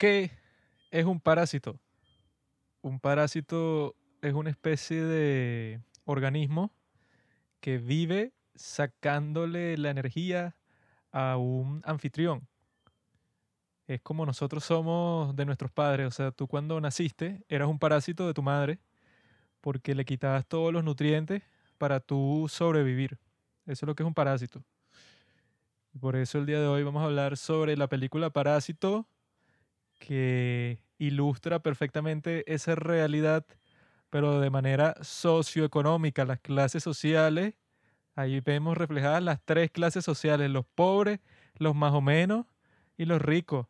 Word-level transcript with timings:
¿Qué 0.00 0.30
es 0.90 1.04
un 1.04 1.20
parásito? 1.20 1.78
Un 2.80 3.00
parásito 3.00 3.94
es 4.22 4.32
una 4.32 4.48
especie 4.48 5.04
de 5.04 5.82
organismo 6.06 6.72
que 7.60 7.76
vive 7.76 8.32
sacándole 8.54 9.76
la 9.76 9.90
energía 9.90 10.56
a 11.12 11.36
un 11.36 11.82
anfitrión. 11.84 12.48
Es 13.86 14.00
como 14.00 14.24
nosotros 14.24 14.64
somos 14.64 15.36
de 15.36 15.44
nuestros 15.44 15.70
padres. 15.70 16.06
O 16.06 16.10
sea, 16.10 16.30
tú 16.30 16.46
cuando 16.46 16.80
naciste 16.80 17.44
eras 17.50 17.68
un 17.68 17.78
parásito 17.78 18.26
de 18.26 18.32
tu 18.32 18.42
madre 18.42 18.78
porque 19.60 19.94
le 19.94 20.06
quitabas 20.06 20.46
todos 20.46 20.72
los 20.72 20.82
nutrientes 20.82 21.42
para 21.76 22.00
tú 22.00 22.46
sobrevivir. 22.48 23.18
Eso 23.66 23.84
es 23.84 23.86
lo 23.86 23.94
que 23.94 24.02
es 24.02 24.06
un 24.06 24.14
parásito. 24.14 24.64
Por 26.00 26.16
eso 26.16 26.38
el 26.38 26.46
día 26.46 26.58
de 26.58 26.68
hoy 26.68 26.84
vamos 26.84 27.02
a 27.02 27.04
hablar 27.04 27.36
sobre 27.36 27.76
la 27.76 27.86
película 27.86 28.30
Parásito 28.30 29.06
que 30.00 30.80
ilustra 30.98 31.60
perfectamente 31.60 32.42
esa 32.52 32.74
realidad, 32.74 33.46
pero 34.10 34.40
de 34.40 34.50
manera 34.50 34.96
socioeconómica, 35.02 36.24
las 36.24 36.40
clases 36.40 36.82
sociales. 36.82 37.54
Ahí 38.16 38.40
vemos 38.40 38.76
reflejadas 38.76 39.22
las 39.22 39.40
tres 39.44 39.70
clases 39.70 40.04
sociales, 40.04 40.50
los 40.50 40.66
pobres, 40.66 41.20
los 41.56 41.76
más 41.76 41.94
o 41.94 42.00
menos 42.00 42.46
y 42.98 43.04
los 43.04 43.22
ricos. 43.22 43.66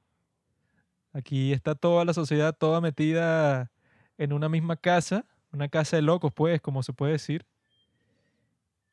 Aquí 1.13 1.53
está 1.53 1.75
toda 1.75 2.05
la 2.05 2.15
sociedad, 2.15 2.57
toda 2.57 2.81
metida 2.81 3.71
en 4.17 4.33
una 4.33 4.49
misma 4.49 4.77
casa, 4.77 5.27
una 5.53 5.69
casa 5.69 5.97
de 5.97 6.03
locos, 6.03 6.33
pues, 6.33 6.61
como 6.61 6.83
se 6.83 6.93
puede 6.93 7.13
decir. 7.13 7.45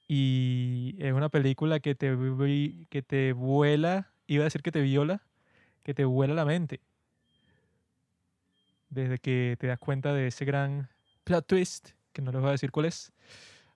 Y 0.08 0.95
es 1.00 1.14
una 1.14 1.30
película 1.30 1.80
que 1.80 1.95
te, 1.95 2.17
que 2.90 3.02
te 3.02 3.34
vuela, 3.34 4.14
iba 4.26 4.44
a 4.44 4.45
decir 4.45 4.62
que 4.64 4.72
te 4.72 4.81
viola, 4.81 5.23
que 5.84 5.94
te 5.94 6.06
vuela 6.06 6.34
la 6.34 6.45
mente. 6.45 6.81
Desde 8.90 9.20
que 9.20 9.58
te 9.59 9.68
das 9.68 9.80
cuenta 9.80 10.14
de 10.14 10.27
ese 10.27 10.46
gran 10.46 10.89
plot 11.23 11.45
twist, 11.45 11.89
que 12.14 12.22
no 12.22 12.31
les 12.31 12.42
voy 12.42 12.50
a 12.50 12.52
decir 12.53 12.72
cuál 12.72 12.86
es, 12.86 13.11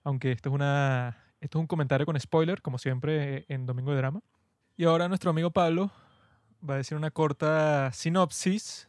aunque 0.03 0.31
esto 0.31 0.49
es, 0.49 0.55
una, 0.55 1.17
esto 1.41 1.59
es 1.59 1.61
un 1.61 1.67
comentario 1.67 2.05
con 2.05 2.19
spoiler, 2.19 2.61
como 2.61 2.77
siempre 2.77 3.45
en 3.49 3.65
Domingo 3.65 3.91
de 3.91 3.97
Drama. 3.97 4.21
Y 4.77 4.85
ahora 4.85 5.07
nuestro 5.07 5.29
amigo 5.29 5.51
Pablo 5.51 5.91
va 6.67 6.75
a 6.75 6.77
decir 6.77 6.97
una 6.97 7.11
corta 7.11 7.91
sinopsis 7.93 8.87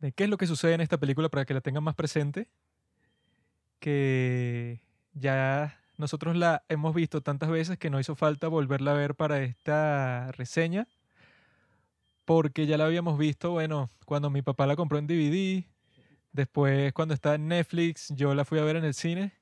de 0.00 0.12
qué 0.12 0.24
es 0.24 0.30
lo 0.30 0.36
que 0.36 0.46
sucede 0.46 0.74
en 0.74 0.80
esta 0.80 0.98
película 0.98 1.28
para 1.28 1.44
que 1.44 1.54
la 1.54 1.60
tengan 1.60 1.82
más 1.82 1.94
presente, 1.94 2.48
que 3.80 4.82
ya 5.12 5.80
nosotros 5.96 6.36
la 6.36 6.64
hemos 6.68 6.94
visto 6.94 7.20
tantas 7.20 7.50
veces 7.50 7.78
que 7.78 7.90
no 7.90 7.98
hizo 7.98 8.14
falta 8.14 8.48
volverla 8.48 8.92
a 8.92 8.94
ver 8.94 9.14
para 9.14 9.42
esta 9.42 10.30
reseña, 10.32 10.86
porque 12.28 12.66
ya 12.66 12.76
la 12.76 12.84
habíamos 12.84 13.16
visto, 13.16 13.52
bueno, 13.52 13.88
cuando 14.04 14.28
mi 14.28 14.42
papá 14.42 14.66
la 14.66 14.76
compró 14.76 14.98
en 14.98 15.06
DVD, 15.06 15.64
después 16.30 16.92
cuando 16.92 17.14
está 17.14 17.36
en 17.36 17.48
Netflix, 17.48 18.12
yo 18.14 18.34
la 18.34 18.44
fui 18.44 18.58
a 18.58 18.64
ver 18.64 18.76
en 18.76 18.84
el 18.84 18.92
cine, 18.92 19.32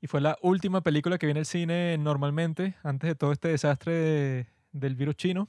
y 0.00 0.06
fue 0.06 0.22
la 0.22 0.38
última 0.40 0.80
película 0.80 1.18
que 1.18 1.26
vi 1.26 1.32
en 1.32 1.36
el 1.36 1.44
cine 1.44 1.98
normalmente, 1.98 2.76
antes 2.82 3.08
de 3.08 3.14
todo 3.14 3.30
este 3.30 3.48
desastre 3.48 3.92
de- 3.92 4.46
del 4.72 4.94
virus 4.96 5.16
chino. 5.16 5.48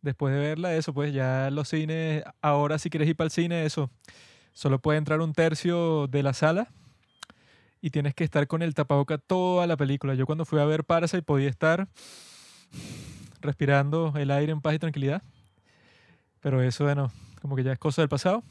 Después 0.00 0.32
de 0.32 0.40
verla, 0.40 0.74
eso, 0.76 0.94
pues 0.94 1.12
ya 1.12 1.50
los 1.50 1.68
cines, 1.68 2.24
ahora 2.40 2.78
si 2.78 2.88
quieres 2.88 3.06
ir 3.06 3.14
para 3.14 3.26
el 3.26 3.30
cine, 3.30 3.66
eso, 3.66 3.90
solo 4.54 4.78
puede 4.78 4.96
entrar 4.96 5.20
un 5.20 5.34
tercio 5.34 6.06
de 6.06 6.22
la 6.22 6.32
sala 6.32 6.68
y 7.82 7.90
tienes 7.90 8.14
que 8.14 8.24
estar 8.24 8.46
con 8.46 8.62
el 8.62 8.74
tapaboca 8.74 9.18
toda 9.18 9.66
la 9.66 9.76
película. 9.76 10.14
Yo 10.14 10.24
cuando 10.24 10.46
fui 10.46 10.58
a 10.58 10.64
ver 10.64 10.84
Parasite 10.84 11.22
podía 11.22 11.50
estar 11.50 11.86
respirando 13.44 14.14
el 14.16 14.30
aire 14.30 14.52
en 14.52 14.60
paz 14.60 14.74
y 14.74 14.78
tranquilidad. 14.78 15.22
Pero 16.44 16.60
eso, 16.60 16.84
bueno, 16.84 17.10
como 17.40 17.56
que 17.56 17.62
ya 17.62 17.72
es 17.72 17.78
cosa 17.78 18.02
del 18.02 18.10
pasado. 18.10 18.44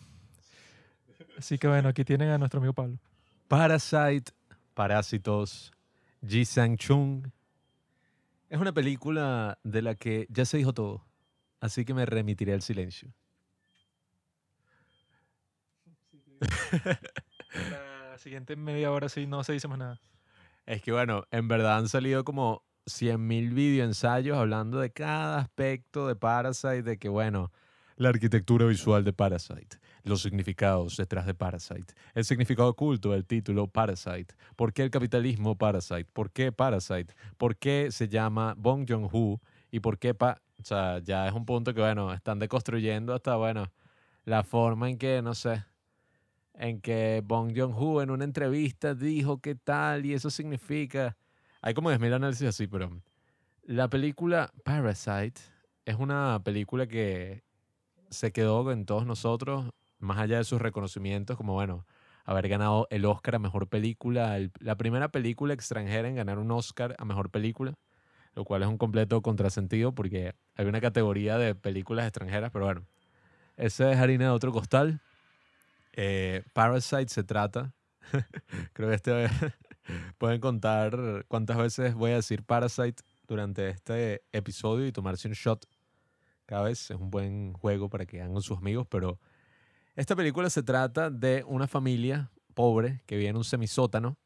Así 1.38 1.60
que 1.60 1.68
bueno, 1.68 1.90
aquí 1.90 2.04
tienen 2.04 2.30
a 2.30 2.40
nuestro 2.40 2.58
amigo 2.58 2.74
Pablo. 2.74 2.98
Parasite, 3.48 4.32
Parásitos, 4.74 5.72
Ji 6.28 6.44
Sang-chung. 6.44 7.30
Es 8.50 8.60
una 8.60 8.74
película 8.74 9.60
de 9.62 9.84
la 9.84 9.94
que 9.94 10.26
ya 10.32 10.44
se 10.44 10.58
dijo 10.58 10.74
todo, 10.74 11.06
así 11.60 11.86
que 11.86 11.94
me 11.94 12.08
remitiré 12.08 12.54
al 12.54 12.64
silencio. 12.64 13.14
La 18.10 18.18
siguiente 18.18 18.56
media 18.56 18.92
hora 18.92 19.08
sí 19.08 19.28
no 19.28 19.44
se 19.44 19.54
dice 19.54 19.68
más 19.68 19.78
nada. 19.78 20.02
Es 20.66 20.82
que 20.82 20.92
bueno, 20.92 21.26
en 21.30 21.48
verdad 21.48 21.78
han 21.78 21.90
salido 21.90 22.24
como 22.24 22.64
100.000 22.88 23.54
videoensayos 23.54 24.36
hablando 24.36 24.80
de 24.80 24.92
cada 24.92 25.38
aspecto 25.38 26.08
de 26.08 26.16
Parasite, 26.16 26.82
de 26.82 26.98
que 26.98 27.08
bueno, 27.08 27.52
la 28.04 28.10
arquitectura 28.10 28.66
visual 28.66 29.06
de 29.06 29.14
Parasite, 29.14 29.78
los 30.04 30.22
significados 30.22 30.98
detrás 30.98 31.26
de 31.26 31.34
Parasite, 31.34 31.94
el 32.14 32.26
significado 32.26 32.68
oculto 32.68 33.12
del 33.12 33.26
título 33.26 33.68
Parasite, 33.68 34.36
por 34.58 34.74
qué 34.74 34.84
el 34.84 34.92
capitalismo 34.92 35.58
Parasite, 35.58 36.06
por 36.12 36.30
qué 36.30 36.52
Parasite, 36.52 37.14
por 37.38 37.56
qué 37.56 37.88
se 37.92 38.10
llama 38.10 38.56
Bong 38.58 38.86
Joon-ho 38.88 39.40
y 39.72 39.80
por 39.80 39.98
qué 39.98 40.14
pa 40.14 40.42
o 40.60 40.66
sea, 40.66 41.00
ya 41.00 41.28
es 41.28 41.34
un 41.34 41.46
punto 41.46 41.74
que 41.74 41.80
bueno, 41.80 42.14
están 42.14 42.40
deconstruyendo 42.40 43.14
hasta 43.14 43.38
bueno, 43.38 43.72
la 44.26 44.44
forma 44.44 44.90
en 44.90 44.98
que 44.98 45.22
no 45.22 45.34
sé, 45.34 45.64
en 46.56 46.82
que 46.82 47.22
Bong 47.24 47.54
Joon-ho 47.56 48.02
en 48.02 48.12
una 48.12 48.26
entrevista 48.26 48.96
dijo 48.96 49.40
qué 49.40 49.56
tal 49.56 50.06
y 50.06 50.14
eso 50.14 50.30
significa. 50.30 51.16
Hay 51.62 51.74
como 51.74 51.90
10.000 51.90 52.14
análisis 52.14 52.48
así, 52.48 52.68
pero 52.68 53.02
la 53.64 53.90
película 53.90 54.52
Parasite 54.66 55.40
es 55.86 55.96
una 55.96 56.42
película 56.44 56.86
que 56.86 57.44
se 58.14 58.32
quedó 58.32 58.72
en 58.72 58.86
todos 58.86 59.06
nosotros, 59.06 59.70
más 60.00 60.18
allá 60.20 60.38
de 60.38 60.44
sus 60.44 60.62
reconocimientos, 60.62 61.38
como 61.38 61.54
bueno, 61.54 61.86
haber 62.26 62.48
ganado 62.48 62.88
el 62.90 63.06
Oscar 63.06 63.36
a 63.36 63.40
Mejor 63.40 63.68
Película, 63.68 64.38
el- 64.38 64.52
la 64.60 64.78
primera 64.78 65.10
película 65.10 65.54
extranjera 65.54 66.08
en 66.08 66.16
ganar 66.16 66.40
un 66.40 66.52
Oscar 66.52 66.96
a 66.98 67.06
Mejor 67.06 67.30
Película, 67.30 67.74
lo 68.36 68.46
cual 68.46 68.64
es 68.64 68.70
un 68.70 68.78
completo 68.78 69.22
contrasentido 69.22 69.94
porque 69.94 70.34
hay 70.56 70.66
una 70.66 70.82
categoría 70.82 71.38
de 71.38 71.56
películas 71.56 72.06
extranjeras, 72.08 72.52
pero 72.52 72.66
bueno, 72.66 72.86
esa 73.58 73.92
es 73.92 73.98
harina 74.00 74.26
de 74.26 74.32
otro 74.32 74.52
costal. 74.52 75.02
Eh, 75.94 76.44
Parasite 76.54 77.10
se 77.10 77.24
trata, 77.24 77.74
creo 78.74 78.90
que 78.90 78.96
este 78.96 79.28
pueden 80.18 80.40
contar 80.42 81.26
cuántas 81.28 81.58
veces 81.58 81.94
voy 81.94 82.12
a 82.12 82.16
decir 82.16 82.44
Parasite 82.44 83.04
durante 83.28 83.70
este 83.70 84.24
episodio 84.32 84.88
y 84.88 84.92
tomarse 84.92 85.28
un 85.28 85.34
shot 85.36 85.66
cada 86.46 86.64
vez. 86.64 86.92
Es 86.92 86.98
un 86.98 87.10
buen 87.10 87.54
juego 87.54 87.90
para 87.90 88.06
que 88.06 88.22
hagan 88.22 88.34
con 88.34 88.42
sus 88.42 88.58
amigos, 88.58 88.88
pero 88.90 89.20
esta 89.96 90.16
película 90.16 90.50
se 90.50 90.64
trata 90.64 91.10
de 91.10 91.44
una 91.48 91.68
familia 91.68 92.32
pobre 92.54 93.02
que 93.06 93.18
vive 93.18 93.30
en 93.30 93.38
un 93.38 93.44
semisótano. 93.44 94.18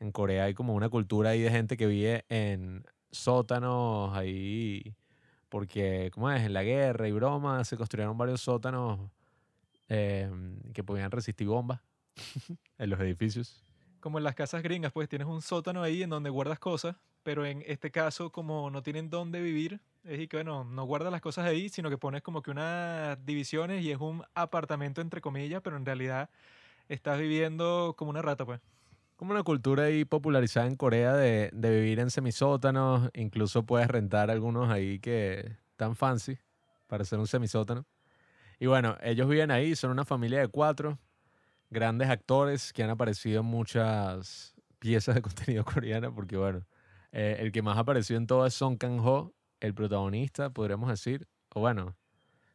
En 0.00 0.12
Corea 0.12 0.44
hay 0.44 0.54
como 0.54 0.74
una 0.74 0.88
cultura 0.88 1.30
ahí 1.30 1.40
de 1.40 1.50
gente 1.50 1.76
que 1.76 1.86
vive 1.86 2.24
en 2.28 2.84
sótanos 3.10 4.16
ahí, 4.16 4.94
porque, 5.48 6.10
¿cómo 6.12 6.30
es? 6.30 6.42
En 6.42 6.52
la 6.52 6.62
guerra 6.62 7.08
y 7.08 7.12
broma 7.12 7.64
se 7.64 7.76
construyeron 7.76 8.16
varios 8.16 8.40
sótanos 8.40 9.10
eh, 9.88 10.30
que 10.74 10.84
podían 10.84 11.10
resistir 11.10 11.46
bombas 11.46 11.80
en 12.78 12.90
los 12.90 13.00
edificios. 13.00 13.64
Como 14.00 14.18
en 14.18 14.24
las 14.24 14.34
casas 14.34 14.62
gringas, 14.62 14.92
pues 14.92 15.08
tienes 15.08 15.26
un 15.26 15.42
sótano 15.42 15.82
ahí 15.82 16.02
en 16.02 16.10
donde 16.10 16.30
guardas 16.30 16.58
cosas, 16.58 16.96
pero 17.22 17.44
en 17.44 17.62
este 17.66 17.90
caso, 17.90 18.30
como 18.30 18.70
no 18.70 18.82
tienen 18.82 19.10
dónde 19.10 19.40
vivir, 19.40 19.80
es 20.08 20.20
y 20.20 20.28
que, 20.28 20.38
bueno, 20.38 20.64
no 20.64 20.84
guardas 20.84 21.12
las 21.12 21.20
cosas 21.20 21.46
ahí, 21.46 21.68
sino 21.68 21.90
que 21.90 21.98
pones 21.98 22.22
como 22.22 22.42
que 22.42 22.50
unas 22.50 23.24
divisiones 23.24 23.82
y 23.82 23.90
es 23.90 23.98
un 23.98 24.24
apartamento 24.34 25.00
entre 25.00 25.20
comillas, 25.20 25.60
pero 25.62 25.76
en 25.76 25.84
realidad 25.84 26.30
estás 26.88 27.18
viviendo 27.18 27.94
como 27.96 28.10
una 28.10 28.22
rata, 28.22 28.44
pues. 28.44 28.60
Como 29.16 29.32
una 29.32 29.42
cultura 29.42 29.84
ahí 29.84 30.04
popularizada 30.04 30.66
en 30.66 30.76
Corea 30.76 31.12
de, 31.14 31.50
de 31.52 31.70
vivir 31.70 31.98
en 31.98 32.10
semisótanos. 32.10 33.10
Incluso 33.14 33.64
puedes 33.64 33.88
rentar 33.88 34.30
algunos 34.30 34.70
ahí 34.70 35.00
que 35.00 35.56
están 35.70 35.96
fancy 35.96 36.38
para 36.86 37.02
hacer 37.02 37.18
un 37.18 37.26
semisótano. 37.26 37.84
Y 38.60 38.66
bueno, 38.66 38.96
ellos 39.02 39.28
viven 39.28 39.50
ahí, 39.50 39.76
son 39.76 39.90
una 39.90 40.04
familia 40.04 40.40
de 40.40 40.48
cuatro 40.48 40.98
grandes 41.70 42.08
actores 42.08 42.72
que 42.72 42.82
han 42.82 42.90
aparecido 42.90 43.40
en 43.40 43.46
muchas 43.46 44.54
piezas 44.78 45.14
de 45.14 45.22
contenido 45.22 45.64
coreana, 45.64 46.12
porque 46.12 46.36
bueno, 46.36 46.64
eh, 47.12 47.36
el 47.40 47.52
que 47.52 47.62
más 47.62 47.78
apareció 47.78 48.16
en 48.16 48.26
todo 48.26 48.46
es 48.46 48.54
Song 48.54 48.78
Kang-ho, 48.78 49.34
el 49.60 49.74
protagonista, 49.74 50.50
podríamos 50.50 50.90
decir. 50.90 51.28
O 51.54 51.60
bueno, 51.60 51.96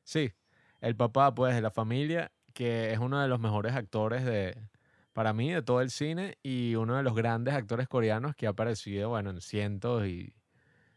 sí, 0.03 0.33
el 0.81 0.95
papá 0.95 1.33
pues 1.35 1.55
de 1.55 1.61
la 1.61 1.71
familia, 1.71 2.31
que 2.53 2.91
es 2.93 2.99
uno 2.99 3.21
de 3.21 3.27
los 3.27 3.39
mejores 3.39 3.73
actores 3.73 4.25
de, 4.25 4.57
para 5.13 5.33
mí, 5.33 5.51
de 5.51 5.61
todo 5.61 5.81
el 5.81 5.91
cine 5.91 6.37
y 6.43 6.75
uno 6.75 6.97
de 6.97 7.03
los 7.03 7.15
grandes 7.15 7.53
actores 7.53 7.87
coreanos 7.87 8.35
que 8.35 8.47
ha 8.47 8.51
aparecido, 8.51 9.09
bueno, 9.09 9.29
en 9.31 9.41
cientos 9.41 10.05
y, 10.07 10.35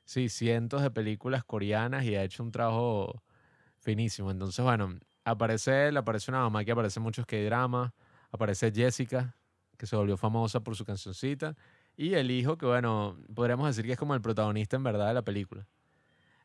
sí, 0.04 0.28
cientos 0.28 0.82
de 0.82 0.90
películas 0.90 1.44
coreanas 1.44 2.04
y 2.04 2.16
ha 2.16 2.24
hecho 2.24 2.42
un 2.42 2.52
trabajo 2.52 3.22
finísimo. 3.78 4.30
Entonces, 4.30 4.64
bueno, 4.64 4.98
aparece 5.24 5.88
él, 5.88 5.96
aparece 5.96 6.30
una 6.30 6.40
mamá 6.40 6.64
que 6.64 6.72
aparece 6.72 7.00
en 7.00 7.04
muchos 7.04 7.26
K-dramas, 7.26 7.92
aparece 8.30 8.72
Jessica, 8.72 9.36
que 9.76 9.86
se 9.86 9.96
volvió 9.96 10.16
famosa 10.16 10.60
por 10.60 10.76
su 10.76 10.84
cancioncita, 10.84 11.56
y 11.96 12.14
el 12.14 12.30
hijo, 12.30 12.58
que 12.58 12.66
bueno, 12.66 13.18
podríamos 13.34 13.66
decir 13.68 13.84
que 13.86 13.92
es 13.92 13.98
como 13.98 14.14
el 14.14 14.20
protagonista 14.22 14.76
en 14.76 14.84
verdad 14.84 15.08
de 15.08 15.14
la 15.14 15.22
película. 15.22 15.66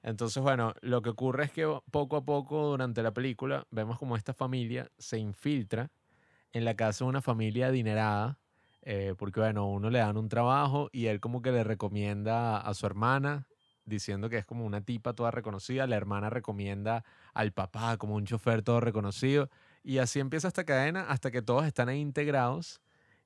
Entonces, 0.03 0.41
bueno, 0.41 0.73
lo 0.81 1.01
que 1.01 1.09
ocurre 1.09 1.45
es 1.45 1.51
que 1.51 1.67
poco 1.91 2.17
a 2.17 2.25
poco 2.25 2.67
durante 2.67 3.03
la 3.03 3.13
película 3.13 3.67
vemos 3.71 3.99
como 3.99 4.15
esta 4.15 4.33
familia 4.33 4.89
se 4.97 5.19
infiltra 5.19 5.91
en 6.53 6.65
la 6.65 6.75
casa 6.75 7.05
de 7.05 7.09
una 7.09 7.21
familia 7.21 7.67
adinerada, 7.67 8.39
eh, 8.81 9.13
porque 9.17 9.39
bueno, 9.39 9.67
uno 9.67 9.89
le 9.89 9.99
dan 9.99 10.17
un 10.17 10.29
trabajo 10.29 10.89
y 10.91 11.05
él 11.07 11.19
como 11.19 11.41
que 11.41 11.51
le 11.51 11.63
recomienda 11.63 12.57
a 12.57 12.73
su 12.73 12.85
hermana, 12.85 13.47
diciendo 13.85 14.29
que 14.29 14.37
es 14.37 14.45
como 14.45 14.65
una 14.65 14.81
tipa 14.81 15.13
toda 15.13 15.31
reconocida, 15.31 15.87
la 15.87 15.95
hermana 15.97 16.29
recomienda 16.29 17.03
al 17.33 17.51
papá 17.53 17.97
como 17.97 18.15
un 18.15 18.25
chofer 18.25 18.63
todo 18.63 18.79
reconocido, 18.79 19.49
y 19.83 19.99
así 19.99 20.19
empieza 20.19 20.47
esta 20.47 20.63
cadena 20.65 21.05
hasta 21.09 21.31
que 21.31 21.41
todos 21.41 21.65
están 21.65 21.89
ahí 21.89 21.99
integrados. 21.99 22.81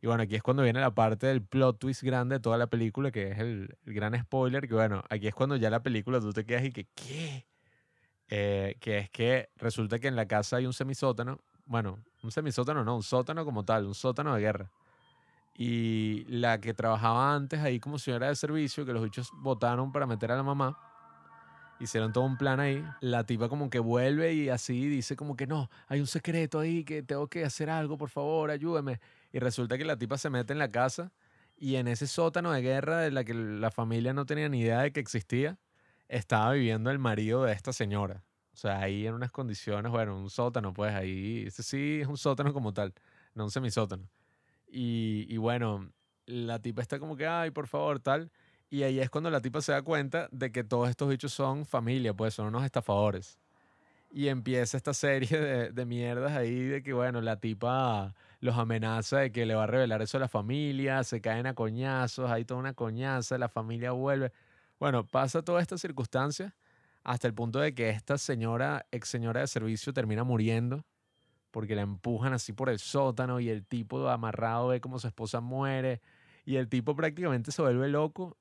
Y 0.05 0.07
bueno, 0.07 0.21
aquí 0.21 0.35
es 0.35 0.43
cuando 0.43 0.61
viene 0.61 0.79
la 0.79 0.93
parte 0.93 1.25
del 1.25 1.41
plot 1.41 1.79
twist 1.79 2.03
grande 2.03 2.35
de 2.35 2.39
toda 2.39 2.59
la 2.59 2.67
película, 2.67 3.09
que 3.09 3.31
es 3.31 3.39
el, 3.39 3.75
el 3.87 3.93
gran 3.95 4.15
spoiler, 4.21 4.67
que 4.67 4.75
bueno, 4.75 5.03
aquí 5.09 5.25
es 5.25 5.33
cuando 5.33 5.55
ya 5.55 5.71
la 5.71 5.81
película 5.81 6.19
tú 6.19 6.31
te 6.31 6.45
quedas 6.45 6.63
y 6.63 6.71
que, 6.71 6.85
¿qué? 6.93 7.47
Eh, 8.27 8.77
que 8.79 8.99
es 8.99 9.09
que 9.09 9.49
resulta 9.55 9.97
que 9.97 10.07
en 10.07 10.15
la 10.15 10.27
casa 10.27 10.57
hay 10.57 10.67
un 10.67 10.73
semisótano, 10.73 11.39
bueno, 11.65 11.97
un 12.21 12.29
semisótano 12.29 12.83
no, 12.83 12.97
un 12.97 13.01
sótano 13.01 13.43
como 13.45 13.65
tal, 13.65 13.87
un 13.87 13.95
sótano 13.95 14.35
de 14.35 14.41
guerra. 14.41 14.71
Y 15.57 16.23
la 16.25 16.61
que 16.61 16.75
trabajaba 16.75 17.33
antes 17.33 17.61
ahí 17.61 17.79
como 17.79 17.97
señora 17.97 18.27
de 18.27 18.35
servicio, 18.35 18.85
que 18.85 18.93
los 18.93 19.01
bichos 19.01 19.31
votaron 19.33 19.91
para 19.91 20.05
meter 20.05 20.31
a 20.31 20.35
la 20.35 20.43
mamá, 20.43 20.77
hicieron 21.79 22.13
todo 22.13 22.25
un 22.25 22.37
plan 22.37 22.59
ahí. 22.59 22.85
La 23.01 23.23
tipa 23.23 23.49
como 23.49 23.71
que 23.71 23.79
vuelve 23.79 24.33
y 24.33 24.49
así 24.49 24.87
dice 24.87 25.15
como 25.15 25.35
que 25.35 25.47
no, 25.47 25.69
hay 25.87 25.99
un 25.99 26.07
secreto 26.07 26.59
ahí, 26.59 26.83
que 26.83 27.01
tengo 27.01 27.27
que 27.27 27.43
hacer 27.43 27.71
algo, 27.71 27.97
por 27.97 28.09
favor, 28.09 28.51
ayúdeme. 28.51 28.99
Y 29.35 29.39
resulta 29.39 29.77
que 29.77 29.83
la 29.83 29.97
tipa 29.97 30.17
se 30.17 30.29
mete 30.29 30.53
en 30.53 30.59
la 30.59 30.71
casa 30.71 31.11
y 31.57 31.75
en 31.75 31.89
ese 31.89 32.07
sótano 32.07 32.53
de 32.53 32.61
guerra 32.61 32.99
de 32.99 33.11
la 33.11 33.25
que 33.25 33.33
la 33.33 33.69
familia 33.69 34.13
no 34.13 34.25
tenía 34.25 34.47
ni 34.47 34.61
idea 34.61 34.79
de 34.83 34.93
que 34.93 35.01
existía, 35.01 35.59
estaba 36.07 36.53
viviendo 36.53 36.89
el 36.89 36.99
marido 36.99 37.43
de 37.43 37.51
esta 37.51 37.73
señora. 37.73 38.23
O 38.53 38.55
sea, 38.55 38.79
ahí 38.79 39.05
en 39.05 39.13
unas 39.13 39.31
condiciones, 39.33 39.91
bueno, 39.91 40.17
un 40.17 40.29
sótano, 40.29 40.73
pues 40.73 40.95
ahí, 40.95 41.43
ese 41.47 41.63
sí 41.63 41.99
es 41.99 42.07
un 42.07 42.15
sótano 42.15 42.53
como 42.53 42.73
tal, 42.73 42.93
no 43.33 43.43
un 43.43 43.51
semisótano. 43.51 44.07
Y, 44.67 45.25
y 45.27 45.35
bueno, 45.35 45.91
la 46.27 46.61
tipa 46.61 46.81
está 46.81 46.97
como 46.97 47.17
que, 47.17 47.27
ay, 47.27 47.51
por 47.51 47.67
favor, 47.67 47.99
tal. 47.99 48.31
Y 48.69 48.83
ahí 48.83 49.01
es 49.01 49.09
cuando 49.09 49.29
la 49.29 49.41
tipa 49.41 49.59
se 49.59 49.73
da 49.73 49.81
cuenta 49.81 50.29
de 50.31 50.53
que 50.53 50.63
todos 50.63 50.89
estos 50.89 51.09
bichos 51.09 51.33
son 51.33 51.65
familia, 51.65 52.13
pues 52.13 52.35
son 52.35 52.47
unos 52.47 52.63
estafadores. 52.63 53.37
Y 54.15 54.29
empieza 54.29 54.77
esta 54.77 54.93
serie 54.93 55.37
de, 55.37 55.71
de 55.71 55.85
mierdas 55.85 56.31
ahí 56.31 56.63
de 56.63 56.81
que, 56.81 56.93
bueno, 56.93 57.19
la 57.19 57.41
tipa 57.41 58.15
los 58.39 58.57
amenaza 58.57 59.17
de 59.19 59.31
que 59.33 59.45
le 59.45 59.55
va 59.55 59.65
a 59.65 59.67
revelar 59.67 60.01
eso 60.01 60.15
a 60.15 60.21
la 60.21 60.29
familia, 60.29 61.03
se 61.03 61.19
caen 61.19 61.47
a 61.47 61.53
coñazos, 61.53 62.31
hay 62.31 62.45
toda 62.45 62.61
una 62.61 62.73
coñaza, 62.73 63.37
la 63.37 63.49
familia 63.49 63.91
vuelve. 63.91 64.31
Bueno, 64.79 65.05
pasa 65.05 65.41
toda 65.43 65.61
esta 65.61 65.77
circunstancia 65.77 66.55
hasta 67.03 67.27
el 67.27 67.33
punto 67.33 67.59
de 67.59 67.75
que 67.75 67.89
esta 67.89 68.17
señora, 68.17 68.85
ex 68.89 69.09
señora 69.09 69.41
de 69.41 69.47
servicio, 69.47 69.91
termina 69.91 70.23
muriendo 70.23 70.85
porque 71.51 71.75
la 71.75 71.81
empujan 71.81 72.31
así 72.31 72.53
por 72.53 72.69
el 72.69 72.79
sótano 72.79 73.41
y 73.41 73.49
el 73.49 73.65
tipo 73.65 74.07
amarrado 74.09 74.69
ve 74.69 74.79
como 74.79 74.97
su 74.97 75.07
esposa 75.07 75.41
muere 75.41 76.01
y 76.45 76.55
el 76.55 76.69
tipo 76.69 76.95
prácticamente 76.95 77.51
se 77.51 77.61
vuelve 77.61 77.89
loco 77.89 78.37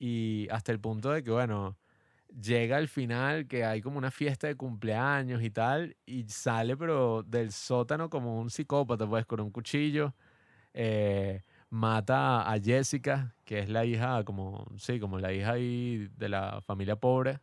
y 0.00 0.48
hasta 0.50 0.72
el 0.72 0.80
punto 0.80 1.10
de 1.12 1.22
que, 1.22 1.30
bueno, 1.30 1.76
llega 2.40 2.76
al 2.76 2.88
final 2.88 3.46
que 3.48 3.64
hay 3.64 3.80
como 3.82 3.98
una 3.98 4.10
fiesta 4.10 4.46
de 4.46 4.56
cumpleaños 4.56 5.42
y 5.42 5.50
tal 5.50 5.96
y 6.06 6.24
sale 6.28 6.76
pero 6.76 7.22
del 7.22 7.52
sótano 7.52 8.10
como 8.10 8.38
un 8.40 8.50
psicópata, 8.50 9.06
pues 9.08 9.26
con 9.26 9.40
un 9.40 9.50
cuchillo. 9.50 10.14
eh, 10.74 11.42
mata 11.70 12.50
a 12.50 12.60
Jessica, 12.60 13.34
que 13.44 13.60
es 13.60 13.68
la 13.70 13.84
hija, 13.84 14.24
como, 14.24 14.66
sí, 14.78 15.00
como 15.00 15.18
la 15.18 15.32
hija 15.32 15.52
ahí 15.52 16.08
de 16.16 16.28
la 16.28 16.60
familia 16.62 16.96
pobre 16.96 17.40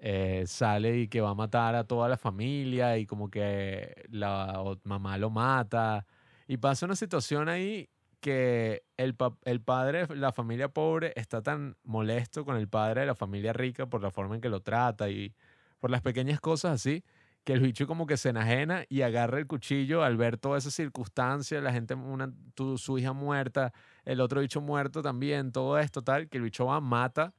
eh, 0.00 0.44
sale 0.46 0.98
y 1.00 1.08
que 1.08 1.20
va 1.20 1.30
a 1.30 1.34
matar 1.34 1.74
a 1.74 1.84
toda 1.84 2.08
la 2.08 2.16
familia 2.16 2.98
y 2.98 3.06
como 3.06 3.30
que 3.30 4.06
la 4.10 4.76
mamá 4.84 5.18
lo 5.18 5.30
mata. 5.30 6.06
Y 6.46 6.56
pasa 6.58 6.86
una 6.86 6.96
situación 6.96 7.48
ahí 7.48 7.88
que 8.20 8.84
el, 8.96 9.14
pa- 9.14 9.36
el 9.44 9.60
padre 9.60 10.06
de 10.06 10.16
la 10.16 10.32
familia 10.32 10.68
pobre 10.68 11.12
está 11.16 11.42
tan 11.42 11.76
molesto 11.84 12.44
con 12.44 12.56
el 12.56 12.68
padre 12.68 13.02
de 13.02 13.06
la 13.06 13.14
familia 13.14 13.52
rica 13.52 13.86
por 13.86 14.02
la 14.02 14.10
forma 14.10 14.34
en 14.36 14.40
que 14.40 14.48
lo 14.48 14.60
trata 14.60 15.08
y 15.10 15.34
por 15.80 15.90
las 15.90 16.02
pequeñas 16.02 16.40
cosas 16.40 16.72
así, 16.74 17.04
que 17.44 17.52
el 17.54 17.60
bicho 17.60 17.86
como 17.86 18.06
que 18.06 18.16
se 18.16 18.30
enajena 18.30 18.84
y 18.88 19.02
agarra 19.02 19.38
el 19.38 19.46
cuchillo 19.46 20.02
al 20.02 20.16
ver 20.16 20.36
toda 20.38 20.58
esa 20.58 20.70
circunstancia, 20.70 21.60
la 21.60 21.72
gente, 21.72 21.94
una, 21.94 22.32
tu- 22.54 22.78
su 22.78 22.98
hija 22.98 23.12
muerta, 23.12 23.72
el 24.04 24.20
otro 24.20 24.40
bicho 24.40 24.60
muerto 24.60 25.02
también, 25.02 25.52
todo 25.52 25.78
esto 25.78 26.02
tal, 26.02 26.28
que 26.28 26.38
el 26.38 26.44
bicho 26.44 26.66
va, 26.66 26.80
mata 26.80 27.34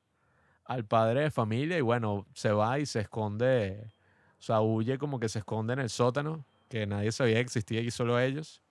al 0.65 0.85
padre 0.85 1.21
de 1.21 1.31
familia 1.31 1.77
y 1.77 1.81
bueno, 1.81 2.27
se 2.33 2.51
va 2.51 2.79
y 2.79 2.85
se 2.85 3.01
esconde, 3.01 3.93
o 4.39 4.41
sea, 4.41 4.61
huye 4.61 4.97
como 4.97 5.19
que 5.19 5.29
se 5.29 5.39
esconde 5.39 5.73
en 5.73 5.79
el 5.79 5.89
sótano, 5.89 6.45
que 6.69 6.85
nadie 6.87 7.11
sabía 7.11 7.35
que 7.35 7.41
existía 7.41 7.81
y 7.81 7.91
solo 7.91 8.19
ellos. 8.19 8.61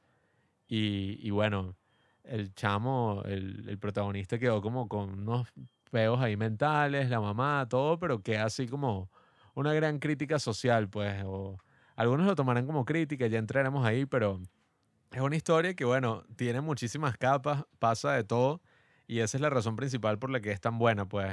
Y, 0.69 1.19
y 1.23 1.31
bueno, 1.31 1.77
el 2.29 2.55
chamo, 2.55 3.23
el, 3.25 3.69
el 3.69 3.79
protagonista 3.79 4.39
quedó 4.39 4.61
como 4.63 4.89
con 4.89 5.21
unos 5.21 5.49
peos 5.91 6.21
ahí 6.21 6.37
mentales, 6.37 7.11
la 7.11 7.21
mamá, 7.21 7.67
todo, 7.69 7.99
pero 7.99 8.23
queda 8.23 8.45
así 8.45 8.67
como 8.67 9.11
una 9.55 9.73
gran 9.75 9.99
crítica 9.99 10.39
social, 10.39 10.89
pues, 10.89 11.23
o 11.25 11.59
algunos 11.97 12.27
lo 12.27 12.35
tomarán 12.37 12.67
como 12.67 12.85
crítica, 12.85 13.27
ya 13.27 13.39
entraremos 13.39 13.85
ahí, 13.85 14.07
pero 14.07 14.41
es 15.11 15.21
una 15.21 15.37
historia 15.37 15.75
que, 15.75 15.85
bueno, 15.85 16.25
tiene 16.37 16.61
muchísimas 16.61 17.17
capas, 17.17 17.65
pasa 17.79 18.13
de 18.13 18.25
todo. 18.25 18.61
Y 19.07 19.21
esa 19.21 19.39
es 19.39 19.41
la 19.41 19.49
razón 19.49 19.75
principal 19.75 20.19
por 20.19 20.29
la 20.31 20.41
que 20.41 20.53
es 20.53 20.61
tan 20.61 20.79
buena, 20.79 21.09
pues 21.09 21.33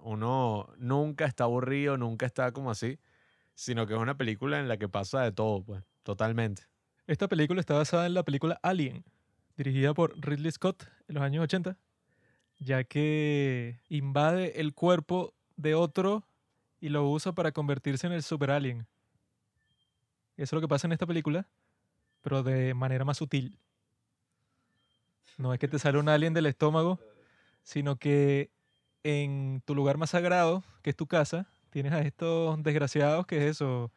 uno 0.00 0.68
nunca 0.78 1.24
está 1.26 1.44
aburrido, 1.44 1.96
nunca 1.96 2.24
está 2.24 2.52
como 2.52 2.70
así, 2.70 3.00
sino 3.54 3.86
que 3.86 3.94
es 3.94 4.00
una 4.00 4.16
película 4.16 4.60
en 4.60 4.68
la 4.68 4.76
que 4.76 4.88
pasa 4.88 5.22
de 5.22 5.32
todo, 5.32 5.64
pues, 5.64 5.82
totalmente. 6.04 6.62
Esta 7.08 7.26
película 7.26 7.60
está 7.60 7.74
basada 7.74 8.06
en 8.06 8.14
la 8.14 8.22
película 8.22 8.60
Alien, 8.62 9.04
dirigida 9.62 9.92
por 9.92 10.18
Ridley 10.18 10.50
Scott 10.50 10.84
en 11.06 11.16
los 11.16 11.22
años 11.22 11.44
80, 11.44 11.76
ya 12.58 12.82
que 12.84 13.78
invade 13.90 14.58
el 14.58 14.72
cuerpo 14.72 15.34
de 15.56 15.74
otro 15.74 16.24
y 16.80 16.88
lo 16.88 17.06
usa 17.10 17.32
para 17.32 17.52
convertirse 17.52 18.06
en 18.06 18.14
el 18.14 18.22
super 18.22 18.50
alien. 18.50 18.86
Eso 20.38 20.44
es 20.44 20.52
lo 20.54 20.60
que 20.62 20.68
pasa 20.68 20.86
en 20.86 20.92
esta 20.92 21.06
película, 21.06 21.46
pero 22.22 22.42
de 22.42 22.72
manera 22.72 23.04
más 23.04 23.18
sutil. 23.18 23.58
No 25.36 25.52
es 25.52 25.60
que 25.60 25.68
te 25.68 25.78
sale 25.78 25.98
un 25.98 26.08
alien 26.08 26.32
del 26.32 26.46
estómago, 26.46 26.98
sino 27.62 27.96
que 27.96 28.50
en 29.02 29.62
tu 29.66 29.74
lugar 29.74 29.98
más 29.98 30.10
sagrado, 30.10 30.64
que 30.80 30.88
es 30.88 30.96
tu 30.96 31.06
casa, 31.06 31.50
tienes 31.68 31.92
a 31.92 32.00
estos 32.00 32.62
desgraciados 32.62 33.26
que 33.26 33.36
es 33.36 33.56
eso, 33.56 33.92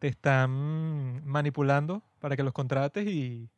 te 0.00 0.08
están 0.08 1.24
manipulando 1.24 2.02
para 2.18 2.34
que 2.34 2.42
los 2.42 2.52
contrates 2.52 3.06
y 3.06 3.48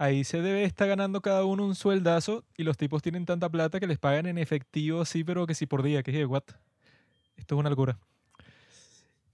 ahí 0.00 0.24
se 0.24 0.40
debe 0.40 0.64
estar 0.64 0.88
ganando 0.88 1.20
cada 1.20 1.44
uno 1.44 1.66
un 1.66 1.74
sueldazo 1.74 2.42
y 2.56 2.62
los 2.62 2.78
tipos 2.78 3.02
tienen 3.02 3.26
tanta 3.26 3.50
plata 3.50 3.78
que 3.78 3.86
les 3.86 3.98
pagan 3.98 4.24
en 4.24 4.38
efectivo 4.38 5.02
así, 5.02 5.24
pero 5.24 5.46
que 5.46 5.54
sí 5.54 5.66
por 5.66 5.82
día, 5.82 6.02
que 6.02 6.18
es 6.18 6.26
what? 6.26 6.44
Esto 7.36 7.54
es 7.54 7.58
una 7.58 7.68
locura. 7.68 7.98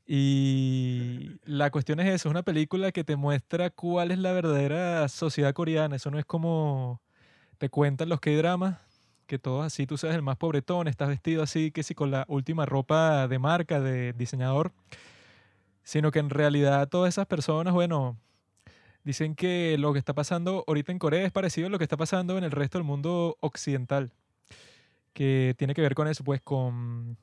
Y 0.05 1.31
la 1.45 1.71
cuestión 1.71 2.01
es 2.01 2.07
eso, 2.07 2.29
es 2.29 2.31
una 2.33 2.43
película 2.43 2.91
que 2.91 3.05
te 3.05 3.15
muestra 3.15 3.71
cuál 3.71 4.11
es 4.11 4.19
la 4.19 4.33
verdadera 4.33 5.07
sociedad 5.09 5.55
coreana. 5.55 5.95
Eso 5.97 6.11
no 6.11 6.19
es 6.19 6.25
como 6.25 7.01
te 7.59 7.69
cuentan 7.69 8.09
los 8.09 8.19
K-dramas, 8.19 8.77
que 9.29 9.39
todos 9.39 9.65
así, 9.65 9.87
tú 9.87 9.97
seas 9.97 10.17
el 10.17 10.23
más 10.23 10.37
pobretón, 10.37 10.89
estás 10.89 11.09
vestido 11.09 11.45
así, 11.45 11.71
que 11.71 11.85
sí, 11.85 11.95
con 11.95 12.11
la 12.11 12.25
última 12.27 12.67
ropa 12.67 13.29
de 13.29 13.39
marca, 13.39 13.81
de 13.81 14.13
diseñador, 14.15 14.73
sino 15.85 16.11
que 16.11 16.19
en 16.19 16.31
realidad 16.31 16.89
todas 16.89 17.15
esas 17.15 17.27
personas, 17.27 17.73
bueno, 17.73 18.17
dicen 19.07 19.37
que 19.37 19.77
lo 19.79 19.93
que 19.93 20.01
está 20.01 20.15
pasando 20.15 20.65
ahorita 20.67 20.91
en 20.91 20.99
Corea 20.99 21.25
es 21.25 21.31
parecido 21.31 21.69
a 21.69 21.71
lo 21.71 21.79
que 21.79 21.85
está 21.85 21.97
pasando 21.97 22.37
en 22.39 22.45
el 22.45 22.51
resto 22.51 22.77
del 22.77 22.85
mundo 22.85 23.39
occidental, 23.41 24.13
que 25.13 25.55
tiene 25.57 25.75
que 25.75 25.81
ver 25.81 25.95
con 25.95 26.09
eso, 26.09 26.25
pues 26.25 26.43
con 26.43 27.17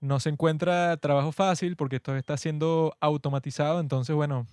no 0.00 0.18
se 0.18 0.28
encuentra 0.28 0.96
trabajo 0.96 1.30
fácil 1.30 1.76
porque 1.76 1.96
esto 1.96 2.16
está 2.16 2.36
siendo 2.36 2.96
automatizado, 3.00 3.78
entonces 3.78 4.14
bueno, 4.16 4.48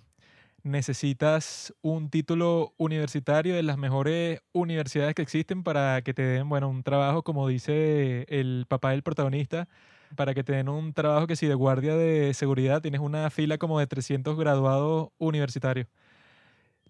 necesitas 0.61 1.73
un 1.81 2.11
título 2.11 2.75
universitario 2.77 3.55
de 3.55 3.63
las 3.63 3.79
mejores 3.79 4.41
universidades 4.53 5.15
que 5.15 5.23
existen 5.23 5.63
para 5.63 6.03
que 6.03 6.13
te 6.13 6.21
den, 6.21 6.47
bueno, 6.47 6.69
un 6.69 6.83
trabajo 6.83 7.23
como 7.23 7.47
dice 7.47 8.27
el 8.29 8.67
papá 8.69 8.91
del 8.91 9.01
protagonista, 9.01 9.67
para 10.15 10.35
que 10.35 10.43
te 10.43 10.53
den 10.53 10.69
un 10.69 10.93
trabajo 10.93 11.25
que 11.25 11.35
si 11.35 11.47
de 11.47 11.55
guardia 11.55 11.95
de 11.95 12.35
seguridad 12.35 12.83
tienes 12.83 13.01
una 13.01 13.31
fila 13.31 13.57
como 13.57 13.79
de 13.79 13.87
300 13.87 14.37
graduados 14.37 15.09
universitarios. 15.17 15.87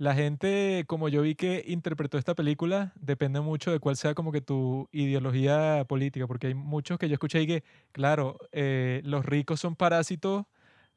La 0.01 0.15
gente, 0.15 0.84
como 0.88 1.10
yo 1.10 1.22
vi 1.22 1.36
que 1.36 1.63
interpretó 1.67 2.17
esta 2.17 2.34
película, 2.34 2.91
depende 2.96 3.39
mucho 3.39 3.72
de 3.72 3.79
cuál 3.79 3.96
sea 3.98 4.15
como 4.15 4.31
que 4.31 4.41
tu 4.41 4.89
ideología 4.91 5.86
política, 5.88 6.25
porque 6.25 6.48
hay 6.48 6.55
muchos 6.55 6.98
que 6.98 7.08
yo 7.08 7.13
escuché 7.13 7.38
ahí 7.38 7.46
que, 7.46 7.63
claro, 7.91 8.39
eh, 8.51 9.01
los 9.05 9.24
ricos 9.24 9.60
son 9.60 9.75
parásitos 9.75 10.46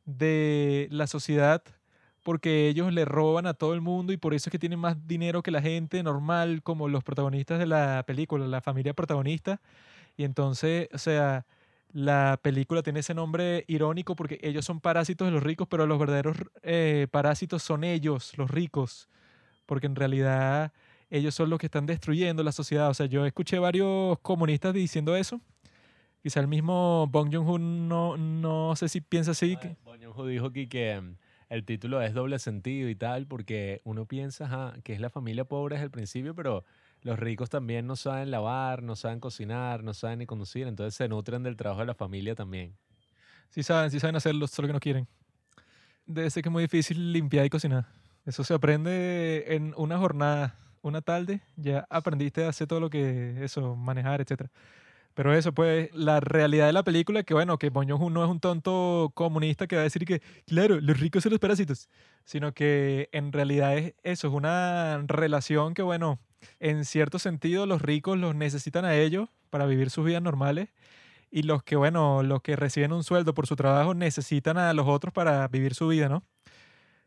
de 0.07 0.89
la 0.91 1.07
sociedad 1.07 1.63
porque 2.23 2.69
ellos 2.69 2.95
le 2.95 3.05
roban 3.05 3.47
a 3.47 3.53
todo 3.53 3.75
el 3.75 3.83
mundo 3.83 4.15
y 4.15 4.17
por 4.17 4.33
eso 4.33 4.49
es 4.49 4.53
que 4.53 4.59
tienen 4.59 4.79
más 4.79 5.07
dinero 5.07 5.43
que 5.43 5.51
la 5.51 5.61
gente 5.61 6.03
normal, 6.03 6.63
como 6.63 6.89
los 6.89 7.05
protagonistas 7.05 7.59
de 7.59 7.67
la 7.67 8.05
película, 8.07 8.47
la 8.47 8.63
familia 8.63 8.95
protagonista. 8.95 9.61
Y 10.17 10.25
entonces, 10.25 10.89
o 10.95 10.99
sea, 10.99 11.45
la 11.95 12.41
película 12.43 12.83
tiene 12.83 13.01
ese 13.01 13.15
nombre 13.15 13.65
irónico 13.69 14.17
porque 14.17 14.41
ellos 14.43 14.65
son 14.65 14.81
parásitos 14.81 15.29
de 15.29 15.31
los 15.31 15.45
ricos, 15.45 15.69
pero 15.69 15.87
los 15.87 15.97
verdaderos 15.97 16.37
eh, 16.63 17.07
parásitos 17.09 17.63
son 17.63 17.85
ellos, 17.85 18.37
los 18.37 18.51
ricos, 18.51 19.09
porque 19.65 19.87
en 19.87 19.95
realidad 19.95 20.73
ellos 21.09 21.37
son 21.37 21.51
los 21.51 21.61
que 21.61 21.67
están 21.67 21.87
destruyendo 21.87 22.43
la 22.43 22.51
sociedad. 22.51 22.91
O 22.91 22.95
sea, 22.95 23.07
yo 23.07 23.25
escuché 23.25 23.61
varios 23.61 24.19
comunistas 24.23 24.75
diciendo 24.75 25.15
eso. 25.15 25.41
Quizá 26.21 26.41
el 26.41 26.49
mismo 26.49 27.07
Bong 27.13 27.33
Joon-ho 27.33 27.59
no, 27.59 28.17
no 28.17 28.75
sé 28.75 28.89
si 28.89 29.01
piensa 29.01 29.31
así. 29.31 29.57
Bong 29.85 30.03
Joon-ho 30.03 30.27
dijo 30.27 30.47
aquí 30.47 30.67
que 30.67 31.01
mm, 31.01 31.17
el 31.49 31.65
título 31.65 32.03
es 32.03 32.13
doble 32.13 32.41
sentido 32.41 32.89
y 32.89 32.97
tal, 32.97 33.29
porque 33.29 33.83
uno 33.85 34.05
piensa 34.07 34.47
ajá, 34.47 34.75
que 34.83 34.95
es 34.95 35.01
la 35.01 35.11
familia 35.11 35.45
pobre 35.45 35.77
desde 35.77 35.85
el 35.85 35.91
principio, 35.93 36.35
pero 36.35 36.65
los 37.05 37.19
ricos 37.19 37.51
también 37.51 37.87
no 37.87 37.97
saben 37.97 38.31
lavar, 38.31 38.83
no 38.83 38.97
saben 38.97 39.21
cocinar, 39.21 39.85
no 39.85 39.93
saben 39.93 40.21
ni 40.21 40.27
conducir, 40.27 40.67
entonces 40.67 40.95
se 40.95 41.07
nutren 41.07 41.43
del 41.43 41.57
trabajo 41.57 41.81
de 41.83 41.87
la 41.87 41.95
familia 41.95 42.35
también. 42.35 42.75
Sí 43.51 43.63
saben, 43.63 43.91
sí 43.91 44.01
saben 44.01 44.17
hacerlo, 44.17 44.49
solo 44.49 44.67
que 44.69 44.73
no 44.73 44.81
quieren. 44.81 45.07
Debe 46.07 46.31
ser 46.31 46.43
que 46.43 46.49
es 46.49 46.53
muy 46.53 46.63
difícil 46.63 47.13
limpiar 47.13 47.45
y 47.45 47.51
cocinar. 47.51 47.87
Eso 48.25 48.43
se 48.43 48.55
aprende 48.55 49.45
en 49.55 49.75
una 49.77 49.99
jornada, 49.99 50.59
una 50.81 51.03
tarde, 51.03 51.43
ya 51.57 51.87
aprendiste 51.91 52.45
a 52.45 52.49
hacer 52.49 52.67
todo 52.67 52.81
lo 52.81 52.89
que 52.89 53.45
eso, 53.45 53.77
manejar, 53.77 54.23
etcétera. 54.23 54.51
Pero 55.13 55.35
eso, 55.35 55.53
pues, 55.53 55.95
la 55.95 56.21
realidad 56.21 56.67
de 56.67 56.73
la 56.73 56.83
película 56.83 57.21
es 57.21 57.27
que, 57.27 57.35
bueno, 57.35 57.59
que 57.59 57.71
Joon-ho 57.71 58.11
no 58.11 58.25
es 58.25 58.31
un 58.31 58.41
tonto 58.41 59.13
comunista 59.15 59.67
que 59.67 59.77
va 59.77 59.83
a 59.83 59.85
decir 59.85 60.07
que, 60.07 60.23
claro, 60.47 60.81
los 60.81 60.99
ricos 60.99 61.23
son 61.23 61.31
los 61.31 61.39
parásitos, 61.39 61.89
sino 62.25 62.53
que 62.53 63.11
en 63.13 63.31
realidad 63.31 63.77
es 63.77 63.95
eso, 64.03 64.29
es 64.29 64.35
una 64.35 65.05
relación 65.07 65.75
que, 65.75 65.83
bueno, 65.83 66.19
en 66.61 66.85
cierto 66.85 67.19
sentido 67.19 67.67
los 67.67 67.83
ricos 67.83 68.19
los 68.19 68.35
necesitan 68.35 68.85
a 68.85 68.95
ellos 68.95 69.29
para 69.51 69.67
vivir 69.67 69.91
sus 69.91 70.05
vidas 70.05 70.23
normales 70.23 70.71
y 71.31 71.43
los 71.43 71.63
que, 71.65 71.77
bueno, 71.77 72.23
los 72.23 72.43
que 72.43 72.57
reciben 72.57 72.93
un 72.93 73.05
sueldo 73.05 73.35
por 73.35 73.47
su 73.47 73.57
trabajo 73.57 73.95
necesitan 73.95 74.57
a 74.59 74.73
los 74.73 74.87
otros 74.87 75.13
para 75.13 75.47
vivir 75.49 75.75
su 75.75 75.89
vida, 75.89 76.09
¿no? 76.09 76.25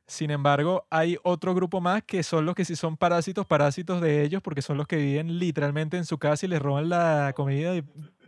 Sin 0.07 0.31
embargo, 0.31 0.87
hay 0.89 1.17
otro 1.23 1.53
grupo 1.53 1.81
más 1.81 2.03
que 2.03 2.23
son 2.23 2.45
los 2.45 2.55
que 2.55 2.65
sí 2.65 2.75
son 2.77 2.95
parásitos, 2.97 3.45
parásitos 3.45 4.01
de 4.01 4.23
ellos, 4.23 4.41
porque 4.41 4.61
son 4.61 4.77
los 4.77 4.87
que 4.87 4.97
viven 4.97 5.37
literalmente 5.39 5.97
en 5.97 6.05
su 6.05 6.17
casa 6.17 6.45
y 6.45 6.49
les 6.49 6.61
roban 6.61 6.89
la 6.89 7.33
comida 7.35 7.75
y 7.75 7.83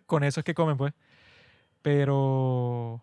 con 0.06 0.24
eso 0.24 0.42
es 0.42 0.44
que 0.44 0.54
comen, 0.54 0.78
pues. 0.78 0.94
Pero 1.82 3.02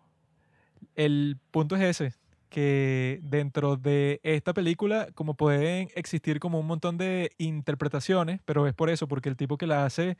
el 0.95 1.37
punto 1.51 1.75
es 1.75 1.83
ese, 1.83 2.13
que 2.49 3.19
dentro 3.23 3.77
de 3.77 4.19
esta 4.23 4.53
película, 4.53 5.07
como 5.13 5.35
pueden 5.35 5.89
existir 5.95 6.39
como 6.39 6.59
un 6.59 6.67
montón 6.67 6.97
de 6.97 7.31
interpretaciones, 7.37 8.41
pero 8.45 8.67
es 8.67 8.73
por 8.73 8.89
eso, 8.89 9.07
porque 9.07 9.29
el 9.29 9.37
tipo 9.37 9.57
que 9.57 9.67
la 9.67 9.85
hace 9.85 10.17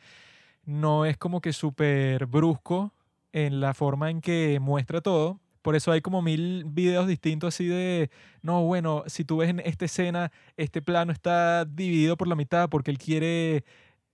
no 0.65 1.05
es 1.05 1.17
como 1.17 1.41
que 1.41 1.53
súper 1.53 2.25
brusco 2.27 2.93
en 3.33 3.59
la 3.61 3.73
forma 3.73 4.09
en 4.11 4.21
que 4.21 4.59
muestra 4.61 5.01
todo. 5.01 5.39
Por 5.61 5.75
eso 5.75 5.91
hay 5.91 6.01
como 6.01 6.21
mil 6.21 6.63
videos 6.65 7.07
distintos 7.07 7.55
así 7.55 7.67
de, 7.67 8.09
no, 8.41 8.63
bueno, 8.63 9.03
si 9.07 9.25
tú 9.25 9.37
ves 9.37 9.49
en 9.49 9.59
esta 9.61 9.85
escena, 9.85 10.31
este 10.57 10.81
plano 10.81 11.11
está 11.11 11.65
dividido 11.65 12.17
por 12.17 12.27
la 12.27 12.35
mitad 12.35 12.69
porque 12.69 12.91
él 12.91 12.97
quiere 12.97 13.65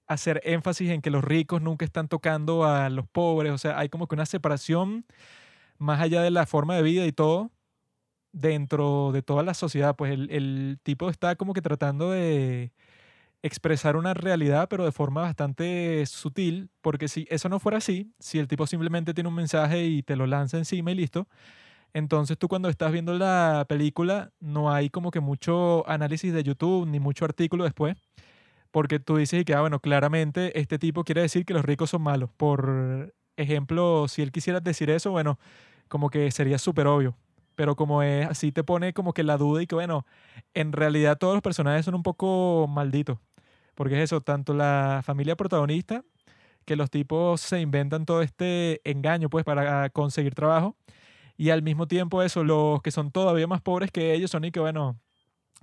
hacer 0.07 0.41
énfasis 0.43 0.89
en 0.91 1.01
que 1.01 1.09
los 1.11 1.23
ricos 1.23 1.61
nunca 1.61 1.85
están 1.85 2.07
tocando 2.07 2.65
a 2.65 2.89
los 2.89 3.07
pobres. 3.07 3.51
O 3.53 3.57
sea, 3.57 3.77
hay 3.79 3.89
como 3.89 4.07
que 4.07 4.15
una 4.15 4.25
separación 4.25 5.05
más 5.77 6.01
allá 6.01 6.21
de 6.21 6.31
la 6.31 6.45
forma 6.45 6.75
de 6.75 6.83
vida 6.83 7.05
y 7.05 7.11
todo 7.11 7.51
dentro 8.33 9.11
de 9.13 9.21
toda 9.21 9.43
la 9.43 9.53
sociedad. 9.53 9.95
Pues 9.95 10.11
el, 10.13 10.29
el 10.31 10.79
tipo 10.83 11.09
está 11.09 11.35
como 11.37 11.53
que 11.53 11.61
tratando 11.61 12.11
de 12.11 12.73
expresar 13.43 13.97
una 13.97 14.13
realidad, 14.13 14.69
pero 14.69 14.85
de 14.85 14.91
forma 14.93 15.21
bastante 15.21 16.05
sutil, 16.05 16.69
porque 16.81 17.09
si 17.09 17.27
eso 17.29 17.49
no 17.49 17.59
fuera 17.59 17.77
así, 17.79 18.13
si 18.19 18.39
el 18.39 18.47
tipo 18.47 18.65
simplemente 18.67 19.13
tiene 19.13 19.27
un 19.27 19.35
mensaje 19.35 19.85
y 19.85 20.01
te 20.01 20.15
lo 20.15 20.25
lanza 20.27 20.57
encima 20.57 20.91
y 20.91 20.95
listo, 20.95 21.27
entonces 21.93 22.37
tú 22.37 22.47
cuando 22.47 22.69
estás 22.69 22.91
viendo 22.91 23.13
la 23.13 23.65
película 23.69 24.31
no 24.39 24.71
hay 24.71 24.89
como 24.89 25.11
que 25.11 25.19
mucho 25.19 25.87
análisis 25.89 26.33
de 26.33 26.43
YouTube 26.43 26.87
ni 26.87 26.99
mucho 26.99 27.25
artículo 27.25 27.65
después, 27.65 27.97
porque 28.71 28.99
tú 28.99 29.17
dices 29.17 29.41
y 29.41 29.45
que, 29.45 29.53
ah, 29.53 29.61
bueno, 29.61 29.79
claramente 29.79 30.59
este 30.59 30.79
tipo 30.79 31.03
quiere 31.03 31.21
decir 31.21 31.45
que 31.45 31.53
los 31.53 31.65
ricos 31.65 31.91
son 31.91 32.01
malos. 32.01 32.31
Por 32.35 33.13
ejemplo, 33.37 34.07
si 34.07 34.21
él 34.23 34.31
quisiera 34.31 34.61
decir 34.61 34.89
eso, 34.89 35.11
bueno, 35.11 35.37
como 35.89 36.09
que 36.09 36.31
sería 36.31 36.57
súper 36.57 36.87
obvio. 36.87 37.15
Pero 37.55 37.75
como 37.75 38.03
es 38.03 38.27
así, 38.27 38.51
te 38.51 38.63
pone 38.63 38.93
como 38.93 39.13
que 39.13 39.23
la 39.23 39.37
duda 39.37 39.61
y 39.61 39.67
que, 39.67 39.75
bueno, 39.75 40.05
en 40.53 40.71
realidad 40.71 41.17
todos 41.17 41.33
los 41.35 41.43
personajes 41.43 41.85
son 41.85 41.95
un 41.95 42.03
poco 42.03 42.67
malditos. 42.67 43.19
Porque 43.75 43.95
es 43.97 44.05
eso, 44.05 44.21
tanto 44.21 44.53
la 44.53 45.01
familia 45.03 45.35
protagonista, 45.35 46.03
que 46.65 46.75
los 46.75 46.89
tipos 46.89 47.41
se 47.41 47.61
inventan 47.61 48.05
todo 48.05 48.21
este 48.21 48.81
engaño 48.89 49.29
pues 49.29 49.45
para 49.45 49.89
conseguir 49.89 50.35
trabajo, 50.35 50.75
y 51.37 51.49
al 51.49 51.63
mismo 51.63 51.87
tiempo 51.87 52.21
eso, 52.21 52.43
los 52.43 52.81
que 52.81 52.91
son 52.91 53.11
todavía 53.11 53.47
más 53.47 53.61
pobres 53.61 53.91
que 53.91 54.13
ellos 54.13 54.31
son 54.31 54.45
y 54.45 54.51
que 54.51 54.59
bueno, 54.59 54.99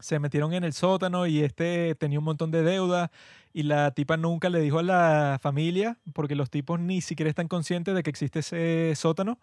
se 0.00 0.18
metieron 0.18 0.52
en 0.54 0.64
el 0.64 0.73
sótano 0.73 1.26
y 1.26 1.40
este 1.40 1.94
tenía 1.94 2.18
un 2.18 2.25
montón 2.25 2.50
de 2.50 2.62
deuda 2.62 3.11
y 3.52 3.64
la 3.64 3.90
tipa 3.92 4.16
nunca 4.16 4.49
le 4.49 4.61
dijo 4.61 4.78
a 4.78 4.82
la 4.82 5.38
familia 5.42 5.99
porque 6.12 6.35
los 6.35 6.50
tipos 6.50 6.80
ni 6.80 7.00
siquiera 7.00 7.28
están 7.28 7.49
conscientes 7.49 7.94
de 7.94 8.02
que 8.02 8.11
existe 8.11 8.40
ese 8.40 8.94
sótano 8.97 9.38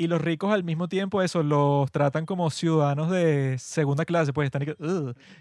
y 0.00 0.06
los 0.06 0.22
ricos 0.22 0.50
al 0.50 0.64
mismo 0.64 0.88
tiempo 0.88 1.20
eso 1.20 1.42
los 1.42 1.92
tratan 1.92 2.24
como 2.24 2.48
ciudadanos 2.48 3.10
de 3.10 3.58
segunda 3.58 4.06
clase, 4.06 4.32
pues 4.32 4.46
están 4.46 4.62
y 4.62 4.64
que, 4.64 4.74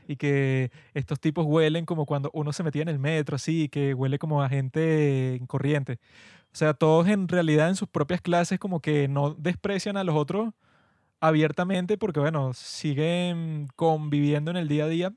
y 0.06 0.16
que 0.18 0.72
estos 0.94 1.18
tipos 1.18 1.46
huelen 1.46 1.86
como 1.86 2.06
cuando 2.06 2.30
uno 2.34 2.52
se 2.52 2.64
metía 2.64 2.82
en 2.82 2.90
el 2.90 3.00
metro, 3.00 3.38
así, 3.38 3.70
que 3.70 3.94
huele 3.94 4.20
como 4.20 4.44
a 4.44 4.50
gente 4.50 5.40
corriente. 5.48 6.00
O 6.52 6.58
sea, 6.58 6.74
todos 6.74 7.08
en 7.08 7.30
realidad 7.30 7.70
en 7.70 7.78
sus 7.78 7.88
propias 7.88 8.20
clases 8.20 8.60
como 8.60 8.82
que 8.82 9.08
no 9.08 9.34
desprecian 9.34 9.96
a 9.96 10.04
los 10.04 10.16
otros 10.18 10.54
abiertamente 11.22 11.98
porque, 11.98 12.20
bueno, 12.20 12.54
siguen 12.54 13.70
conviviendo 13.78 14.52
en 14.52 14.58
el 14.58 14.68
día 14.68 14.86
a 14.86 14.88
día. 14.90 15.14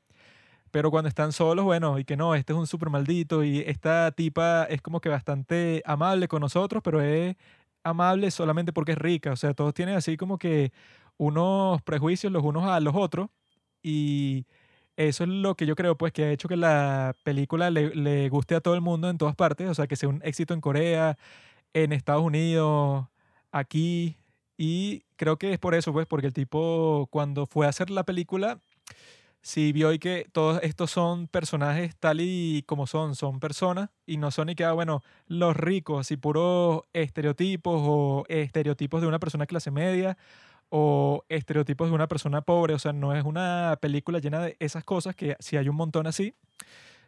Pero 0.70 0.90
cuando 0.90 1.08
están 1.08 1.32
solos, 1.32 1.64
bueno, 1.66 1.98
y 1.98 2.04
que 2.04 2.16
no, 2.16 2.34
este 2.34 2.52
es 2.54 2.58
un 2.58 2.66
súper 2.66 2.90
maldito 2.90 3.44
y 3.44 3.60
esta 3.60 4.10
tipa 4.12 4.64
es 4.64 4.80
como 4.82 5.00
que 5.00 5.10
bastante 5.10 5.82
amable 5.84 6.28
con 6.28 6.40
nosotros, 6.40 6.82
pero 6.82 7.02
es 7.02 7.36
amable 7.84 8.30
solamente 8.30 8.72
porque 8.72 8.92
es 8.92 8.98
rica. 8.98 9.32
O 9.32 9.36
sea, 9.36 9.54
todos 9.54 9.74
tienen 9.74 9.96
así 9.96 10.16
como 10.16 10.38
que 10.38 10.72
unos 11.16 11.82
prejuicios 11.82 12.32
los 12.32 12.42
unos 12.44 12.64
a 12.68 12.80
los 12.80 12.94
otros 12.96 13.28
y 13.82 14.46
eso 14.96 15.24
es 15.24 15.30
lo 15.30 15.54
que 15.56 15.66
yo 15.66 15.74
creo 15.76 15.96
pues 15.96 16.12
que 16.12 16.24
ha 16.24 16.32
hecho 16.32 16.48
que 16.48 16.56
la 16.56 17.16
película 17.24 17.70
le, 17.70 17.94
le 17.94 18.28
guste 18.28 18.54
a 18.54 18.60
todo 18.60 18.74
el 18.74 18.80
mundo 18.80 19.08
en 19.10 19.18
todas 19.18 19.36
partes. 19.36 19.68
O 19.68 19.74
sea, 19.74 19.86
que 19.86 19.96
sea 19.96 20.08
un 20.08 20.20
éxito 20.24 20.54
en 20.54 20.60
Corea, 20.60 21.18
en 21.74 21.92
Estados 21.92 22.22
Unidos, 22.22 23.06
aquí. 23.52 24.18
Y 24.56 25.04
creo 25.16 25.38
que 25.38 25.52
es 25.52 25.58
por 25.58 25.74
eso, 25.74 25.92
pues, 25.92 26.06
porque 26.06 26.26
el 26.28 26.32
tipo 26.34 27.08
cuando 27.10 27.46
fue 27.46 27.66
a 27.66 27.70
hacer 27.70 27.90
la 27.90 28.04
película 28.04 28.60
sí 29.42 29.72
vio 29.72 29.92
y 29.92 29.98
que 29.98 30.28
todos 30.32 30.60
estos 30.62 30.90
son 30.90 31.26
personajes 31.26 31.96
tal 31.96 32.20
y 32.20 32.62
como 32.66 32.86
son, 32.86 33.16
son 33.16 33.40
personas 33.40 33.90
y 34.06 34.16
no 34.16 34.30
son 34.30 34.48
y 34.48 34.54
que, 34.54 34.66
bueno, 34.70 35.02
los 35.26 35.56
ricos, 35.56 36.00
así 36.00 36.16
puros 36.16 36.82
estereotipos 36.92 37.82
o 37.84 38.24
estereotipos 38.28 39.00
de 39.02 39.08
una 39.08 39.18
persona 39.18 39.46
clase 39.46 39.70
media 39.70 40.16
o 40.70 41.24
estereotipos 41.28 41.88
de 41.88 41.94
una 41.94 42.08
persona 42.08 42.40
pobre, 42.40 42.74
o 42.74 42.78
sea, 42.78 42.92
no 42.92 43.14
es 43.14 43.24
una 43.24 43.76
película 43.82 44.20
llena 44.20 44.40
de 44.40 44.56
esas 44.58 44.84
cosas 44.84 45.14
que 45.14 45.36
sí 45.38 45.56
hay 45.56 45.68
un 45.68 45.76
montón 45.76 46.06
así, 46.06 46.34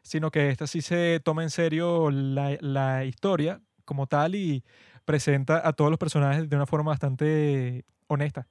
sino 0.02 0.30
que 0.30 0.50
esta 0.50 0.66
sí 0.66 0.82
se 0.82 1.20
toma 1.20 1.44
en 1.44 1.50
serio 1.50 2.10
la, 2.10 2.58
la 2.60 3.04
historia 3.06 3.62
como 3.84 4.06
tal 4.06 4.34
y 4.34 4.64
presenta 5.04 5.66
a 5.66 5.72
todos 5.72 5.90
los 5.90 5.98
personajes 5.98 6.48
de 6.48 6.56
una 6.56 6.66
forma 6.66 6.90
bastante 6.90 7.84
honesta. 8.06 8.46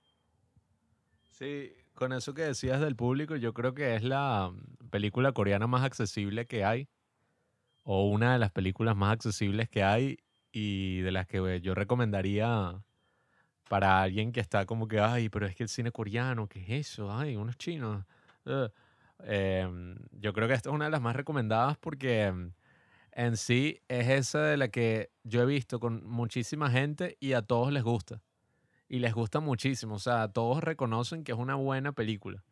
Sí, 1.31 1.73
con 1.93 2.13
eso 2.13 2.33
que 2.33 2.43
decías 2.43 2.81
del 2.81 2.95
público, 2.95 3.35
yo 3.35 3.53
creo 3.53 3.73
que 3.73 3.95
es 3.95 4.03
la 4.03 4.53
película 4.91 5.31
coreana 5.33 5.67
más 5.67 5.83
accesible 5.83 6.45
que 6.47 6.63
hay, 6.65 6.89
o 7.83 8.09
una 8.09 8.33
de 8.33 8.39
las 8.39 8.51
películas 8.51 8.95
más 8.95 9.13
accesibles 9.13 9.69
que 9.69 9.83
hay 9.83 10.17
y 10.51 11.01
de 11.01 11.11
las 11.11 11.27
que 11.27 11.61
yo 11.61 11.75
recomendaría 11.75 12.83
para 13.69 14.01
alguien 14.01 14.31
que 14.31 14.39
está 14.41 14.65
como 14.65 14.87
que, 14.87 14.99
ay, 14.99 15.29
pero 15.29 15.47
es 15.47 15.55
que 15.55 15.63
el 15.63 15.69
cine 15.69 15.91
coreano, 15.91 16.47
¿qué 16.47 16.61
es 16.61 16.69
eso? 16.93 17.11
Ay, 17.13 17.35
unos 17.35 17.57
chinos. 17.57 18.05
Ugh". 18.45 18.71
Em, 19.25 19.95
yo 20.11 20.33
creo 20.33 20.47
que 20.47 20.53
esta 20.55 20.69
es 20.69 20.75
una 20.75 20.85
de 20.85 20.91
las 20.91 21.01
más 21.01 21.15
recomendadas 21.15 21.77
porque 21.79 22.23
em, 22.25 22.53
en 23.13 23.37
sí 23.37 23.81
es 23.89 24.09
esa 24.09 24.43
de 24.43 24.57
la 24.57 24.69
que 24.69 25.11
yo 25.23 25.41
he 25.43 25.45
visto 25.47 25.79
con 25.79 26.05
muchísima 26.07 26.71
gente 26.71 27.17
y 27.21 27.33
a 27.33 27.43
todos 27.43 27.71
les 27.73 27.83
gusta. 27.83 28.21
Y 28.93 28.99
les 28.99 29.15
gusta 29.15 29.39
muchísimo. 29.39 29.95
O 29.95 29.99
sea, 29.99 30.27
todos 30.27 30.63
reconocen 30.63 31.23
que 31.23 31.31
es 31.31 31.37
una 31.39 31.55
buena 31.55 31.93
película. 31.93 32.43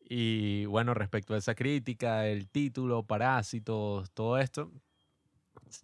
Y 0.00 0.64
bueno, 0.64 0.94
respecto 0.94 1.34
a 1.34 1.38
esa 1.38 1.54
crítica, 1.54 2.26
el 2.26 2.48
título, 2.48 3.04
Parásitos, 3.04 4.10
todo 4.10 4.36
esto, 4.38 4.72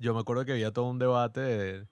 yo 0.01 0.13
me 0.13 0.19
acuerdo 0.19 0.45
que 0.45 0.51
había 0.51 0.73
todo 0.73 0.91
un 0.91 0.99
debate 0.99 1.41
de, 1.41 1.87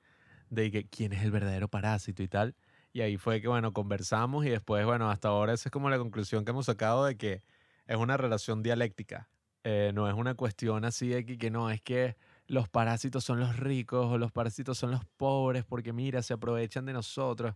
de 0.49 0.71
que 0.73 0.89
quién 0.89 1.13
es 1.13 1.23
el 1.23 1.31
verdadero 1.31 1.69
parásito 1.69 2.25
y 2.25 2.27
tal. 2.27 2.57
Y 2.93 3.03
ahí 3.03 3.17
fue 3.17 3.41
que, 3.41 3.47
bueno, 3.47 3.73
conversamos 3.73 4.45
y 4.45 4.49
después, 4.49 4.85
bueno, 4.85 5.09
hasta 5.09 5.29
ahora 5.29 5.53
esa 5.53 5.69
es 5.69 5.73
como 5.73 5.89
la 5.89 5.99
conclusión 5.99 6.45
que 6.45 6.51
hemos 6.51 6.67
sacado 6.67 7.05
de 7.05 7.17
que 7.17 7.45
es 7.87 7.97
una 7.97 8.17
relación 8.17 8.65
dialéctica. 8.65 9.31
Eh, 9.63 9.93
no 9.95 10.09
es 10.09 10.15
una 10.15 10.35
cuestión 10.35 10.85
así 10.85 11.11
de 11.11 11.25
que, 11.25 11.39
que 11.39 11.53
no, 11.53 11.71
es 11.71 11.81
que 11.81 12.17
los 12.49 12.69
parásitos 12.69 13.23
son 13.23 13.39
los 13.39 13.57
ricos 13.57 14.07
o 14.11 14.19
los 14.19 14.33
parásitos 14.33 14.79
son 14.79 14.91
los 14.91 15.05
pobres 15.17 15.65
porque 15.65 15.93
mira, 15.93 16.23
se 16.25 16.33
aprovechan 16.33 16.87
de 16.87 16.93
nosotros. 16.93 17.55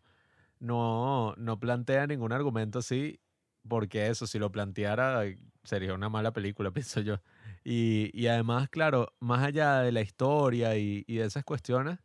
No, 0.64 1.34
no 1.36 1.60
plantea 1.60 2.06
ningún 2.06 2.32
argumento 2.32 2.78
así 2.78 3.20
porque 3.68 4.08
eso, 4.08 4.26
si 4.26 4.38
lo 4.38 4.50
planteara, 4.50 5.22
sería 5.62 5.92
una 5.94 6.08
mala 6.08 6.32
película, 6.32 6.70
pienso 6.72 7.00
yo. 7.00 7.20
Y, 7.64 8.10
y 8.18 8.28
además, 8.28 8.68
claro, 8.70 9.12
más 9.20 9.44
allá 9.44 9.80
de 9.80 9.92
la 9.92 10.00
historia 10.00 10.76
y, 10.76 11.04
y 11.06 11.16
de 11.16 11.26
esas 11.26 11.44
cuestiones, 11.44 11.98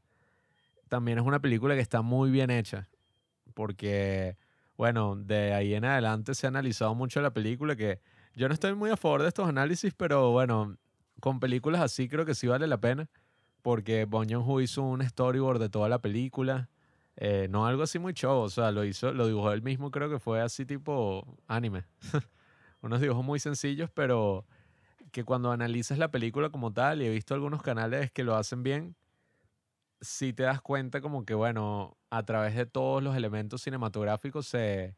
también 0.90 1.20
es 1.20 1.26
una 1.26 1.40
película 1.40 1.76
que 1.76 1.82
está 1.82 2.02
muy 2.02 2.32
bien 2.32 2.50
hecha. 2.50 2.90
Porque, 3.54 4.38
bueno, 4.78 5.16
de 5.16 5.54
ahí 5.54 5.74
en 5.74 5.86
adelante 5.86 6.36
se 6.36 6.48
ha 6.48 6.50
analizado 6.50 6.94
mucho 6.96 7.22
la 7.22 7.34
película, 7.34 7.78
que 7.78 8.02
yo 8.36 8.50
no 8.50 8.54
estoy 8.54 8.74
muy 8.76 8.90
a 8.90 8.98
favor 8.98 9.22
de 9.22 9.30
estos 9.30 9.48
análisis, 9.48 9.94
pero 9.96 10.32
bueno, 10.32 10.78
con 11.22 11.40
películas 11.40 11.82
así 11.82 12.10
creo 12.10 12.26
que 12.26 12.36
sí 12.36 12.48
vale 12.48 12.68
la 12.68 12.80
pena. 12.80 13.10
Porque 13.62 14.06
Bong 14.06 14.30
Joon-ho 14.32 14.62
hizo 14.62 14.84
un 14.84 15.02
storyboard 15.02 15.60
de 15.60 15.70
toda 15.70 15.90
la 15.90 16.00
película. 16.00 16.70
Eh, 17.22 17.48
no 17.50 17.66
algo 17.66 17.84
así 17.84 18.00
muy 18.00 18.14
show, 18.14 18.40
o 18.40 18.50
sea, 18.50 18.72
lo 18.72 18.86
hizo, 18.86 19.12
lo 19.12 19.28
dibujó 19.28 19.52
él 19.52 19.62
mismo, 19.62 19.92
creo 19.92 20.10
que 20.10 20.20
fue 20.20 20.40
así 20.40 20.66
tipo 20.66 21.38
anime. 21.48 21.84
Unos 22.82 23.02
dibujos 23.02 23.26
muy 23.26 23.40
sencillos, 23.40 23.90
pero 23.94 24.46
que 25.12 25.26
cuando 25.26 25.52
analizas 25.52 25.98
la 25.98 26.12
película 26.12 26.50
como 26.50 26.72
tal, 26.72 27.02
y 27.02 27.08
he 27.08 27.10
visto 27.10 27.34
algunos 27.34 27.62
canales 27.62 28.10
que 28.10 28.24
lo 28.24 28.38
hacen 28.38 28.64
bien, 28.64 28.96
sí 30.00 30.32
te 30.32 30.44
das 30.44 30.62
cuenta 30.62 31.02
como 31.02 31.26
que, 31.26 31.34
bueno, 31.34 31.98
a 32.10 32.24
través 32.24 32.56
de 32.56 32.66
todos 32.66 33.04
los 33.04 33.18
elementos 33.18 33.64
cinematográficos 33.64 34.48
se, 34.48 34.96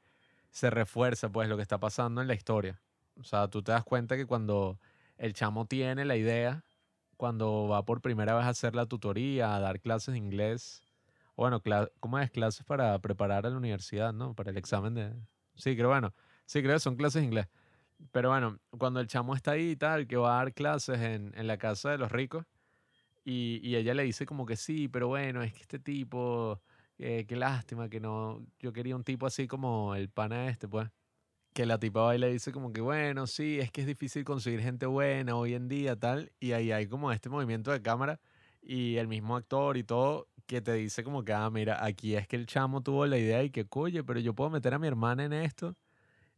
se 0.51 0.69
refuerza 0.69 1.29
pues 1.29 1.49
lo 1.49 1.55
que 1.55 1.63
está 1.63 1.79
pasando 1.79 2.21
en 2.21 2.27
la 2.27 2.35
historia. 2.35 2.79
O 3.19 3.23
sea, 3.23 3.47
tú 3.47 3.63
te 3.63 3.71
das 3.71 3.83
cuenta 3.83 4.15
que 4.15 4.27
cuando 4.27 4.79
el 5.17 5.33
chamo 5.33 5.65
tiene 5.65 6.05
la 6.05 6.17
idea, 6.17 6.65
cuando 7.17 7.67
va 7.67 7.83
por 7.83 7.99
primera 7.99 8.35
vez 8.35 8.45
a 8.45 8.49
hacer 8.49 8.75
la 8.75 8.85
tutoría, 8.85 9.55
a 9.55 9.59
dar 9.59 9.79
clases 9.79 10.13
de 10.13 10.19
inglés, 10.19 10.83
bueno, 11.41 11.59
¿cómo 11.99 12.19
es? 12.19 12.29
Clases 12.29 12.63
para 12.63 12.99
preparar 12.99 13.47
a 13.47 13.49
la 13.49 13.57
universidad, 13.57 14.13
¿no? 14.13 14.35
Para 14.35 14.51
el 14.51 14.57
examen 14.57 14.93
de... 14.93 15.11
Sí, 15.55 15.75
creo, 15.75 15.89
bueno, 15.89 16.13
sí, 16.45 16.61
creo 16.61 16.75
que 16.75 16.79
son 16.79 16.95
clases 16.95 17.21
de 17.23 17.25
inglés. 17.25 17.47
Pero 18.11 18.29
bueno, 18.29 18.59
cuando 18.77 18.99
el 18.99 19.07
chamo 19.07 19.33
está 19.33 19.51
ahí 19.51 19.71
y 19.71 19.75
tal, 19.75 20.05
que 20.05 20.17
va 20.17 20.35
a 20.35 20.43
dar 20.43 20.53
clases 20.53 20.99
en, 20.99 21.33
en 21.35 21.47
la 21.47 21.57
casa 21.57 21.89
de 21.89 21.97
los 21.97 22.11
ricos, 22.11 22.45
y, 23.25 23.59
y, 23.63 23.75
ella 23.75 23.95
le 23.95 24.03
dice 24.03 24.27
como 24.27 24.45
que 24.45 24.55
sí, 24.55 24.87
pero 24.87 25.07
bueno, 25.07 25.41
es 25.41 25.51
que 25.53 25.61
este 25.61 25.79
tipo, 25.79 26.61
eh, 26.99 27.25
qué 27.27 27.35
lástima 27.35 27.89
que 27.89 27.99
no, 27.99 28.45
yo 28.59 28.71
quería 28.71 28.95
un 28.95 29.03
tipo 29.03 29.25
así 29.25 29.47
como 29.47 29.95
el 29.95 30.09
pana 30.09 30.47
este, 30.47 30.67
pues. 30.67 30.89
Que 31.53 31.65
la 31.65 31.79
tipa 31.79 32.01
va 32.01 32.15
y 32.15 32.19
le 32.19 32.31
dice 32.31 32.51
como 32.51 32.71
que 32.71 32.81
bueno, 32.81 33.27
sí, 33.27 33.59
es 33.59 33.71
que 33.71 33.81
es 33.81 33.87
difícil 33.87 34.23
conseguir 34.23 34.61
gente 34.61 34.85
buena 34.85 35.35
hoy 35.35 35.55
en 35.55 35.67
día, 35.67 35.95
tal. 35.95 36.31
Y 36.39 36.53
ahí 36.53 36.71
hay 36.71 36.87
como 36.87 37.11
este 37.11 37.29
movimiento 37.29 37.71
de 37.71 37.81
cámara 37.81 38.19
y 38.61 38.97
el 38.97 39.07
mismo 39.07 39.35
actor 39.35 39.77
y 39.77 39.83
todo 39.83 40.27
que 40.45 40.61
te 40.61 40.73
dice 40.73 41.03
como 41.03 41.23
que, 41.23 41.33
ah, 41.33 41.49
mira, 41.49 41.83
aquí 41.83 42.15
es 42.15 42.27
que 42.27 42.35
el 42.35 42.45
chamo 42.45 42.81
tuvo 42.81 43.05
la 43.05 43.17
idea 43.17 43.43
y 43.43 43.49
que, 43.49 43.65
oye, 43.69 44.03
pero 44.03 44.19
yo 44.19 44.33
puedo 44.33 44.49
meter 44.49 44.73
a 44.73 44.79
mi 44.79 44.87
hermana 44.87 45.25
en 45.25 45.33
esto 45.33 45.75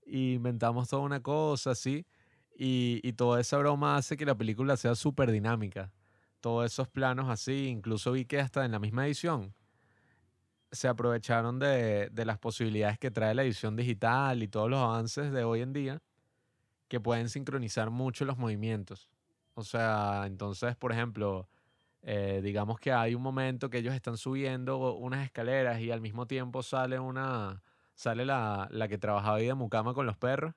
y 0.05 0.33
inventamos 0.33 0.89
toda 0.89 1.03
una 1.03 1.21
cosa 1.21 1.71
así. 1.71 2.05
Y, 2.55 2.99
y 3.03 3.13
toda 3.13 3.41
esa 3.41 3.57
broma 3.57 3.97
hace 3.97 4.15
que 4.15 4.25
la 4.25 4.35
película 4.35 4.77
sea 4.77 4.95
súper 4.95 5.31
dinámica. 5.31 5.91
Todos 6.39 6.71
esos 6.71 6.87
planos 6.87 7.29
así, 7.29 7.67
incluso 7.67 8.11
vi 8.11 8.25
que 8.25 8.39
hasta 8.39 8.63
en 8.65 8.71
la 8.71 8.79
misma 8.79 9.07
edición 9.07 9.55
se 10.71 10.87
aprovecharon 10.87 11.59
de, 11.59 12.09
de 12.11 12.25
las 12.25 12.39
posibilidades 12.39 12.99
que 12.99 13.11
trae 13.11 13.33
la 13.35 13.43
edición 13.43 13.75
digital 13.75 14.43
y 14.43 14.47
todos 14.47 14.69
los 14.69 14.79
avances 14.79 15.31
de 15.31 15.43
hoy 15.43 15.61
en 15.61 15.73
día 15.73 16.01
que 16.87 16.99
pueden 16.99 17.29
sincronizar 17.29 17.89
mucho 17.89 18.25
los 18.25 18.37
movimientos. 18.37 19.09
O 19.55 19.63
sea, 19.63 20.23
entonces, 20.25 20.75
por 20.75 20.91
ejemplo, 20.91 21.47
eh, 22.03 22.41
digamos 22.43 22.79
que 22.79 22.91
hay 22.91 23.15
un 23.15 23.21
momento 23.21 23.69
que 23.69 23.77
ellos 23.77 23.95
están 23.95 24.17
subiendo 24.17 24.95
unas 24.95 25.23
escaleras 25.23 25.79
y 25.79 25.89
al 25.91 26.01
mismo 26.01 26.27
tiempo 26.27 26.61
sale 26.61 26.99
una 26.99 27.63
sale 27.95 28.25
la, 28.25 28.67
la 28.71 28.87
que 28.87 28.97
trabajaba 28.97 29.37
ahí 29.37 29.45
de 29.45 29.53
Mucama 29.53 29.93
con 29.93 30.05
los 30.05 30.17
perros. 30.17 30.53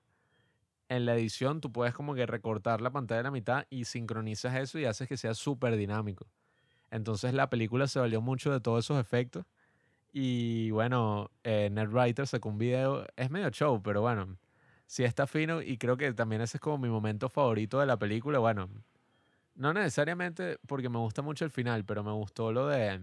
En 0.89 1.07
la 1.07 1.15
edición 1.15 1.61
tú 1.61 1.71
puedes 1.73 1.95
como 1.95 2.15
que 2.15 2.27
recortar 2.27 2.81
la 2.81 2.91
pantalla 2.91 3.19
de 3.19 3.25
la 3.25 3.31
mitad 3.31 3.67
y 3.71 3.85
sincronizas 3.85 4.55
eso 4.57 4.79
y 4.79 4.85
haces 4.87 5.09
que 5.09 5.17
sea 5.17 5.35
súper 5.35 5.77
dinámico. 5.77 6.27
Entonces 6.91 7.35
la 7.35 7.49
película 7.51 7.87
se 7.89 8.01
valió 8.01 8.21
mucho 8.21 8.53
de 8.53 8.61
todos 8.61 8.85
esos 8.85 8.99
efectos. 8.99 9.45
Y 10.13 10.71
bueno, 10.71 11.31
eh, 11.45 11.69
NetWriter 11.71 12.27
sacó 12.27 12.49
un 12.49 12.59
video, 12.59 13.07
es 13.17 13.31
medio 13.31 13.51
show, 13.51 13.83
pero 13.83 14.01
bueno, 14.01 14.39
sí 14.87 15.05
está 15.05 15.27
fino 15.27 15.61
y 15.63 15.77
creo 15.79 15.97
que 15.97 16.13
también 16.15 16.41
ese 16.41 16.57
es 16.57 16.61
como 16.61 16.79
mi 16.79 16.89
momento 16.89 17.29
favorito 17.29 17.81
de 17.81 17.87
la 17.87 17.99
película. 17.99 18.39
Bueno, 18.39 18.71
no 19.57 19.73
necesariamente 19.73 20.59
porque 20.67 20.89
me 20.89 20.99
gusta 20.99 21.23
mucho 21.23 21.45
el 21.45 21.51
final, 21.51 21.85
pero 21.85 22.05
me 22.05 22.13
gustó 22.13 22.53
lo 22.53 22.69
de 22.69 23.01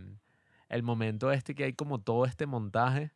el 0.69 0.83
momento 0.83 1.31
este 1.31 1.55
que 1.55 1.65
hay 1.65 1.73
como 1.73 1.99
todo 1.99 2.25
este 2.25 2.45
montaje 2.45 3.11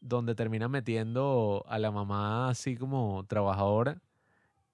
donde 0.00 0.34
termina 0.34 0.68
metiendo 0.68 1.64
a 1.66 1.78
la 1.78 1.90
mamá 1.90 2.50
así 2.50 2.76
como 2.76 3.24
trabajadora. 3.26 4.00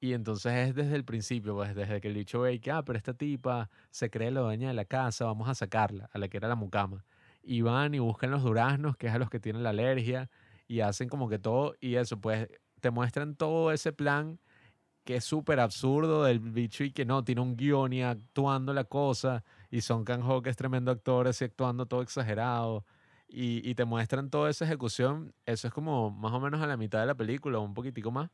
Y 0.00 0.14
entonces 0.14 0.68
es 0.68 0.74
desde 0.74 0.96
el 0.96 1.04
principio, 1.04 1.54
pues 1.54 1.74
desde 1.74 2.00
que 2.00 2.08
el 2.08 2.14
dicho 2.14 2.40
ve 2.40 2.58
que, 2.60 2.70
ah, 2.70 2.82
pero 2.84 2.96
esta 2.96 3.14
tipa 3.14 3.70
se 3.90 4.10
cree 4.10 4.30
la 4.30 4.40
dueña 4.40 4.68
de 4.68 4.74
la 4.74 4.86
casa, 4.86 5.26
vamos 5.26 5.48
a 5.48 5.54
sacarla, 5.54 6.08
a 6.12 6.18
la 6.18 6.28
que 6.28 6.38
era 6.38 6.48
la 6.48 6.54
mucama. 6.56 7.04
Y 7.42 7.60
van 7.62 7.94
y 7.94 7.98
buscan 7.98 8.30
los 8.30 8.42
duraznos, 8.42 8.96
que 8.96 9.08
es 9.08 9.14
a 9.14 9.18
los 9.18 9.30
que 9.30 9.40
tienen 9.40 9.62
la 9.62 9.70
alergia, 9.70 10.30
y 10.66 10.80
hacen 10.80 11.08
como 11.08 11.28
que 11.28 11.38
todo, 11.38 11.74
y 11.80 11.96
eso, 11.96 12.18
pues 12.20 12.48
te 12.80 12.90
muestran 12.90 13.36
todo 13.36 13.72
ese 13.72 13.92
plan 13.92 14.40
que 15.10 15.16
es 15.16 15.24
súper 15.24 15.58
absurdo 15.58 16.22
del 16.22 16.38
bicho 16.38 16.84
y 16.84 16.92
que 16.92 17.04
no, 17.04 17.24
tiene 17.24 17.40
un 17.40 17.56
guion 17.56 17.92
y 17.92 18.04
actuando 18.04 18.72
la 18.72 18.84
cosa, 18.84 19.42
y 19.68 19.80
Son 19.80 20.04
Kang-ho, 20.04 20.40
que 20.40 20.50
es 20.50 20.56
tremendo 20.56 20.92
actor, 20.92 21.26
así 21.26 21.44
actuando 21.44 21.86
todo 21.86 22.00
exagerado 22.00 22.84
y, 23.26 23.68
y, 23.68 23.74
te 23.74 23.84
muestran 23.84 24.30
toda 24.30 24.48
esa 24.50 24.66
ejecución, 24.66 25.34
eso 25.46 25.66
es 25.66 25.74
como 25.74 26.12
más 26.12 26.32
o 26.32 26.38
menos 26.38 26.62
a 26.62 26.68
la 26.68 26.76
mitad 26.76 27.00
de 27.00 27.06
la 27.06 27.16
película, 27.16 27.58
un 27.58 27.74
poquitico 27.74 28.12
más. 28.12 28.30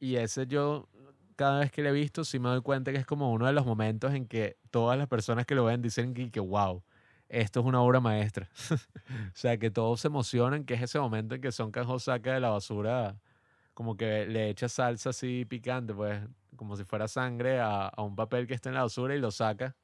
Y 0.00 0.16
ese 0.16 0.48
yo, 0.48 0.88
cada 1.36 1.60
vez 1.60 1.70
que 1.70 1.82
lo 1.82 1.90
he 1.90 1.92
visto, 1.92 2.24
sí 2.24 2.40
me 2.40 2.48
doy 2.48 2.62
cuenta 2.62 2.90
que 2.90 2.98
es 2.98 3.06
como 3.06 3.32
uno 3.32 3.46
de 3.46 3.52
los 3.52 3.64
momentos 3.64 4.12
en 4.12 4.26
que 4.26 4.56
todas 4.72 4.98
las 4.98 5.06
personas 5.06 5.46
que 5.46 5.54
lo 5.54 5.66
ven 5.66 5.82
dicen 5.82 6.14
que, 6.14 6.32
que 6.32 6.40
wow, 6.40 6.82
esto 7.28 7.60
es 7.60 7.66
una 7.66 7.80
obra 7.80 8.00
maestra. 8.00 8.50
o 8.72 9.36
sea, 9.36 9.56
que 9.56 9.70
todos 9.70 10.00
se 10.00 10.08
emocionan, 10.08 10.64
que 10.64 10.74
es 10.74 10.82
ese 10.82 10.98
momento 10.98 11.36
en 11.36 11.40
que 11.40 11.52
Son 11.52 11.70
Kang-ho 11.70 12.00
saca 12.00 12.34
de 12.34 12.40
la 12.40 12.50
basura, 12.50 13.20
como 13.74 13.96
que 13.96 14.26
le 14.26 14.50
echa 14.50 14.68
salsa 14.68 15.10
así 15.10 15.44
picante, 15.44 15.94
pues, 15.94 16.20
como 16.56 16.76
si 16.76 16.84
fuera 16.84 17.08
sangre 17.08 17.60
a, 17.60 17.88
a 17.88 18.02
un 18.02 18.16
papel 18.16 18.46
que 18.46 18.54
está 18.54 18.68
en 18.68 18.74
la 18.76 18.82
basura 18.82 19.14
y 19.14 19.20
lo 19.20 19.30
saca. 19.30 19.76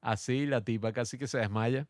Así, 0.00 0.46
la 0.46 0.62
tipa 0.62 0.92
casi 0.92 1.18
que 1.18 1.26
se 1.26 1.38
desmaya 1.38 1.86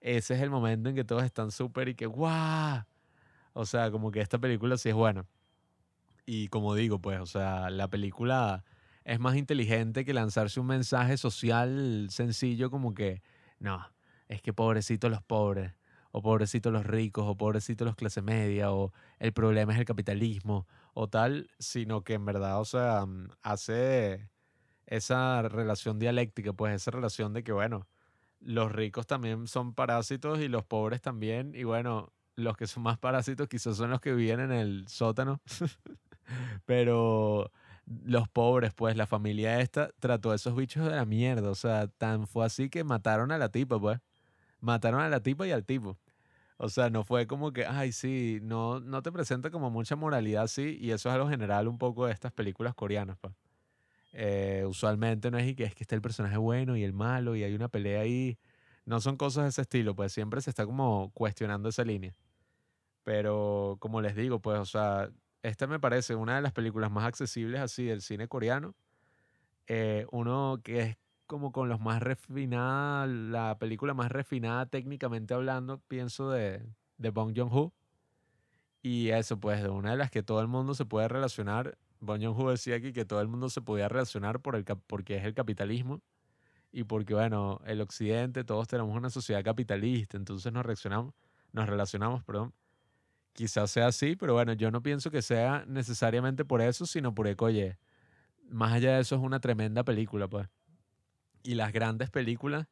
ese 0.00 0.34
es 0.34 0.42
el 0.42 0.50
momento 0.50 0.88
en 0.88 0.94
que 0.94 1.04
todos 1.04 1.24
están 1.24 1.50
súper 1.50 1.88
y 1.88 1.94
que 1.94 2.06
¡guau! 2.06 2.84
O 3.52 3.66
sea, 3.66 3.90
como 3.90 4.10
que 4.10 4.20
esta 4.20 4.38
película 4.38 4.76
sí 4.76 4.88
es 4.90 4.94
buena. 4.94 5.26
Y 6.24 6.48
como 6.48 6.74
digo, 6.74 7.00
pues, 7.00 7.20
o 7.20 7.26
sea, 7.26 7.70
la 7.70 7.88
película 7.88 8.64
es 9.04 9.18
más 9.18 9.36
inteligente 9.36 10.04
que 10.04 10.14
lanzarse 10.14 10.60
un 10.60 10.66
mensaje 10.66 11.16
social 11.16 12.08
sencillo 12.10 12.70
como 12.70 12.94
que, 12.94 13.22
no, 13.58 13.84
es 14.28 14.42
que 14.42 14.52
pobrecitos 14.52 15.10
los 15.10 15.22
pobres, 15.22 15.72
o 16.12 16.22
pobrecitos 16.22 16.72
los 16.72 16.86
ricos, 16.86 17.24
o 17.26 17.36
pobrecitos 17.36 17.86
los 17.86 17.96
clase 17.96 18.22
media, 18.22 18.72
o 18.72 18.92
el 19.18 19.32
problema 19.32 19.72
es 19.72 19.78
el 19.78 19.84
capitalismo, 19.84 20.66
o 20.94 21.08
tal, 21.08 21.50
sino 21.58 22.02
que 22.04 22.14
en 22.14 22.24
verdad, 22.24 22.60
o 22.60 22.64
sea, 22.64 23.06
mm, 23.06 23.30
hace 23.42 24.30
esa 24.86 25.42
relación 25.42 25.98
dialéctica, 25.98 26.52
pues 26.52 26.74
esa 26.74 26.90
relación 26.90 27.32
de 27.34 27.44
que, 27.44 27.52
bueno, 27.52 27.86
los 28.40 28.72
ricos 28.72 29.06
también 29.06 29.46
son 29.46 29.74
parásitos 29.74 30.40
y 30.40 30.48
los 30.48 30.64
pobres 30.64 31.00
también. 31.00 31.54
Y 31.54 31.64
bueno, 31.64 32.12
los 32.36 32.56
que 32.56 32.66
son 32.66 32.82
más 32.84 32.98
parásitos 32.98 33.48
quizás 33.48 33.76
son 33.76 33.90
los 33.90 34.00
que 34.00 34.14
viven 34.14 34.40
en 34.40 34.52
el 34.52 34.88
sótano. 34.88 35.40
Pero 36.66 37.50
los 37.86 38.28
pobres, 38.28 38.74
pues 38.74 38.96
la 38.96 39.06
familia 39.06 39.60
esta 39.60 39.90
trató 39.98 40.30
a 40.30 40.36
esos 40.36 40.54
bichos 40.54 40.84
de 40.84 40.96
la 40.96 41.04
mierda. 41.04 41.50
O 41.50 41.54
sea, 41.54 41.88
tan 41.88 42.26
fue 42.26 42.46
así 42.46 42.70
que 42.70 42.84
mataron 42.84 43.32
a 43.32 43.38
la 43.38 43.50
tipa, 43.50 43.78
pues. 43.80 44.00
Mataron 44.60 45.00
a 45.00 45.08
la 45.08 45.20
tipa 45.20 45.46
y 45.46 45.52
al 45.52 45.64
tipo. 45.64 45.98
O 46.58 46.68
sea, 46.68 46.90
no 46.90 47.04
fue 47.04 47.26
como 47.26 47.52
que, 47.52 47.66
ay, 47.66 47.92
sí, 47.92 48.40
no, 48.42 48.80
no 48.80 49.02
te 49.02 49.12
presenta 49.12 49.50
como 49.50 49.70
mucha 49.70 49.96
moralidad 49.96 50.44
así. 50.44 50.76
Y 50.80 50.90
eso 50.90 51.08
es 51.08 51.14
algo 51.14 51.28
general 51.28 51.68
un 51.68 51.78
poco 51.78 52.06
de 52.06 52.12
estas 52.12 52.32
películas 52.32 52.74
coreanas, 52.74 53.16
pues. 53.20 53.34
Eh, 54.12 54.64
usualmente 54.66 55.30
no 55.30 55.38
es 55.38 55.54
que 55.54 55.64
es 55.64 55.74
que 55.74 55.84
está 55.84 55.94
el 55.94 56.02
personaje 56.02 56.36
bueno 56.38 56.76
y 56.76 56.82
el 56.82 56.92
malo 56.92 57.36
y 57.36 57.44
hay 57.44 57.54
una 57.54 57.68
pelea 57.68 58.00
ahí. 58.00 58.38
No 58.84 59.00
son 59.00 59.16
cosas 59.16 59.44
de 59.44 59.50
ese 59.50 59.62
estilo, 59.62 59.94
pues 59.94 60.12
siempre 60.12 60.40
se 60.40 60.50
está 60.50 60.66
como 60.66 61.10
cuestionando 61.14 61.68
esa 61.68 61.84
línea. 61.84 62.16
Pero 63.04 63.76
como 63.80 64.00
les 64.00 64.16
digo, 64.16 64.40
pues, 64.40 64.58
o 64.58 64.64
sea, 64.64 65.10
esta 65.42 65.66
me 65.66 65.78
parece 65.80 66.14
una 66.14 66.36
de 66.36 66.42
las 66.42 66.52
películas 66.52 66.90
más 66.90 67.04
accesibles 67.04 67.60
así 67.60 67.84
del 67.84 68.02
cine 68.02 68.28
coreano. 68.28 68.74
Eh, 69.66 70.06
uno 70.10 70.60
que 70.64 70.80
es 70.80 70.96
como 71.28 71.52
con 71.52 71.68
los 71.68 71.80
más 71.80 72.02
refinada, 72.02 73.06
la 73.06 73.58
película 73.60 73.94
más 73.94 74.10
refinada 74.10 74.66
técnicamente 74.66 75.34
hablando, 75.34 75.80
pienso 75.86 76.30
de, 76.30 76.66
de 76.96 77.10
Bong 77.10 77.34
Joon-ho. 77.36 77.72
Y 78.82 79.10
eso, 79.10 79.38
pues, 79.38 79.62
de 79.62 79.68
una 79.68 79.92
de 79.92 79.96
las 79.96 80.10
que 80.10 80.24
todo 80.24 80.40
el 80.40 80.48
mundo 80.48 80.74
se 80.74 80.84
puede 80.84 81.06
relacionar 81.08 81.78
Bon 82.00 82.20
Joon-ho 82.22 82.50
decía 82.50 82.76
aquí 82.76 82.92
que 82.92 83.04
todo 83.04 83.20
el 83.20 83.28
mundo 83.28 83.48
se 83.50 83.60
podía 83.60 83.88
relacionar 83.88 84.40
por 84.40 84.54
el, 84.56 84.64
porque 84.86 85.16
es 85.16 85.24
el 85.24 85.34
capitalismo 85.34 86.00
y 86.70 86.84
porque, 86.84 87.14
bueno, 87.14 87.60
el 87.66 87.80
occidente, 87.80 88.44
todos 88.44 88.68
tenemos 88.68 88.96
una 88.96 89.10
sociedad 89.10 89.42
capitalista, 89.42 90.16
entonces 90.16 90.52
nos 90.52 90.64
reaccionamos, 90.64 91.14
nos 91.52 91.68
relacionamos, 91.68 92.22
perdón. 92.24 92.52
Quizás 93.32 93.70
sea 93.70 93.88
así, 93.88 94.16
pero 94.16 94.34
bueno, 94.34 94.52
yo 94.52 94.70
no 94.70 94.82
pienso 94.82 95.10
que 95.10 95.22
sea 95.22 95.64
necesariamente 95.66 96.44
por 96.44 96.60
eso, 96.60 96.86
sino 96.86 97.14
por 97.14 97.34
que, 97.34 97.44
oye, 97.44 97.78
más 98.50 98.72
allá 98.72 98.96
de 98.96 99.00
eso 99.02 99.16
es 99.16 99.22
una 99.22 99.40
tremenda 99.40 99.84
película, 99.84 100.28
pues. 100.28 100.48
Y 101.42 101.54
las 101.54 101.72
grandes 101.72 102.10
películas 102.10 102.66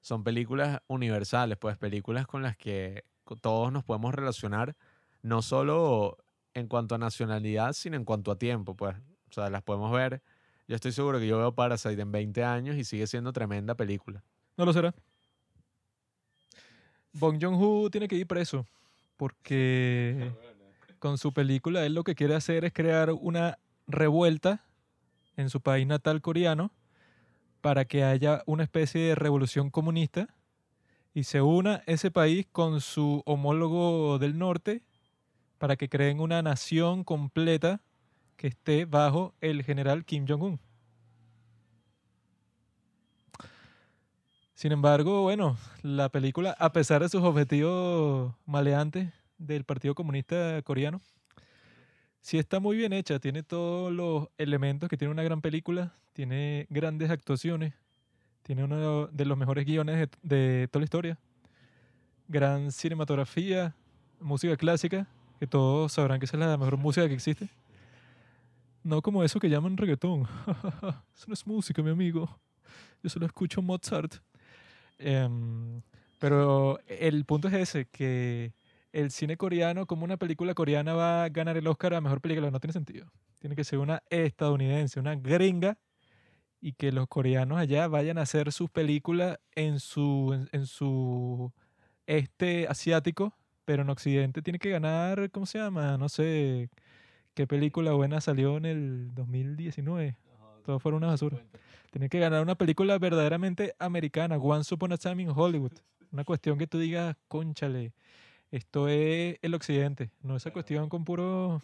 son 0.00 0.24
películas 0.24 0.80
universales, 0.86 1.58
pues 1.58 1.76
películas 1.76 2.26
con 2.26 2.42
las 2.42 2.56
que 2.56 3.04
todos 3.40 3.72
nos 3.72 3.84
podemos 3.84 4.14
relacionar, 4.14 4.76
no 5.22 5.42
solo 5.42 6.16
en 6.54 6.68
cuanto 6.68 6.94
a 6.94 6.98
nacionalidad, 6.98 7.72
sino 7.72 7.96
en 7.96 8.04
cuanto 8.04 8.30
a 8.30 8.38
tiempo, 8.38 8.74
pues. 8.74 8.96
O 9.30 9.32
sea, 9.32 9.50
las 9.50 9.62
podemos 9.62 9.92
ver. 9.92 10.22
Yo 10.66 10.74
estoy 10.74 10.92
seguro 10.92 11.18
que 11.18 11.26
yo 11.26 11.38
veo 11.38 11.54
Parasite 11.54 12.00
en 12.00 12.12
20 12.12 12.44
años 12.44 12.76
y 12.76 12.84
sigue 12.84 13.06
siendo 13.06 13.32
tremenda 13.32 13.74
película. 13.74 14.22
No 14.56 14.64
lo 14.64 14.72
será. 14.72 14.94
Bong 17.12 17.38
Joon-ho 17.40 17.90
tiene 17.90 18.08
que 18.08 18.16
ir 18.16 18.26
preso 18.26 18.66
porque 19.16 20.32
con 20.98 21.18
su 21.18 21.32
película 21.32 21.84
él 21.84 21.94
lo 21.94 22.04
que 22.04 22.14
quiere 22.14 22.34
hacer 22.34 22.64
es 22.64 22.72
crear 22.72 23.12
una 23.12 23.58
revuelta 23.86 24.64
en 25.36 25.50
su 25.50 25.60
país 25.60 25.86
natal 25.86 26.20
coreano 26.20 26.70
para 27.60 27.84
que 27.84 28.04
haya 28.04 28.42
una 28.46 28.64
especie 28.64 29.00
de 29.00 29.14
revolución 29.14 29.70
comunista 29.70 30.28
y 31.14 31.24
se 31.24 31.42
una 31.42 31.82
ese 31.86 32.10
país 32.10 32.46
con 32.50 32.80
su 32.80 33.22
homólogo 33.26 34.18
del 34.18 34.38
norte 34.38 34.82
para 35.58 35.76
que 35.76 35.88
creen 35.88 36.20
una 36.20 36.42
nación 36.42 37.04
completa 37.04 37.80
que 38.36 38.46
esté 38.46 38.84
bajo 38.84 39.34
el 39.40 39.64
general 39.64 40.04
Kim 40.04 40.26
Jong-un. 40.28 40.60
Sin 44.54 44.72
embargo, 44.72 45.22
bueno, 45.22 45.56
la 45.82 46.08
película, 46.08 46.56
a 46.58 46.72
pesar 46.72 47.02
de 47.02 47.08
sus 47.08 47.22
objetivos 47.22 48.34
maleantes 48.44 49.12
del 49.38 49.64
Partido 49.64 49.94
Comunista 49.94 50.62
Coreano, 50.62 51.00
sí 52.20 52.38
está 52.38 52.60
muy 52.60 52.76
bien 52.76 52.92
hecha, 52.92 53.18
tiene 53.18 53.42
todos 53.42 53.92
los 53.92 54.28
elementos 54.38 54.88
que 54.88 54.96
tiene 54.96 55.12
una 55.12 55.22
gran 55.22 55.40
película, 55.40 55.94
tiene 56.12 56.66
grandes 56.70 57.10
actuaciones, 57.10 57.74
tiene 58.42 58.64
uno 58.64 59.06
de 59.08 59.24
los 59.24 59.38
mejores 59.38 59.66
guiones 59.66 60.08
de, 60.22 60.36
de 60.36 60.68
toda 60.68 60.80
la 60.80 60.84
historia, 60.84 61.18
gran 62.28 62.72
cinematografía, 62.72 63.74
música 64.20 64.56
clásica, 64.56 65.06
que 65.38 65.46
todos 65.46 65.92
sabrán 65.92 66.18
que 66.18 66.26
esa 66.26 66.36
es 66.36 66.40
la 66.40 66.56
mejor 66.56 66.76
música 66.76 67.06
que 67.08 67.14
existe. 67.14 67.48
No 68.82 69.02
como 69.02 69.22
eso 69.22 69.40
que 69.40 69.50
llaman 69.50 69.76
reggaetón. 69.76 70.22
eso 71.14 71.24
no 71.26 71.34
es 71.34 71.46
música, 71.46 71.82
mi 71.82 71.90
amigo. 71.90 72.38
Yo 73.02 73.10
solo 73.10 73.26
escucho 73.26 73.62
Mozart. 73.62 74.14
Em, 74.98 75.80
pero 76.18 76.80
el 76.86 77.24
punto 77.24 77.48
es 77.48 77.54
ese, 77.54 77.86
que 77.86 78.52
el 78.98 79.10
cine 79.10 79.36
coreano, 79.36 79.86
como 79.86 80.04
una 80.04 80.16
película 80.16 80.54
coreana 80.54 80.94
va 80.94 81.24
a 81.24 81.28
ganar 81.28 81.56
el 81.56 81.66
Oscar 81.66 81.94
a 81.94 82.00
Mejor 82.00 82.20
Película, 82.20 82.50
no 82.50 82.60
tiene 82.60 82.72
sentido. 82.72 83.06
Tiene 83.38 83.54
que 83.54 83.64
ser 83.64 83.78
una 83.78 84.02
estadounidense, 84.10 84.98
una 84.98 85.14
gringa, 85.14 85.78
y 86.60 86.72
que 86.72 86.90
los 86.90 87.06
coreanos 87.06 87.58
allá 87.58 87.86
vayan 87.86 88.18
a 88.18 88.22
hacer 88.22 88.50
sus 88.52 88.68
películas 88.70 89.38
en 89.54 89.78
su, 89.78 90.32
en, 90.34 90.48
en 90.52 90.66
su 90.66 91.52
este 92.06 92.66
asiático, 92.66 93.34
pero 93.64 93.82
en 93.82 93.90
Occidente 93.90 94.42
tiene 94.42 94.58
que 94.58 94.70
ganar, 94.70 95.30
¿cómo 95.30 95.46
se 95.46 95.58
llama? 95.58 95.96
No 95.98 96.08
sé 96.08 96.68
qué 97.34 97.46
película 97.46 97.92
buena 97.92 98.20
salió 98.20 98.56
en 98.56 98.64
el 98.64 99.14
2019. 99.14 100.16
Todo 100.64 100.80
fueron 100.80 100.98
una 100.98 101.12
basura. 101.12 101.38
Tiene 101.92 102.08
que 102.08 102.18
ganar 102.18 102.42
una 102.42 102.56
película 102.56 102.98
verdaderamente 102.98 103.74
americana, 103.78 104.36
Once 104.36 104.74
Upon 104.74 104.92
a 104.92 104.96
Time 104.98 105.22
in 105.22 105.30
Hollywood. 105.30 105.72
Una 106.10 106.24
cuestión 106.24 106.58
que 106.58 106.66
tú 106.66 106.78
digas, 106.78 107.16
conchale, 107.28 107.92
esto 108.50 108.88
es 108.88 109.38
el 109.42 109.54
occidente, 109.54 110.10
no 110.22 110.36
esa 110.36 110.52
cuestión 110.52 110.88
con 110.88 111.04
puro... 111.04 111.60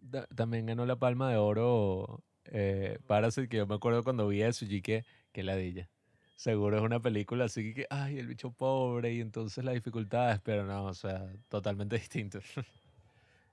Da- 0.00 0.26
También 0.34 0.66
ganó 0.66 0.86
la 0.86 0.96
palma 0.96 1.30
de 1.30 1.36
oro 1.36 2.22
eh, 2.44 2.98
Parasite, 3.06 3.48
que 3.48 3.58
yo 3.58 3.66
me 3.66 3.74
acuerdo 3.74 4.02
cuando 4.04 4.28
vi 4.28 4.42
y 4.42 4.82
que, 4.82 5.04
que 5.32 5.42
ladilla. 5.42 5.88
Seguro 6.36 6.76
es 6.76 6.82
una 6.82 7.00
película 7.00 7.46
así 7.46 7.74
que, 7.74 7.86
ay, 7.90 8.18
el 8.18 8.26
bicho 8.28 8.52
pobre 8.52 9.12
y 9.12 9.20
entonces 9.20 9.64
las 9.64 9.74
dificultades, 9.74 10.40
pero 10.40 10.64
no, 10.64 10.84
o 10.84 10.94
sea, 10.94 11.26
totalmente 11.48 11.96
distinto. 11.98 12.38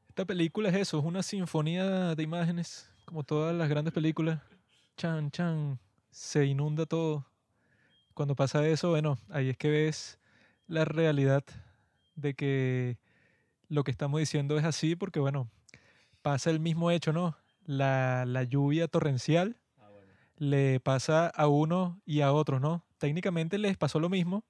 Esta 0.08 0.26
película 0.26 0.70
es 0.70 0.76
eso, 0.76 1.00
es 1.00 1.06
una 1.06 1.24
sinfonía 1.24 2.16
de 2.16 2.24
imágenes, 2.24 2.90
como 3.06 3.24
todas 3.24 3.56
las 3.56 3.68
grandes 3.70 3.94
películas. 3.94 4.40
Chan, 4.98 5.32
chan, 5.32 5.80
se 6.12 6.46
inunda 6.46 6.86
todo. 6.86 7.26
Cuando 8.14 8.36
pasa 8.36 8.66
eso, 8.68 8.92
bueno, 8.92 9.18
ahí 9.30 9.50
es 9.50 9.58
que 9.58 9.70
ves 9.70 10.20
la 10.68 10.86
realidad 10.86 11.44
de 12.16 12.34
que 12.34 12.98
lo 13.68 13.84
que 13.84 13.92
estamos 13.92 14.20
diciendo 14.20 14.58
es 14.58 14.66
así, 14.66 14.96
porque 14.96 15.20
bueno, 15.20 15.50
pasa 16.22 16.50
el 16.50 16.60
mismo 16.60 16.92
hecho, 16.92 17.14
¿no? 17.14 17.38
La, 17.66 18.26
la 18.26 18.44
lluvia 18.44 18.88
torrencial 18.88 19.58
le 20.38 20.80
pasa 20.80 21.28
a 21.28 21.48
uno 21.48 22.02
y 22.06 22.22
a 22.22 22.34
otros, 22.34 22.62
¿no? 22.62 22.84
Técnicamente 22.98 23.58
les 23.58 23.78
pasó 23.78 24.00
lo 24.00 24.10
mismo, 24.10 24.44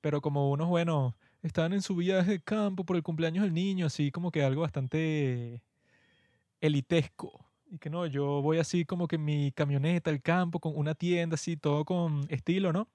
pero 0.00 0.20
como 0.20 0.50
unos, 0.50 0.68
bueno, 0.68 1.16
estaban 1.42 1.72
en 1.72 1.82
su 1.82 1.96
viaje 1.96 2.32
de 2.32 2.40
campo 2.40 2.84
por 2.84 2.96
el 2.96 3.02
cumpleaños 3.02 3.44
del 3.44 3.54
niño, 3.54 3.86
así 3.86 4.10
como 4.10 4.30
que 4.30 4.42
algo 4.42 4.62
bastante 4.62 5.62
elitesco. 6.60 7.44
Y 7.70 7.78
que 7.78 7.90
no, 7.90 8.06
yo 8.06 8.40
voy 8.42 8.58
así 8.58 8.84
como 8.84 9.08
que 9.08 9.16
en 9.16 9.24
mi 9.24 9.52
camioneta 9.52 10.10
al 10.10 10.22
campo, 10.22 10.58
con 10.60 10.72
una 10.76 10.94
tienda 10.94 11.34
así, 11.34 11.56
todo 11.56 11.84
con 11.84 12.26
estilo, 12.30 12.72
¿no? 12.72 12.88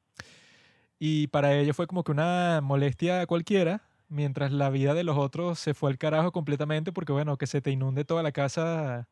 Y 1.00 1.28
para 1.28 1.56
ellos 1.56 1.76
fue 1.76 1.88
como 1.88 2.04
que 2.04 2.12
una 2.12 2.62
molestia 2.62 3.26
cualquiera, 3.28 3.84
mientras 4.14 4.52
la 4.52 4.70
vida 4.70 4.94
de 4.94 5.04
los 5.04 5.18
otros 5.18 5.60
se 5.60 5.74
fue 5.74 5.92
al 5.92 5.98
carajo 5.98 6.32
completamente, 6.32 6.92
porque 6.94 7.12
bueno, 7.14 7.38
que 7.38 7.48
se 7.48 7.62
te 7.62 7.72
inunde 7.72 8.06
toda 8.06 8.24
la 8.24 8.32
casa 8.32 9.08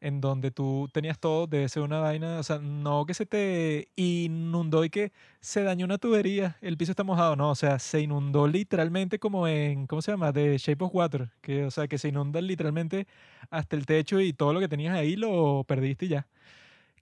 en 0.00 0.20
donde 0.20 0.50
tú 0.50 0.88
tenías 0.92 1.18
todo, 1.18 1.46
debe 1.46 1.68
ser 1.68 1.82
una 1.82 2.00
vaina, 2.00 2.38
o 2.38 2.42
sea, 2.42 2.58
no 2.58 3.06
que 3.06 3.14
se 3.14 3.26
te 3.26 3.88
inundó 3.96 4.84
y 4.84 4.90
que 4.90 5.12
se 5.40 5.62
dañó 5.62 5.86
una 5.86 5.98
tubería, 5.98 6.56
el 6.60 6.76
piso 6.76 6.92
está 6.92 7.02
mojado, 7.04 7.34
no, 7.36 7.50
o 7.50 7.54
sea, 7.54 7.78
se 7.78 8.00
inundó 8.02 8.46
literalmente 8.46 9.18
como 9.18 9.48
en, 9.48 9.86
¿cómo 9.86 10.02
se 10.02 10.12
llama? 10.12 10.32
De 10.32 10.58
Shape 10.58 10.84
of 10.84 10.94
Water, 10.94 11.30
que, 11.40 11.64
o 11.64 11.70
sea, 11.70 11.88
que 11.88 11.98
se 11.98 12.08
inunda 12.08 12.40
literalmente 12.40 13.06
hasta 13.50 13.76
el 13.76 13.86
techo 13.86 14.20
y 14.20 14.32
todo 14.32 14.52
lo 14.52 14.60
que 14.60 14.68
tenías 14.68 14.94
ahí 14.94 15.16
lo 15.16 15.64
perdiste 15.64 16.06
y 16.06 16.08
ya. 16.10 16.26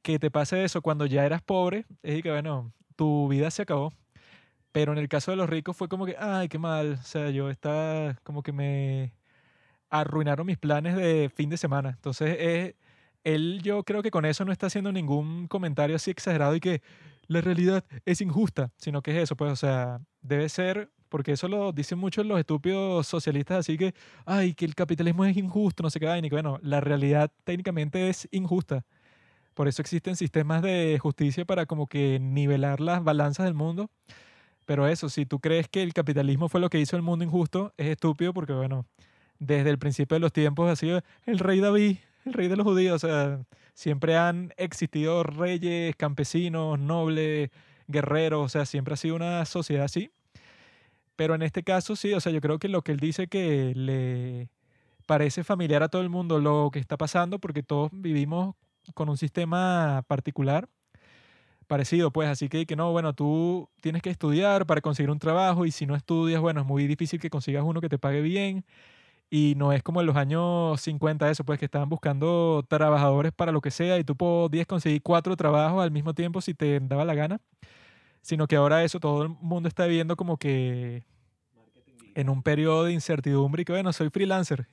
Que 0.03 0.19
te 0.19 0.31
pase 0.31 0.65
eso 0.65 0.83
cuando 0.83 1.07
ya 1.07 1.27
eras 1.27 1.43
pobre, 1.43 1.87
es 2.03 2.23
que, 2.23 2.31
bueno, 2.31 2.73
tu 2.97 3.29
vida 3.29 3.51
se 3.51 3.63
acabó. 3.63 3.93
Pero 4.75 4.91
en 4.93 4.99
el 4.99 5.09
caso 5.09 5.31
de 5.31 5.37
los 5.37 5.49
ricos 5.49 5.77
fue 5.77 5.89
como 5.89 6.05
que, 6.05 6.17
ay, 6.19 6.49
qué 6.49 6.59
mal, 6.59 6.95
o 6.95 7.03
sea, 7.05 7.31
yo 7.31 7.49
estaba 7.49 8.15
como 8.25 8.43
que 8.43 8.51
me 8.51 9.13
arruinaron 9.91 10.47
mis 10.47 10.59
planes 10.59 10.97
de 10.97 11.31
fin 11.35 11.51
de 11.51 11.57
semana. 11.59 11.91
Entonces, 11.91 12.37
es 12.41 12.75
él 13.25 13.61
yo 13.63 13.85
creo 13.85 14.03
que 14.03 14.11
con 14.11 14.25
eso 14.27 14.45
no 14.45 14.53
está 14.53 14.67
haciendo 14.69 14.93
ningún 14.93 15.49
comentario 15.49 15.97
así 15.97 16.11
exagerado 16.11 16.57
y 16.57 16.61
que 16.61 16.83
la 17.29 17.41
realidad 17.43 17.85
es 18.07 18.21
injusta, 18.21 18.73
sino 18.79 19.03
que 19.03 19.13
es 19.17 19.25
eso, 19.25 19.37
pues, 19.37 19.53
o 19.53 19.57
sea, 19.57 20.01
debe 20.23 20.49
ser, 20.49 20.91
porque 21.11 21.33
eso 21.33 21.49
lo 21.49 21.73
dicen 21.73 21.99
muchos 21.99 22.27
los 22.27 22.39
estúpidos 22.41 23.07
socialistas, 23.07 23.61
así 23.61 23.79
que, 23.79 23.95
ay, 24.27 24.55
que 24.55 24.65
el 24.67 24.75
capitalismo 24.75 25.25
es 25.27 25.37
injusto, 25.37 25.83
no 25.85 25.91
sé 25.91 26.01
qué, 26.01 26.07
vaina", 26.07 26.27
y 26.29 26.31
que 26.31 26.37
bueno, 26.37 26.59
la 26.63 26.81
realidad 26.81 27.33
técnicamente 27.45 28.09
es 28.11 28.29
injusta. 28.33 28.85
Por 29.55 29.69
eso 29.69 29.83
existen 29.83 30.17
sistemas 30.17 30.63
de 30.63 30.99
justicia 31.01 31.45
para 31.45 31.67
como 31.67 31.87
que 31.89 32.19
nivelar 32.21 32.81
las 32.81 33.05
balanzas 33.05 33.47
del 33.47 33.55
mundo. 33.55 33.91
Pero 34.65 34.89
eso, 34.89 35.09
si 35.09 35.27
tú 35.27 35.41
crees 35.41 35.69
que 35.69 35.83
el 35.83 35.93
capitalismo 35.93 36.49
fue 36.49 36.61
lo 36.61 36.71
que 36.71 36.81
hizo 36.81 36.97
el 36.97 37.03
mundo 37.03 37.25
injusto, 37.25 37.73
es 37.77 37.89
estúpido 37.89 38.33
porque, 38.33 38.53
bueno, 38.53 38.87
desde 39.39 39.71
el 39.71 39.79
principio 39.79 40.15
de 40.15 40.21
los 40.21 40.33
tiempos 40.33 40.71
ha 40.71 40.77
sido 40.77 41.03
el 41.27 41.39
rey 41.39 41.61
David, 41.61 41.99
el 42.25 42.33
rey 42.33 42.49
de 42.49 42.57
los 42.57 42.65
judíos. 42.65 43.07
Siempre 43.75 44.17
han 44.17 44.55
existido 44.57 45.23
reyes, 45.23 45.95
campesinos, 45.97 46.79
nobles, 46.79 47.51
guerreros. 47.89 48.47
O 48.47 48.49
sea, 48.49 48.65
siempre 48.67 48.95
ha 48.95 48.97
sido 48.97 49.17
una 49.17 49.45
sociedad 49.45 49.85
así. 49.85 50.11
Pero 51.17 51.35
en 51.35 51.43
este 51.43 51.63
caso 51.63 51.95
sí, 51.95 52.13
o 52.13 52.21
sea, 52.21 52.33
yo 52.33 52.41
creo 52.41 52.59
que 52.59 52.69
lo 52.69 52.83
que 52.83 52.93
él 52.93 53.01
dice 53.01 53.29
que 53.29 53.73
le 53.77 54.49
parece 55.07 55.45
familiar 55.45 55.83
a 55.83 55.89
todo 55.89 56.03
el 56.03 56.09
mundo 56.09 56.39
lo 56.41 56.71
que 56.73 56.79
está 56.79 56.97
pasando, 56.97 57.39
porque 57.39 57.63
todos 57.63 57.91
vivimos 57.93 58.57
con 58.95 59.09
un 59.09 59.17
sistema 59.17 60.03
particular 60.09 60.69
parecido, 61.65 62.11
pues, 62.11 62.29
así 62.29 62.49
que, 62.49 62.67
que 62.67 62.77
no, 62.77 62.93
bueno, 62.93 63.15
tú 63.15 63.69
tienes 63.81 64.03
que 64.03 64.11
estudiar 64.11 64.67
para 64.67 64.81
conseguir 64.81 65.11
un 65.11 65.19
trabajo 65.19 65.67
y 65.67 65.71
si 65.71 65.87
no 65.87 65.97
estudias, 65.97 66.41
bueno, 66.41 66.61
es 66.61 66.67
muy 66.67 66.87
difícil 66.87 67.21
que 67.21 67.31
consigas 67.31 67.65
uno 67.65 67.81
que 67.81 67.89
te 67.89 67.99
pague 67.99 68.21
bien 68.21 68.65
y 69.31 69.55
no 69.57 69.73
es 69.73 69.83
como 69.83 70.01
en 70.01 70.07
los 70.07 70.17
años 70.17 70.81
50 70.81 71.31
eso, 71.31 71.45
pues 71.45 71.59
que 71.59 71.65
estaban 71.65 71.89
buscando 71.89 72.65
trabajadores 72.69 73.33
para 73.33 73.53
lo 73.53 73.61
que 73.61 73.71
sea 73.71 73.99
y 73.99 74.05
tú 74.05 74.17
podías 74.17 74.67
conseguir 74.67 75.03
cuatro 75.03 75.37
trabajos 75.37 75.83
al 75.83 75.91
mismo 75.91 76.15
tiempo 76.15 76.41
si 76.41 76.55
te 76.55 76.79
daba 76.81 77.05
la 77.05 77.15
gana, 77.15 77.41
sino 78.23 78.47
que 78.47 78.57
ahora 78.57 78.85
eso 78.85 79.01
todo 79.01 79.23
el 79.25 79.29
mundo 79.29 79.69
está 79.69 79.87
viviendo 79.87 80.17
como 80.17 80.37
que 80.37 81.03
en 82.15 82.29
un 82.29 82.43
periodo 82.43 82.85
de 82.85 82.93
incertidumbre 82.93 83.63
y 83.63 83.65
que 83.65 83.73
bueno, 83.73 83.93
soy 83.93 84.11
freelancer. 84.11 84.69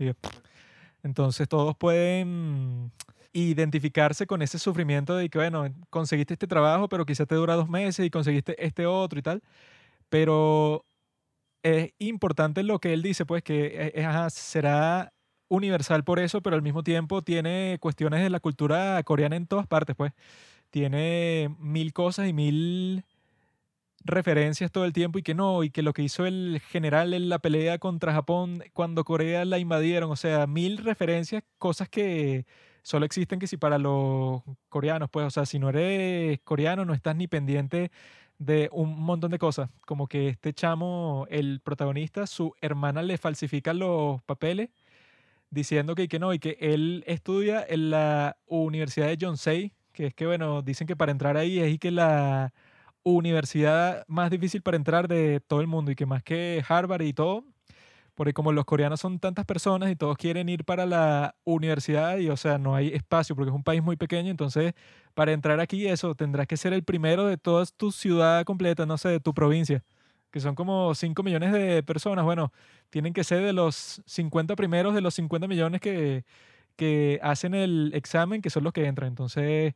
Entonces 1.03 1.49
todos 1.49 1.75
pueden 1.75 2.91
identificarse 3.33 4.27
con 4.27 4.41
ese 4.41 4.59
sufrimiento 4.59 5.15
de 5.15 5.29
que, 5.29 5.37
bueno, 5.39 5.73
conseguiste 5.89 6.33
este 6.33 6.47
trabajo, 6.47 6.89
pero 6.89 7.05
quizás 7.05 7.27
te 7.27 7.35
dura 7.35 7.55
dos 7.55 7.69
meses 7.69 8.05
y 8.05 8.09
conseguiste 8.09 8.55
este 8.65 8.85
otro 8.85 9.19
y 9.19 9.21
tal. 9.21 9.41
Pero 10.09 10.85
es 11.63 11.93
importante 11.99 12.63
lo 12.63 12.79
que 12.79 12.93
él 12.93 13.03
dice, 13.03 13.25
pues 13.25 13.43
que 13.43 13.93
ajá, 14.05 14.29
será 14.29 15.13
universal 15.49 16.03
por 16.03 16.19
eso, 16.19 16.41
pero 16.41 16.55
al 16.55 16.61
mismo 16.61 16.83
tiempo 16.83 17.23
tiene 17.23 17.77
cuestiones 17.81 18.23
de 18.23 18.29
la 18.29 18.39
cultura 18.39 19.01
coreana 19.03 19.35
en 19.35 19.47
todas 19.47 19.67
partes, 19.67 19.95
pues. 19.95 20.13
Tiene 20.71 21.55
mil 21.59 21.93
cosas 21.93 22.29
y 22.29 22.33
mil 22.33 23.03
referencias 24.03 24.71
todo 24.71 24.85
el 24.85 24.93
tiempo 24.93 25.19
y 25.19 25.23
que 25.23 25.35
no, 25.35 25.63
y 25.63 25.69
que 25.69 25.81
lo 25.83 25.93
que 25.93 26.03
hizo 26.03 26.25
el 26.25 26.61
general 26.71 27.13
en 27.13 27.29
la 27.29 27.39
pelea 27.39 27.77
contra 27.79 28.13
Japón 28.13 28.63
cuando 28.73 29.03
Corea 29.03 29.45
la 29.45 29.59
invadieron, 29.59 30.11
o 30.11 30.15
sea, 30.15 30.47
mil 30.47 30.77
referencias, 30.77 31.43
cosas 31.59 31.89
que 31.89 32.45
solo 32.83 33.05
existen 33.05 33.39
que 33.39 33.47
si 33.47 33.57
para 33.57 33.77
los 33.77 34.41
coreanos, 34.69 35.09
pues, 35.09 35.25
o 35.27 35.29
sea, 35.29 35.45
si 35.45 35.59
no 35.59 35.69
eres 35.69 36.39
coreano 36.43 36.85
no 36.85 36.93
estás 36.93 37.15
ni 37.15 37.27
pendiente 37.27 37.91
de 38.39 38.69
un 38.71 38.99
montón 38.99 39.31
de 39.31 39.39
cosas, 39.39 39.69
como 39.85 40.07
que 40.07 40.29
este 40.29 40.53
chamo, 40.53 41.27
el 41.29 41.61
protagonista, 41.61 42.27
su 42.27 42.53
hermana 42.61 43.03
le 43.03 43.17
falsifica 43.17 43.73
los 43.73 44.21
papeles 44.23 44.69
diciendo 45.51 45.95
que, 45.95 46.07
que 46.07 46.19
no, 46.19 46.33
y 46.33 46.39
que 46.39 46.57
él 46.59 47.03
estudia 47.07 47.63
en 47.67 47.91
la 47.91 48.37
Universidad 48.47 49.07
de 49.07 49.17
Yonsei, 49.17 49.73
que 49.93 50.07
es 50.07 50.13
que, 50.15 50.25
bueno, 50.25 50.61
dicen 50.61 50.87
que 50.87 50.95
para 50.95 51.11
entrar 51.11 51.37
ahí 51.37 51.59
es 51.59 51.71
y 51.73 51.77
que 51.77 51.91
la 51.91 52.53
universidad 53.03 54.05
más 54.07 54.29
difícil 54.31 54.61
para 54.61 54.77
entrar 54.77 55.07
de 55.07 55.39
todo 55.41 55.61
el 55.61 55.67
mundo 55.67 55.91
y 55.91 55.95
que 55.95 56.05
más 56.05 56.23
que 56.23 56.63
Harvard 56.67 57.01
y 57.01 57.13
todo, 57.13 57.45
porque 58.21 58.35
como 58.35 58.51
los 58.51 58.65
coreanos 58.65 58.99
son 58.99 59.17
tantas 59.17 59.45
personas 59.45 59.89
y 59.89 59.95
todos 59.95 60.15
quieren 60.15 60.47
ir 60.47 60.63
para 60.63 60.85
la 60.85 61.33
universidad 61.43 62.19
y 62.19 62.29
o 62.29 62.37
sea, 62.37 62.59
no 62.59 62.75
hay 62.75 62.89
espacio 62.89 63.35
porque 63.35 63.49
es 63.49 63.55
un 63.55 63.63
país 63.63 63.81
muy 63.81 63.95
pequeño, 63.95 64.29
entonces 64.29 64.75
para 65.15 65.31
entrar 65.31 65.59
aquí 65.59 65.87
eso 65.87 66.13
tendrás 66.13 66.45
que 66.45 66.55
ser 66.55 66.71
el 66.71 66.83
primero 66.83 67.25
de 67.25 67.37
toda 67.37 67.65
tu 67.65 67.91
ciudad 67.91 68.43
completa, 68.43 68.85
no 68.85 68.99
sé, 68.99 69.09
de 69.09 69.19
tu 69.19 69.33
provincia, 69.33 69.83
que 70.29 70.39
son 70.39 70.53
como 70.53 70.93
5 70.93 71.23
millones 71.23 71.51
de 71.51 71.81
personas, 71.81 72.23
bueno, 72.23 72.53
tienen 72.91 73.11
que 73.11 73.23
ser 73.23 73.43
de 73.43 73.53
los 73.53 74.03
50 74.05 74.55
primeros 74.55 74.93
de 74.93 75.01
los 75.01 75.15
50 75.15 75.47
millones 75.47 75.81
que, 75.81 76.23
que 76.75 77.19
hacen 77.23 77.55
el 77.55 77.89
examen, 77.95 78.43
que 78.43 78.51
son 78.51 78.63
los 78.63 78.71
que 78.71 78.85
entran, 78.85 79.07
entonces 79.07 79.73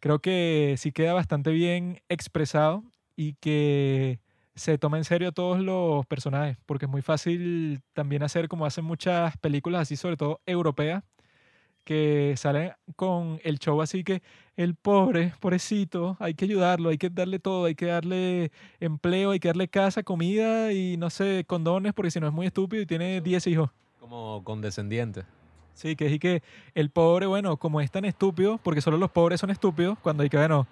creo 0.00 0.20
que 0.20 0.76
sí 0.78 0.90
queda 0.90 1.12
bastante 1.12 1.50
bien 1.50 2.00
expresado 2.08 2.82
y 3.14 3.34
que 3.34 4.20
se 4.58 4.76
toma 4.76 4.98
en 4.98 5.04
serio 5.04 5.28
a 5.28 5.32
todos 5.32 5.60
los 5.60 6.04
personajes, 6.06 6.58
porque 6.66 6.86
es 6.86 6.90
muy 6.90 7.02
fácil 7.02 7.80
también 7.92 8.22
hacer 8.22 8.48
como 8.48 8.66
hacen 8.66 8.84
muchas 8.84 9.36
películas 9.38 9.82
así, 9.82 9.96
sobre 9.96 10.16
todo 10.16 10.40
europeas, 10.46 11.04
que 11.84 12.34
salen 12.36 12.72
con 12.96 13.40
el 13.44 13.58
show 13.58 13.80
así 13.80 14.04
que 14.04 14.20
el 14.56 14.74
pobre, 14.74 15.32
pobrecito, 15.40 16.16
hay 16.20 16.34
que 16.34 16.44
ayudarlo, 16.44 16.90
hay 16.90 16.98
que 16.98 17.08
darle 17.08 17.38
todo, 17.38 17.64
hay 17.64 17.74
que 17.74 17.86
darle 17.86 18.50
empleo, 18.80 19.30
hay 19.30 19.40
que 19.40 19.48
darle 19.48 19.68
casa, 19.68 20.02
comida 20.02 20.72
y 20.72 20.96
no 20.96 21.08
sé, 21.08 21.44
condones, 21.46 21.94
porque 21.94 22.10
si 22.10 22.20
no 22.20 22.26
es 22.26 22.32
muy 22.32 22.46
estúpido 22.46 22.82
y 22.82 22.86
tiene 22.86 23.20
10 23.20 23.46
hijos. 23.46 23.70
Como 24.00 24.42
condescendiente. 24.44 25.24
Sí, 25.72 25.94
que 25.94 26.12
es 26.12 26.18
que 26.18 26.42
el 26.74 26.90
pobre, 26.90 27.26
bueno, 27.26 27.56
como 27.56 27.80
es 27.80 27.90
tan 27.90 28.04
estúpido, 28.04 28.58
porque 28.58 28.80
solo 28.80 28.98
los 28.98 29.12
pobres 29.12 29.40
son 29.40 29.50
estúpidos, 29.50 29.96
cuando 30.00 30.24
hay 30.24 30.28
que, 30.28 30.36
bueno, 30.36 30.66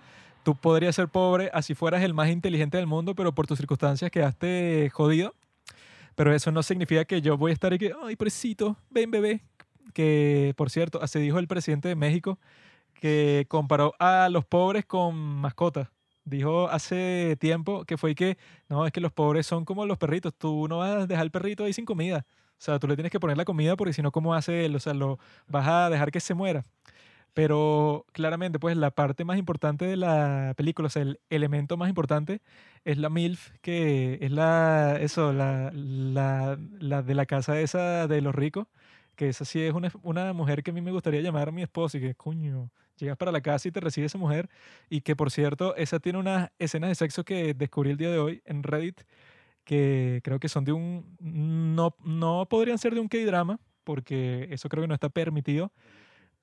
tú 0.46 0.54
podrías 0.54 0.94
ser 0.94 1.08
pobre 1.08 1.50
así 1.52 1.74
fueras 1.74 2.04
el 2.04 2.14
más 2.14 2.28
inteligente 2.28 2.76
del 2.76 2.86
mundo, 2.86 3.16
pero 3.16 3.34
por 3.34 3.48
tus 3.48 3.58
circunstancias 3.58 4.12
quedaste 4.12 4.88
jodido. 4.94 5.34
Pero 6.14 6.32
eso 6.32 6.52
no 6.52 6.62
significa 6.62 7.04
que 7.04 7.20
yo 7.20 7.36
voy 7.36 7.50
a 7.50 7.54
estar 7.54 7.72
aquí, 7.72 7.90
ay, 8.04 8.14
pobrecito, 8.14 8.76
ven 8.88 9.10
bebé. 9.10 9.40
Que, 9.92 10.54
por 10.56 10.70
cierto, 10.70 11.02
así 11.02 11.18
dijo 11.18 11.40
el 11.40 11.48
presidente 11.48 11.88
de 11.88 11.96
México, 11.96 12.38
que 12.94 13.46
comparó 13.48 13.94
a 13.98 14.28
los 14.30 14.44
pobres 14.44 14.84
con 14.84 15.16
mascotas. 15.16 15.88
Dijo 16.24 16.68
hace 16.68 17.36
tiempo 17.40 17.84
que 17.84 17.96
fue 17.96 18.14
que, 18.14 18.38
no, 18.68 18.86
es 18.86 18.92
que 18.92 19.00
los 19.00 19.10
pobres 19.10 19.48
son 19.48 19.64
como 19.64 19.84
los 19.84 19.98
perritos, 19.98 20.32
tú 20.32 20.68
no 20.68 20.78
vas 20.78 20.90
a 20.92 21.06
dejar 21.08 21.24
el 21.24 21.32
perrito 21.32 21.64
ahí 21.64 21.72
sin 21.72 21.84
comida. 21.84 22.24
O 22.52 22.60
sea, 22.62 22.78
tú 22.78 22.86
le 22.86 22.94
tienes 22.94 23.10
que 23.10 23.18
poner 23.18 23.36
la 23.36 23.44
comida 23.44 23.74
porque 23.74 23.92
si 23.92 24.00
no, 24.00 24.12
¿cómo 24.12 24.32
hace 24.32 24.64
él? 24.64 24.76
O 24.76 24.78
sea, 24.78 24.94
lo 24.94 25.18
vas 25.48 25.66
a 25.66 25.90
dejar 25.90 26.12
que 26.12 26.20
se 26.20 26.34
muera. 26.34 26.62
Pero 27.36 28.06
claramente, 28.12 28.58
pues 28.58 28.78
la 28.78 28.90
parte 28.92 29.26
más 29.26 29.36
importante 29.36 29.84
de 29.84 29.98
la 29.98 30.54
película, 30.56 30.86
o 30.86 30.88
sea, 30.90 31.02
el 31.02 31.20
elemento 31.28 31.76
más 31.76 31.90
importante 31.90 32.40
es 32.82 32.96
la 32.96 33.10
MILF, 33.10 33.50
que 33.60 34.16
es 34.22 34.30
la, 34.32 34.96
eso, 34.98 35.34
la, 35.34 35.70
la, 35.74 36.58
la 36.80 37.02
de 37.02 37.14
la 37.14 37.26
casa 37.26 37.60
esa 37.60 38.06
de 38.08 38.22
los 38.22 38.34
ricos, 38.34 38.68
que 39.16 39.28
esa 39.28 39.44
sí 39.44 39.60
es 39.60 39.74
una, 39.74 39.92
una 40.02 40.32
mujer 40.32 40.62
que 40.62 40.70
a 40.70 40.74
mí 40.74 40.80
me 40.80 40.92
gustaría 40.92 41.20
llamar 41.20 41.50
a 41.50 41.52
mi 41.52 41.60
esposa 41.62 41.98
y 41.98 42.00
que, 42.00 42.14
coño, 42.14 42.70
llegas 42.96 43.18
para 43.18 43.32
la 43.32 43.42
casa 43.42 43.68
y 43.68 43.70
te 43.70 43.80
recibe 43.80 44.06
esa 44.06 44.16
mujer. 44.16 44.48
Y 44.88 45.02
que, 45.02 45.14
por 45.14 45.30
cierto, 45.30 45.76
esa 45.76 45.98
tiene 46.00 46.18
unas 46.18 46.50
escenas 46.58 46.88
de 46.88 46.94
sexo 46.94 47.22
que 47.24 47.52
descubrí 47.52 47.90
el 47.90 47.98
día 47.98 48.10
de 48.10 48.18
hoy 48.18 48.42
en 48.46 48.62
Reddit, 48.62 49.02
que 49.64 50.20
creo 50.24 50.38
que 50.40 50.48
son 50.48 50.64
de 50.64 50.72
un, 50.72 51.16
no, 51.20 51.96
no 52.04 52.46
podrían 52.48 52.78
ser 52.78 52.94
de 52.94 53.00
un 53.00 53.08
K-drama, 53.08 53.60
porque 53.84 54.48
eso 54.50 54.68
creo 54.70 54.84
que 54.84 54.88
no 54.88 54.94
está 54.94 55.10
permitido 55.10 55.72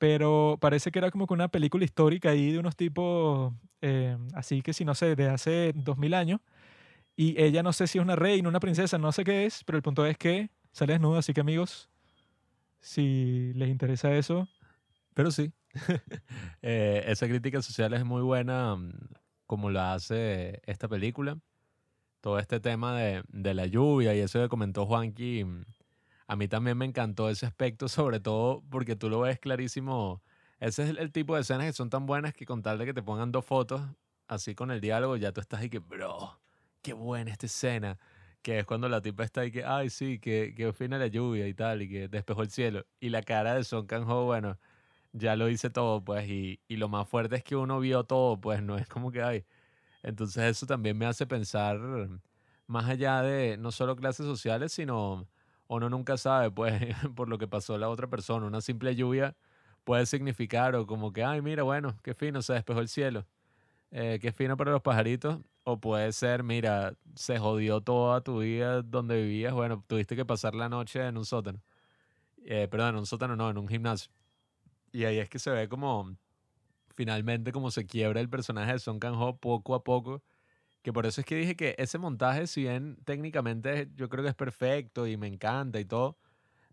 pero 0.04 0.58
parece 0.60 0.92
que 0.92 1.00
era 1.00 1.12
como 1.12 1.28
que 1.28 1.34
una 1.34 1.48
película 1.48 1.86
histórica 1.86 2.32
ahí 2.32 2.52
de 2.52 2.60
unos 2.60 2.76
tipos, 2.76 3.54
eh, 3.80 4.18
así 4.34 4.62
que 4.62 4.74
si 4.74 4.84
no 4.84 4.96
sé, 4.96 5.16
de 5.16 5.30
hace 5.30 5.72
dos 5.74 5.98
mil 5.98 6.14
años. 6.14 6.42
Y 7.16 7.42
ella 7.42 7.64
no 7.64 7.72
sé 7.72 7.88
si 7.88 8.00
es 8.00 8.04
una 8.04 8.18
reina, 8.18 8.50
una 8.50 8.60
princesa, 8.60 8.98
no 8.98 9.14
sé 9.14 9.24
qué 9.24 9.46
es, 9.46 9.64
pero 9.64 9.78
el 9.78 9.82
punto 9.82 10.06
es 10.06 10.18
que 10.18 10.50
sale 10.74 10.92
desnuda, 10.92 11.20
así 11.20 11.34
que 11.34 11.40
amigos, 11.40 11.90
si 12.82 13.54
les 13.54 13.70
interesa 13.70 14.14
eso. 14.14 14.50
Pero 15.14 15.32
sí, 15.32 15.54
eh, 16.62 17.06
esa 17.08 17.26
crítica 17.30 17.62
social 17.62 17.94
es 17.94 18.04
muy 18.04 18.24
buena 18.24 18.76
mm, 18.76 18.92
como 19.48 19.70
la 19.70 19.94
hace 19.94 20.62
esta 20.66 20.90
película. 20.90 21.38
Todo 22.20 22.40
este 22.40 22.60
tema 22.60 22.98
de, 23.00 23.24
de 23.30 23.54
la 23.54 23.68
lluvia 23.68 24.14
y 24.14 24.20
eso 24.20 24.42
que 24.42 24.50
comentó 24.50 24.86
Juanqui 24.86 25.46
mm, 25.46 25.64
a 26.28 26.36
mí 26.36 26.48
también 26.48 26.78
me 26.78 26.86
encantó 26.86 27.30
ese 27.30 27.46
aspecto, 27.46 27.88
sobre 27.90 28.20
todo 28.20 28.64
porque 28.70 28.96
tú 28.96 29.10
lo 29.10 29.22
ves 29.22 29.40
clarísimo. 29.40 30.24
Ese 30.60 30.84
es 30.84 30.98
el 30.98 31.12
tipo 31.12 31.36
de 31.36 31.42
escenas 31.42 31.66
que 31.68 31.74
son 31.74 31.90
tan 31.90 32.06
buenas 32.06 32.34
que 32.34 32.46
con 32.46 32.62
tal 32.62 32.78
de 32.78 32.86
que 32.86 32.94
te 32.94 33.04
pongan 33.04 33.32
dos 33.32 33.46
fotos, 33.46 33.82
así 34.28 34.56
con 34.56 34.72
el 34.72 34.82
diálogo, 34.82 35.18
ya 35.18 35.32
tú 35.34 35.42
estás 35.42 35.60
ahí 35.62 35.70
que, 35.70 35.80
bro, 35.80 36.40
qué 36.82 36.94
buena 36.94 37.32
esta 37.32 37.46
escena. 37.48 38.00
Que 38.42 38.60
es 38.60 38.66
cuando 38.66 38.90
la 38.90 39.02
tipa 39.02 39.24
está 39.24 39.42
ahí 39.42 39.52
que, 39.52 39.64
ay, 39.66 39.90
sí, 39.90 40.20
que, 40.20 40.54
que 40.56 40.74
fina 40.74 40.98
la 40.98 41.08
lluvia 41.08 41.48
y 41.48 41.54
tal, 41.54 41.82
y 41.82 41.90
que 41.90 42.08
despejó 42.10 42.42
el 42.44 42.50
cielo. 42.52 42.86
Y 43.00 43.10
la 43.10 43.22
cara 43.24 43.56
de 43.56 43.64
Son 43.64 43.86
Kang-ho, 43.88 44.26
bueno, 44.26 44.60
ya 45.14 45.36
lo 45.38 45.50
hice 45.50 45.70
todo, 45.70 46.04
pues, 46.04 46.28
y, 46.30 46.62
y 46.68 46.78
lo 46.78 46.90
más 46.90 47.08
fuerte 47.10 47.38
es 47.38 47.44
que 47.44 47.56
uno 47.56 47.80
vio 47.80 48.06
todo, 48.06 48.40
pues, 48.42 48.62
no 48.64 48.78
es 48.78 48.88
como 48.88 49.12
que, 49.12 49.22
ay. 49.24 49.46
Entonces 50.04 50.44
eso 50.46 50.66
también 50.68 50.98
me 50.98 51.06
hace 51.06 51.28
pensar 51.28 51.80
más 52.68 52.90
allá 52.90 53.22
de 53.22 53.58
no 53.58 53.72
solo 53.72 53.96
clases 53.96 54.26
sociales, 54.26 54.72
sino 54.74 55.28
uno 55.68 55.90
nunca 55.90 56.18
sabe, 56.18 56.52
pues, 56.52 56.74
por 57.16 57.30
lo 57.30 57.38
que 57.38 57.48
pasó 57.48 57.78
la 57.78 57.90
otra 57.90 58.08
persona. 58.08 58.46
Una 58.46 58.62
simple 58.62 58.96
lluvia 58.96 59.36
puede 59.84 60.06
significar 60.06 60.76
o 60.76 60.86
como 60.88 61.14
que, 61.14 61.24
ay, 61.24 61.42
mira, 61.42 61.64
bueno, 61.64 61.98
qué 62.04 62.14
fino, 62.14 62.42
se 62.42 62.54
despejó 62.54 62.80
el 62.80 62.88
cielo. 62.88 63.26
Eh, 63.92 64.20
qué 64.22 64.32
fino 64.32 64.58
para 64.58 64.72
los 64.72 64.82
pajaritos. 64.82 65.40
O 65.66 65.80
puede 65.80 66.12
ser, 66.12 66.44
mira, 66.44 66.96
se 67.16 67.40
jodió 67.40 67.82
toda 67.82 68.22
tu 68.22 68.40
vida 68.40 68.82
donde 68.82 69.22
vivías. 69.22 69.54
Bueno, 69.54 69.84
tuviste 69.88 70.16
que 70.16 70.26
pasar 70.26 70.56
la 70.56 70.70
noche 70.70 71.06
en 71.06 71.18
un 71.18 71.26
sótano. 71.26 71.62
Eh, 72.46 72.68
perdón, 72.70 72.90
en 72.90 72.96
un 72.98 73.06
sótano 73.06 73.36
no, 73.36 73.50
en 73.50 73.58
un 73.58 73.68
gimnasio. 73.68 74.12
Y 74.92 75.06
ahí 75.06 75.20
es 75.20 75.30
que 75.30 75.40
se 75.40 75.52
ve 75.52 75.70
como, 75.70 76.18
finalmente, 76.96 77.52
como 77.52 77.72
se 77.72 77.86
quiebra 77.86 78.20
el 78.22 78.30
personaje 78.30 78.74
de 78.74 78.80
Son 78.80 79.00
Kang-ho 79.00 79.38
poco 79.38 79.76
a 79.76 79.84
poco 79.84 80.22
que 80.84 80.92
por 80.92 81.06
eso 81.06 81.22
es 81.22 81.26
que 81.26 81.36
dije 81.36 81.56
que 81.56 81.76
ese 81.80 81.98
montaje, 81.98 82.46
si 82.46 82.64
bien 82.64 82.98
técnicamente 83.06 83.90
yo 83.96 84.10
creo 84.10 84.24
que 84.24 84.30
es 84.30 84.36
perfecto 84.36 85.08
y 85.08 85.16
me 85.18 85.28
encanta 85.28 85.80
y 85.80 85.86
todo, 85.86 86.18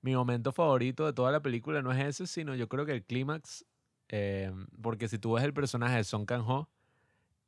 mi 0.03 0.15
momento 0.17 0.53
favorito 0.53 1.07
de 1.07 1.13
toda 1.13 1.31
la 1.31 1.41
película 1.41 1.81
no 1.81 1.93
es 1.93 2.05
ese, 2.05 2.27
sino 2.27 2.57
yo 2.57 2.69
creo 2.69 2.85
que 2.85 2.93
el 2.93 3.05
clímax, 3.05 3.65
eh, 4.09 4.53
porque 4.83 5.09
si 5.09 5.19
tú 5.19 5.35
ves 5.35 5.45
el 5.45 5.55
personaje 5.55 5.97
de 5.97 6.05
Son 6.05 6.27
Kang-ho, 6.27 6.69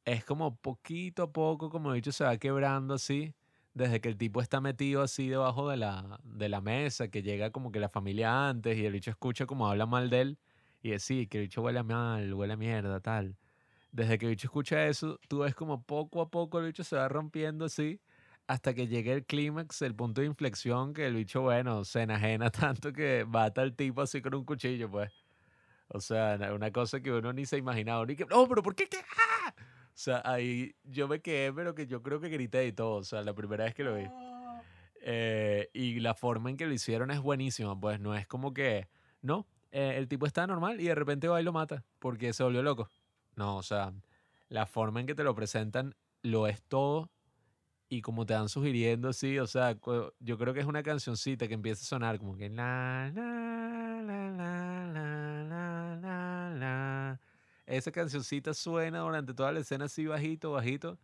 es 0.04 0.24
como 0.24 0.56
poquito 0.56 1.24
a 1.24 1.32
poco, 1.32 1.68
como 1.68 1.92
he 1.92 1.96
dicho, 1.96 2.12
se 2.12 2.24
va 2.24 2.36
quebrando 2.36 2.94
así, 2.94 3.34
desde 3.74 4.00
que 4.00 4.08
el 4.08 4.16
tipo 4.16 4.40
está 4.40 4.60
metido 4.60 5.02
así 5.02 5.28
debajo 5.28 5.68
de 5.68 5.78
la, 5.78 6.20
de 6.22 6.48
la 6.48 6.60
mesa, 6.60 7.08
que 7.08 7.22
llega 7.22 7.50
como 7.50 7.72
que 7.72 7.80
la 7.80 7.88
familia 7.88 8.48
antes 8.48 8.78
y 8.78 8.86
el 8.86 8.92
bicho 8.92 9.10
escucha 9.10 9.46
como 9.46 9.68
habla 9.68 9.86
mal 9.86 10.10
de 10.10 10.20
él 10.20 10.38
y 10.82 10.90
decir 10.90 11.28
que 11.28 11.38
el 11.38 11.44
bicho 11.44 11.62
huele 11.62 11.82
mal, 11.82 12.32
huele 12.34 12.52
a 12.52 12.56
mierda, 12.56 13.00
tal 13.00 13.36
desde 13.92 14.18
que 14.18 14.26
el 14.26 14.30
bicho 14.30 14.48
escucha 14.48 14.86
eso, 14.86 15.20
tú 15.28 15.40
ves 15.40 15.54
como 15.54 15.82
poco 15.82 16.20
a 16.22 16.30
poco 16.30 16.58
el 16.58 16.66
bicho 16.66 16.82
se 16.82 16.96
va 16.96 17.08
rompiendo 17.08 17.66
así 17.66 18.00
hasta 18.46 18.74
que 18.74 18.86
llegue 18.86 19.12
el 19.12 19.24
clímax, 19.24 19.82
el 19.82 19.94
punto 19.94 20.20
de 20.20 20.26
inflexión 20.26 20.92
que 20.94 21.06
el 21.06 21.14
bicho, 21.14 21.42
bueno, 21.42 21.84
se 21.84 22.02
enajena 22.02 22.50
tanto 22.50 22.92
que 22.92 23.24
mata 23.26 23.62
al 23.62 23.74
tipo 23.74 24.02
así 24.02 24.20
con 24.20 24.34
un 24.34 24.44
cuchillo, 24.44 24.90
pues. 24.90 25.12
O 25.88 26.00
sea, 26.00 26.38
una 26.54 26.70
cosa 26.72 27.00
que 27.00 27.12
uno 27.12 27.32
ni 27.32 27.44
se 27.44 27.58
imaginaba, 27.58 28.04
ni 28.06 28.16
que, 28.16 28.24
no, 28.24 28.48
pero 28.48 28.62
¿por 28.62 28.74
qué? 28.74 28.88
qué? 28.88 28.98
¡Ah! 28.98 29.54
O 29.58 29.94
sea, 29.94 30.22
ahí 30.24 30.74
yo 30.84 31.06
me 31.06 31.20
quedé, 31.20 31.52
pero 31.52 31.74
que 31.74 31.86
yo 31.86 32.02
creo 32.02 32.18
que 32.18 32.30
grité 32.30 32.66
y 32.66 32.72
todo, 32.72 32.94
o 32.94 33.04
sea, 33.04 33.22
la 33.22 33.34
primera 33.34 33.64
vez 33.64 33.74
que 33.74 33.84
lo 33.84 33.94
vi. 33.94 34.06
Eh, 35.02 35.68
y 35.74 36.00
la 36.00 36.14
forma 36.14 36.48
en 36.48 36.56
que 36.56 36.66
lo 36.66 36.72
hicieron 36.72 37.10
es 37.10 37.20
buenísima, 37.20 37.78
pues 37.78 38.00
no 38.00 38.14
es 38.14 38.26
como 38.26 38.54
que, 38.54 38.88
no, 39.20 39.46
eh, 39.70 39.94
el 39.96 40.08
tipo 40.08 40.26
está 40.26 40.46
normal 40.46 40.80
y 40.80 40.84
de 40.84 40.94
repente 40.94 41.28
va 41.28 41.40
y 41.40 41.44
lo 41.44 41.52
mata 41.52 41.84
porque 41.98 42.32
se 42.32 42.42
volvió 42.42 42.62
loco. 42.62 42.88
No, 43.36 43.56
o 43.56 43.62
sea, 43.62 43.92
la 44.48 44.66
forma 44.66 45.00
en 45.00 45.06
que 45.06 45.14
te 45.14 45.24
lo 45.24 45.34
presentan 45.34 45.94
lo 46.22 46.46
es 46.46 46.62
todo 46.62 47.10
y 47.88 48.02
como 48.02 48.24
te 48.26 48.34
van 48.34 48.48
sugiriendo 48.48 49.08
así, 49.08 49.38
o 49.38 49.46
sea, 49.46 49.76
yo 50.20 50.38
creo 50.38 50.54
que 50.54 50.60
es 50.60 50.66
una 50.66 50.82
cancioncita 50.82 51.46
que 51.48 51.54
empieza 51.54 51.82
a 51.82 51.86
sonar 51.86 52.18
como 52.18 52.36
que 52.36 52.48
la, 52.48 53.12
la. 56.58 57.20
Esa 57.66 57.92
cancioncita 57.92 58.54
suena 58.54 59.00
durante 59.00 59.34
toda 59.34 59.52
la 59.52 59.60
escena 59.60 59.86
así 59.86 60.06
bajito, 60.06 60.52
bajito 60.52 60.98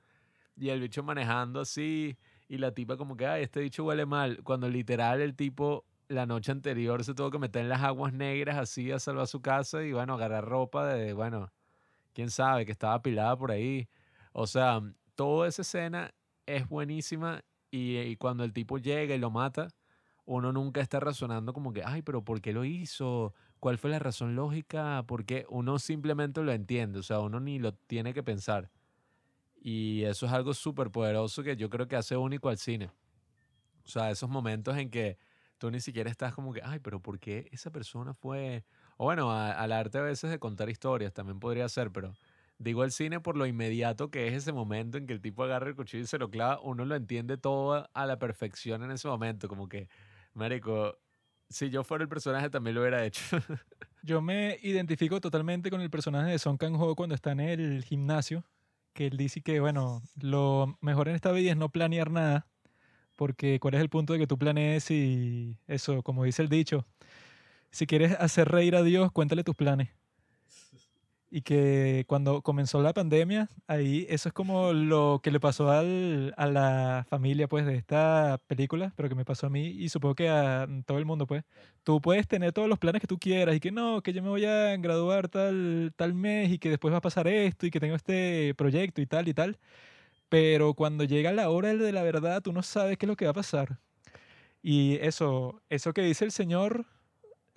y 0.56 0.70
el 0.70 0.80
bicho 0.80 1.02
manejando 1.02 1.60
así 1.60 2.16
y 2.48 2.58
la 2.58 2.72
tipa 2.72 2.96
como 2.96 3.16
que, 3.16 3.26
ay, 3.26 3.42
este 3.44 3.60
bicho 3.60 3.84
huele 3.84 4.06
mal, 4.06 4.42
cuando 4.42 4.68
literal 4.68 5.20
el 5.20 5.36
tipo 5.36 5.84
la 6.08 6.26
noche 6.26 6.52
anterior 6.52 7.04
se 7.04 7.14
tuvo 7.14 7.30
que 7.30 7.38
meter 7.38 7.62
en 7.62 7.68
las 7.68 7.82
aguas 7.82 8.12
negras 8.12 8.56
así 8.56 8.90
a 8.90 8.98
salvar 8.98 9.26
su 9.26 9.42
casa 9.42 9.82
y 9.82 9.92
bueno, 9.92 10.14
agarrar 10.14 10.44
ropa 10.44 10.86
de, 10.86 11.12
bueno, 11.12 11.52
quién 12.14 12.30
sabe, 12.30 12.66
que 12.66 12.72
estaba 12.72 12.94
apilada 12.94 13.36
por 13.36 13.50
ahí. 13.52 13.88
O 14.32 14.46
sea, 14.46 14.80
toda 15.14 15.48
esa 15.48 15.62
escena 15.62 16.14
es 16.46 16.68
buenísima 16.68 17.42
y, 17.70 17.98
y 17.98 18.16
cuando 18.16 18.44
el 18.44 18.52
tipo 18.52 18.78
llega 18.78 19.14
y 19.14 19.18
lo 19.18 19.30
mata, 19.30 19.68
uno 20.24 20.52
nunca 20.52 20.80
está 20.80 21.00
razonando 21.00 21.52
como 21.54 21.72
que, 21.72 21.82
ay, 21.84 22.02
pero 22.02 22.22
¿por 22.22 22.40
qué 22.40 22.52
lo 22.52 22.64
hizo? 22.64 23.34
¿Cuál 23.60 23.78
fue 23.78 23.90
la 23.90 23.98
razón 23.98 24.36
lógica? 24.36 25.04
Porque 25.06 25.46
uno 25.48 25.78
simplemente 25.78 26.42
lo 26.42 26.52
entiende, 26.52 26.98
o 26.98 27.02
sea, 27.02 27.20
uno 27.20 27.40
ni 27.40 27.58
lo 27.58 27.72
tiene 27.74 28.12
que 28.14 28.22
pensar. 28.22 28.70
Y 29.60 30.04
eso 30.04 30.26
es 30.26 30.32
algo 30.32 30.54
súper 30.54 30.90
poderoso 30.90 31.42
que 31.42 31.56
yo 31.56 31.70
creo 31.70 31.88
que 31.88 31.96
hace 31.96 32.16
único 32.16 32.48
al 32.48 32.58
cine. 32.58 32.90
O 33.84 33.88
sea, 33.88 34.10
esos 34.10 34.28
momentos 34.28 34.76
en 34.76 34.90
que 34.90 35.18
tú 35.58 35.70
ni 35.70 35.80
siquiera 35.80 36.10
estás 36.10 36.34
como 36.34 36.52
que, 36.52 36.60
ay, 36.64 36.78
pero 36.80 37.00
¿por 37.00 37.18
qué 37.18 37.48
esa 37.52 37.70
persona 37.70 38.14
fue? 38.14 38.64
O 38.98 39.04
bueno, 39.04 39.30
a- 39.32 39.52
al 39.52 39.72
arte 39.72 39.98
a 39.98 40.02
veces 40.02 40.30
de 40.30 40.38
contar 40.38 40.68
historias 40.70 41.14
también 41.14 41.40
podría 41.40 41.68
ser, 41.68 41.90
pero 41.92 42.14
digo 42.58 42.84
el 42.84 42.90
cine 42.92 43.20
por 43.20 43.36
lo 43.36 43.46
inmediato 43.46 44.10
que 44.10 44.26
es 44.28 44.34
ese 44.34 44.52
momento 44.52 44.98
en 44.98 45.06
que 45.06 45.12
el 45.14 45.20
tipo 45.22 45.44
agarra 45.44 45.68
el 45.68 45.76
cuchillo 45.76 46.02
y 46.04 46.06
se 46.06 46.18
lo 46.18 46.30
clava, 46.30 46.60
uno 46.62 46.84
lo 46.84 46.96
entiende 46.96 47.38
todo 47.38 47.88
a 47.94 48.06
la 48.06 48.18
perfección 48.18 48.82
en 48.82 48.90
ese 48.90 49.08
momento, 49.08 49.48
como 49.48 49.68
que, 49.68 49.88
marico, 50.34 50.98
si 51.48 51.70
yo 51.70 51.84
fuera 51.84 52.02
el 52.02 52.08
personaje 52.08 52.50
también 52.50 52.74
lo 52.74 52.82
hubiera 52.82 53.04
hecho. 53.04 53.22
Yo 54.02 54.20
me 54.22 54.58
identifico 54.62 55.20
totalmente 55.20 55.70
con 55.70 55.80
el 55.80 55.90
personaje 55.90 56.30
de 56.30 56.38
Song 56.38 56.56
Kang-ho 56.56 56.94
cuando 56.94 57.14
está 57.16 57.32
en 57.32 57.40
el 57.40 57.84
gimnasio, 57.84 58.44
que 58.94 59.08
él 59.08 59.16
dice 59.16 59.42
que, 59.42 59.60
bueno, 59.60 60.02
lo 60.20 60.78
mejor 60.80 61.08
en 61.08 61.16
esta 61.16 61.32
vida 61.32 61.50
es 61.50 61.56
no 61.56 61.68
planear 61.70 62.10
nada, 62.10 62.46
porque 63.16 63.60
cuál 63.60 63.74
es 63.74 63.80
el 63.80 63.88
punto 63.90 64.12
de 64.12 64.20
que 64.20 64.26
tú 64.26 64.38
planees 64.38 64.90
y 64.90 65.58
eso, 65.66 66.02
como 66.02 66.24
dice 66.24 66.42
el 66.42 66.48
dicho, 66.48 66.86
si 67.70 67.86
quieres 67.86 68.12
hacer 68.18 68.48
reír 68.48 68.76
a 68.76 68.82
Dios, 68.82 69.12
cuéntale 69.12 69.44
tus 69.44 69.54
planes. 69.56 69.88
Y 71.30 71.42
que 71.42 72.04
cuando 72.06 72.40
comenzó 72.40 72.80
la 72.80 72.94
pandemia, 72.94 73.50
ahí 73.66 74.06
eso 74.08 74.30
es 74.30 74.32
como 74.32 74.72
lo 74.72 75.20
que 75.22 75.30
le 75.30 75.38
pasó 75.40 75.70
al- 75.70 76.32
a 76.38 76.46
la 76.46 77.04
familia 77.10 77.46
pues 77.48 77.66
de 77.66 77.76
esta 77.76 78.40
película, 78.46 78.94
pero 78.96 79.10
que 79.10 79.14
me 79.14 79.26
pasó 79.26 79.46
a 79.48 79.50
mí 79.50 79.66
y 79.66 79.90
supongo 79.90 80.14
que 80.14 80.30
a 80.30 80.66
todo 80.86 80.96
el 80.96 81.04
mundo 81.04 81.26
pues. 81.26 81.44
Tú 81.84 82.00
puedes 82.00 82.26
tener 82.26 82.52
todos 82.54 82.66
los 82.66 82.78
planes 82.78 83.02
que 83.02 83.06
tú 83.06 83.18
quieras 83.18 83.54
y 83.56 83.60
que 83.60 83.70
no, 83.70 84.00
que 84.00 84.14
yo 84.14 84.22
me 84.22 84.30
voy 84.30 84.46
a 84.46 84.74
graduar 84.78 85.28
tal, 85.28 85.92
tal 85.96 86.14
mes 86.14 86.50
y 86.50 86.58
que 86.58 86.70
después 86.70 86.94
va 86.94 86.98
a 86.98 87.00
pasar 87.02 87.28
esto 87.28 87.66
y 87.66 87.70
que 87.70 87.80
tengo 87.80 87.94
este 87.94 88.54
proyecto 88.54 89.02
y 89.02 89.06
tal 89.06 89.28
y 89.28 89.34
tal. 89.34 89.58
Pero 90.30 90.72
cuando 90.74 91.04
llega 91.04 91.32
la 91.32 91.50
hora 91.50 91.74
de 91.74 91.92
la 91.92 92.02
verdad, 92.02 92.40
tú 92.42 92.52
no 92.54 92.62
sabes 92.62 92.96
qué 92.96 93.04
es 93.06 93.08
lo 93.08 93.16
que 93.16 93.26
va 93.26 93.32
a 93.32 93.34
pasar. 93.34 93.78
Y 94.62 94.96
eso, 95.02 95.60
eso 95.68 95.92
que 95.92 96.02
dice 96.02 96.24
el 96.24 96.32
señor, 96.32 96.86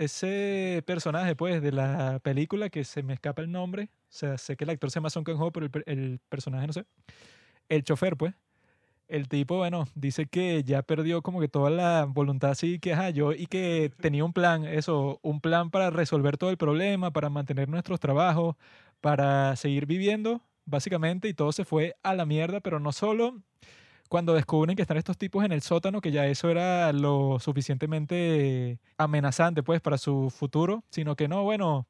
ese 0.04 0.84
personaje, 0.86 1.36
pues, 1.36 1.62
de 1.62 1.72
la 1.72 2.20
película, 2.24 2.70
que 2.70 2.84
se 2.84 3.04
me 3.04 3.14
escapa 3.14 3.42
el 3.42 3.52
nombre, 3.52 3.86
o 3.86 4.06
sea, 4.10 4.38
sé 4.38 4.58
que 4.58 4.64
el 4.66 4.70
actor 4.72 4.92
se 4.92 4.96
llama 5.00 5.10
Song 5.10 5.26
Kang-ho, 5.26 5.52
pero 5.52 5.66
el, 5.66 5.72
per- 5.72 5.84
el 5.88 6.20
personaje 6.30 6.68
no 6.68 6.74
sé. 6.74 6.86
El 7.70 7.84
chofer, 7.84 8.18
pues. 8.18 8.34
El 9.08 9.28
tipo, 9.30 9.58
bueno, 9.58 9.88
dice 9.96 10.28
que 10.28 10.64
ya 10.64 10.84
perdió 10.84 11.22
como 11.22 11.42
que 11.42 11.50
toda 11.50 11.70
la 11.70 12.06
voluntad 12.06 12.52
así 12.52 12.80
que, 12.80 12.94
ajá, 12.94 13.10
yo, 13.12 13.34
y 13.34 13.48
que 13.48 13.92
tenía 14.02 14.26
un 14.26 14.34
plan, 14.34 14.66
eso, 14.66 15.20
un 15.24 15.42
plan 15.42 15.70
para 15.72 15.90
resolver 15.92 16.38
todo 16.38 16.50
el 16.52 16.58
problema, 16.58 17.12
para 17.12 17.30
mantener 17.30 17.70
nuestros 17.70 18.00
trabajos, 18.00 18.56
para 19.02 19.56
seguir 19.58 19.86
viviendo, 19.86 20.42
básicamente, 20.66 21.28
y 21.30 21.34
todo 21.34 21.52
se 21.52 21.66
fue 21.66 21.96
a 22.04 22.16
la 22.16 22.26
mierda, 22.26 22.62
pero 22.62 22.80
no 22.80 22.92
solo 22.94 23.44
cuando 24.12 24.34
descubren 24.34 24.76
que 24.76 24.82
están 24.82 24.98
estos 24.98 25.18
tipos 25.18 25.46
en 25.46 25.54
el 25.54 25.62
sótano, 25.62 26.02
que 26.02 26.12
ya 26.12 26.28
eso 26.28 26.50
era 26.50 26.92
lo 26.92 27.40
suficientemente 27.40 28.78
amenazante, 28.98 29.64
pues, 29.64 29.80
para 29.80 29.98
su 29.98 30.30
futuro, 30.30 30.84
sino 30.90 31.16
que 31.16 31.30
no, 31.30 31.44
bueno, 31.44 31.88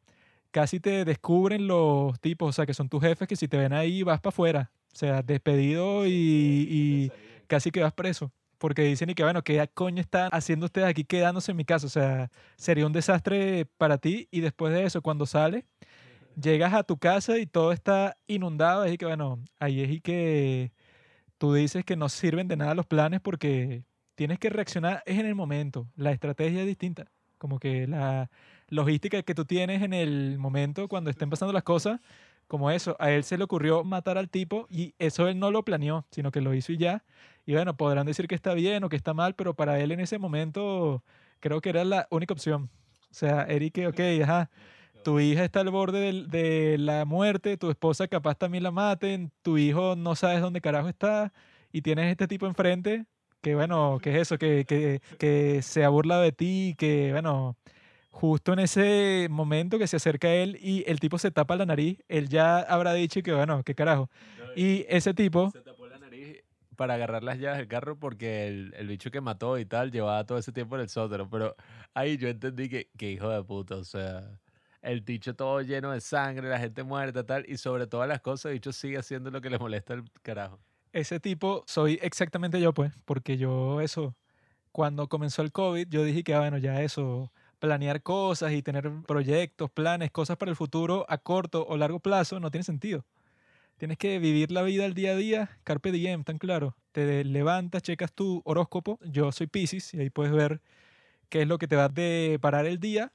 casi 0.51 0.79
te 0.79 1.03
descubren 1.03 1.65
los 1.65 2.19
tipos, 2.19 2.49
o 2.49 2.51
sea, 2.51 2.67
que 2.67 2.75
son 2.75 2.89
tus 2.89 3.01
jefes, 3.01 3.27
que 3.27 3.35
si 3.35 3.47
te 3.47 3.57
ven 3.57 3.73
ahí 3.73 4.03
vas 4.03 4.19
para 4.21 4.29
afuera, 4.29 4.71
o 4.93 4.95
sea, 4.95 5.23
despedido 5.23 6.05
y, 6.05 6.11
y 6.11 7.11
casi 7.47 7.71
que 7.71 7.81
vas 7.81 7.93
preso. 7.93 8.31
Porque 8.59 8.83
dicen 8.83 9.09
y 9.09 9.15
que, 9.15 9.23
bueno, 9.23 9.43
¿qué 9.43 9.67
coño 9.73 9.99
están 9.99 10.29
haciendo 10.31 10.67
ustedes 10.67 10.89
aquí 10.89 11.03
quedándose 11.03 11.49
en 11.49 11.57
mi 11.57 11.65
casa? 11.65 11.87
O 11.87 11.89
sea, 11.89 12.29
sería 12.55 12.85
un 12.85 12.93
desastre 12.93 13.65
para 13.79 13.97
ti 13.97 14.27
y 14.29 14.41
después 14.41 14.71
de 14.75 14.83
eso, 14.83 15.01
cuando 15.01 15.25
sales, 15.25 15.63
llegas 16.39 16.73
a 16.75 16.83
tu 16.83 16.97
casa 16.97 17.39
y 17.39 17.47
todo 17.47 17.71
está 17.71 18.15
inundado, 18.27 18.87
y 18.87 18.99
que, 18.99 19.05
bueno, 19.07 19.39
ahí 19.59 19.81
es 19.81 19.89
y 19.89 20.01
que 20.01 20.71
tú 21.41 21.55
dices 21.55 21.83
que 21.83 21.95
no 21.95 22.07
sirven 22.07 22.47
de 22.47 22.55
nada 22.55 22.75
los 22.75 22.85
planes 22.85 23.19
porque 23.19 23.83
tienes 24.13 24.37
que 24.37 24.51
reaccionar 24.51 25.01
es 25.07 25.17
en 25.17 25.25
el 25.25 25.33
momento, 25.33 25.87
la 25.95 26.11
estrategia 26.11 26.61
es 26.61 26.67
distinta, 26.67 27.07
como 27.39 27.57
que 27.57 27.87
la 27.87 28.29
logística 28.67 29.23
que 29.23 29.33
tú 29.33 29.43
tienes 29.43 29.81
en 29.81 29.91
el 29.91 30.37
momento 30.37 30.87
cuando 30.87 31.09
estén 31.09 31.31
pasando 31.31 31.51
las 31.51 31.63
cosas, 31.63 31.99
como 32.47 32.69
eso, 32.69 32.95
a 32.99 33.09
él 33.09 33.23
se 33.23 33.39
le 33.39 33.43
ocurrió 33.43 33.83
matar 33.83 34.19
al 34.19 34.29
tipo 34.29 34.67
y 34.69 34.93
eso 34.99 35.27
él 35.27 35.39
no 35.39 35.49
lo 35.49 35.65
planeó, 35.65 36.05
sino 36.11 36.31
que 36.31 36.41
lo 36.41 36.53
hizo 36.53 36.73
y 36.73 36.77
ya. 36.77 37.03
Y 37.47 37.53
bueno, 37.53 37.75
podrán 37.75 38.05
decir 38.05 38.27
que 38.27 38.35
está 38.35 38.53
bien 38.53 38.83
o 38.83 38.89
que 38.89 38.95
está 38.95 39.15
mal, 39.15 39.33
pero 39.33 39.55
para 39.55 39.79
él 39.79 39.91
en 39.91 39.99
ese 39.99 40.19
momento 40.19 41.03
creo 41.39 41.59
que 41.59 41.69
era 41.69 41.83
la 41.83 42.07
única 42.11 42.35
opción. 42.35 42.69
O 43.09 43.13
sea, 43.15 43.45
Eric, 43.45 43.79
ok, 43.89 43.99
ajá, 44.21 44.51
tu 45.03 45.19
hija 45.19 45.43
está 45.43 45.61
al 45.61 45.69
borde 45.69 45.99
del- 45.99 46.27
de, 46.29 46.77
la 46.77 47.05
muerte, 47.05 47.57
tu 47.57 47.69
esposa 47.69 48.07
capaz 48.07 48.35
también 48.35 48.63
la 48.63 48.71
maten, 48.71 49.31
tu 49.41 49.57
hijo 49.57 49.95
no 49.95 50.15
sabes 50.15 50.41
dónde 50.41 50.61
carajo 50.61 50.89
está 50.89 51.31
y 51.71 51.81
tienes 51.81 52.11
este 52.11 52.27
tipo 52.27 52.45
enfrente 52.47 53.05
que, 53.41 53.55
bueno, 53.55 53.97
que 54.01 54.11
es 54.15 54.21
eso, 54.21 54.37
que, 54.37 54.65
que, 54.65 55.01
que 55.17 55.61
se 55.63 55.85
burla 55.87 56.19
de 56.21 56.31
ti, 56.31 56.75
que, 56.77 57.11
bueno, 57.11 57.57
justo 58.11 58.53
en 58.53 58.59
ese 58.59 59.27
momento 59.31 59.79
que 59.79 59.87
se 59.87 59.95
acerca 59.97 60.27
a 60.27 60.33
él 60.33 60.57
y 60.61 60.83
el 60.87 60.99
tipo 60.99 61.17
se 61.17 61.31
tapa 61.31 61.55
la 61.55 61.65
nariz, 61.65 61.97
él 62.07 62.29
ya 62.29 62.59
habrá 62.59 62.93
dicho 62.93 63.21
que, 63.23 63.33
bueno, 63.33 63.63
qué 63.63 63.73
carajo. 63.73 64.09
Y 64.55 64.85
ese 64.89 65.13
tipo, 65.13 65.49
Se 65.51 65.61
tapó 65.61 65.87
la 65.87 65.97
nariz 65.97 66.43
para 66.75 66.95
agarrar 66.95 67.23
las 67.23 67.39
llaves 67.39 67.59
del 67.59 67.67
carro 67.67 67.97
porque 67.97 68.47
el, 68.47 68.73
el 68.77 68.87
bicho 68.87 69.11
que 69.11 69.21
mató 69.21 69.57
y 69.57 69.65
tal 69.65 69.91
llevaba 69.91 70.23
todo 70.25 70.37
ese 70.37 70.51
tiempo 70.51 70.75
en 70.75 70.81
el 70.81 70.89
sótano. 70.89 71.29
Pero 71.29 71.55
ahí 71.93 72.17
yo 72.17 72.27
entendí 72.27 72.69
que, 72.69 72.89
que 72.97 73.11
hijo 73.11 73.29
de 73.29 73.43
puta, 73.43 73.75
o 73.75 73.83
sea, 73.83 74.39
el 74.81 75.01
bicho 75.01 75.35
todo 75.35 75.61
lleno 75.61 75.91
de 75.91 76.01
sangre, 76.01 76.49
la 76.49 76.59
gente 76.59 76.83
muerta, 76.83 77.25
tal, 77.25 77.45
y 77.47 77.57
sobre 77.57 77.87
todas 77.87 78.07
las 78.07 78.21
cosas, 78.21 78.47
el 78.47 78.53
bicho 78.53 78.71
sigue 78.71 78.97
haciendo 78.97 79.31
lo 79.31 79.41
que 79.41 79.49
le 79.49 79.59
molesta 79.59 79.93
al 79.93 80.03
carajo. 80.21 80.59
ese 80.93 81.19
tipo 81.19 81.63
soy 81.67 81.99
exactamente 82.01 82.59
yo, 82.59 82.73
pues, 82.73 82.91
porque 83.05 83.37
yo 83.37 83.81
eso, 83.81 84.15
cuando 84.71 85.07
comenzó 85.07 85.41
el 85.41 85.51
COVID, 85.51 85.87
yo 85.89 86.03
dije 86.03 86.23
que, 86.23 86.33
ah, 86.33 86.39
bueno, 86.39 86.57
ya 86.57 86.81
eso, 86.81 87.31
planear 87.59 88.01
cosas 88.01 88.51
y 88.53 88.63
tener 88.63 88.91
proyectos, 89.07 89.69
planes, 89.71 90.11
cosas 90.11 90.37
para 90.37 90.49
el 90.49 90.57
futuro 90.57 91.05
a 91.07 91.17
corto 91.19 91.65
o 91.67 91.77
largo 91.77 91.99
plazo 91.99 92.39
no 92.39 92.51
tiene 92.51 92.63
sentido. 92.63 93.05
Tienes 93.77 93.97
que 93.97 94.19
vivir 94.19 94.51
la 94.51 94.61
vida 94.63 94.85
al 94.85 94.93
día 94.93 95.11
a 95.11 95.15
día, 95.15 95.49
carpe 95.63 95.91
diem, 95.91 96.23
tan 96.23 96.37
claro. 96.37 96.75
Te 96.91 97.23
levantas, 97.23 97.81
checas 97.81 98.11
tu 98.13 98.41
horóscopo, 98.45 98.99
yo 99.03 99.31
soy 99.31 99.47
Pisces 99.47 99.93
y 99.93 99.99
ahí 99.99 100.09
puedes 100.09 100.33
ver 100.33 100.61
qué 101.29 101.43
es 101.43 101.47
lo 101.47 101.57
que 101.57 101.67
te 101.67 101.75
va 101.75 101.85
a 101.85 101.89
deparar 101.89 102.65
el 102.65 102.79
día, 102.79 103.11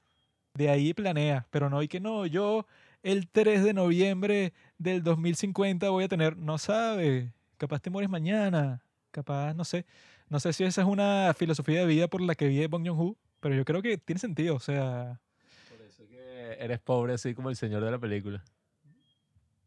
de 0.57 0.71
ahí 0.71 0.95
planea, 0.95 1.47
pero 1.51 1.69
no 1.71 1.79
hay 1.79 1.89
que 1.89 2.01
no, 2.01 2.27
yo 2.27 2.67
el 3.03 3.29
3 3.29 3.63
de 3.63 3.73
noviembre 3.73 4.53
del 4.79 5.03
2050 5.03 5.91
voy 5.91 6.05
a 6.05 6.09
tener, 6.09 6.37
no 6.37 6.59
sabe, 6.59 7.33
capaz 7.57 7.81
te 7.81 7.91
mueres 7.91 8.11
mañana, 8.11 8.83
capaz, 9.11 9.55
no 9.55 9.65
sé, 9.65 9.87
no 10.29 10.41
sé 10.41 10.53
si 10.53 10.65
esa 10.65 10.83
es 10.83 10.89
una 10.89 11.33
filosofía 11.37 11.81
de 11.81 11.87
vida 11.87 12.09
por 12.09 12.21
la 12.21 12.35
que 12.35 12.49
vive 12.49 12.67
Bong 12.67 12.87
Joon-ho, 12.87 13.17
pero 13.41 13.55
yo 13.55 13.65
creo 13.65 13.83
que 13.83 13.99
tiene 13.99 14.19
sentido, 14.19 14.57
o 14.57 14.61
sea, 14.61 15.21
Por 15.69 15.81
eso 15.83 16.07
que 16.09 16.57
eres 16.59 16.81
pobre 16.81 17.15
así 17.15 17.35
como 17.35 17.51
el 17.51 17.57
señor 17.57 17.85
de 17.85 17.91
la 17.91 17.99
película. 17.99 18.43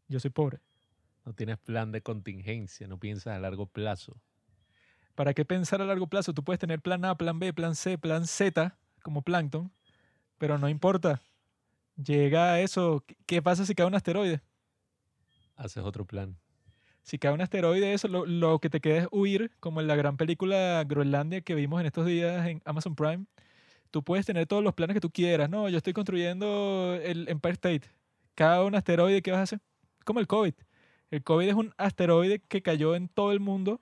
yo 0.08 0.20
soy 0.20 0.30
pobre. 0.30 0.58
No 1.24 1.34
tienes 1.34 1.58
plan 1.58 1.92
de 1.92 2.00
contingencia, 2.00 2.88
no 2.88 2.98
piensas 2.98 3.36
a 3.36 3.38
largo 3.38 3.66
plazo. 3.66 4.16
¿Para 5.14 5.34
qué 5.34 5.44
pensar 5.44 5.82
a 5.82 5.84
largo 5.84 6.06
plazo? 6.06 6.32
Tú 6.32 6.42
puedes 6.42 6.58
tener 6.58 6.80
plan 6.80 7.04
A, 7.04 7.14
plan 7.14 7.38
B, 7.38 7.52
plan 7.52 7.74
C, 7.74 7.98
plan 7.98 8.26
Z, 8.26 8.74
como 9.02 9.22
Plankton, 9.22 9.70
pero 10.40 10.56
no 10.58 10.68
importa. 10.70 11.20
Llega 12.02 12.54
a 12.54 12.60
eso. 12.60 13.04
¿Qué- 13.06 13.16
¿Qué 13.26 13.42
pasa 13.42 13.66
si 13.66 13.74
cae 13.74 13.84
un 13.86 13.94
asteroide? 13.94 14.40
Haces 15.54 15.84
otro 15.84 16.06
plan. 16.06 16.36
Si 17.02 17.18
cae 17.18 17.32
un 17.32 17.42
asteroide, 17.42 17.92
eso 17.92 18.08
lo, 18.08 18.24
lo 18.24 18.58
que 18.58 18.70
te 18.70 18.80
queda 18.80 18.98
es 19.02 19.08
huir, 19.10 19.50
como 19.60 19.80
en 19.82 19.86
la 19.86 19.96
gran 19.96 20.16
película 20.16 20.82
Groenlandia 20.86 21.42
que 21.42 21.54
vimos 21.54 21.78
en 21.80 21.86
estos 21.86 22.06
días 22.06 22.46
en 22.46 22.62
Amazon 22.64 22.94
Prime. 22.96 23.26
tú 23.90 24.02
puedes 24.02 24.24
tener 24.24 24.46
todos 24.46 24.62
los 24.64 24.72
planes 24.72 24.94
que 24.94 25.00
tú 25.00 25.10
quieras. 25.10 25.50
No, 25.50 25.68
yo 25.68 25.76
estoy 25.76 25.92
construyendo 25.92 26.96
el 27.02 27.28
Empire 27.28 27.52
State. 27.54 27.82
Cada 28.34 28.64
un 28.64 28.74
asteroide, 28.74 29.20
¿qué 29.20 29.30
vas 29.32 29.40
a 29.40 29.42
hacer? 29.42 29.60
Como 30.04 30.20
el 30.20 30.26
COVID. 30.26 30.54
El 31.10 31.22
COVID 31.22 31.48
es 31.48 31.54
un 31.54 31.74
asteroide 31.76 32.38
que 32.40 32.62
cayó 32.62 32.94
en 32.94 33.08
todo 33.08 33.32
el 33.32 33.40
mundo, 33.40 33.80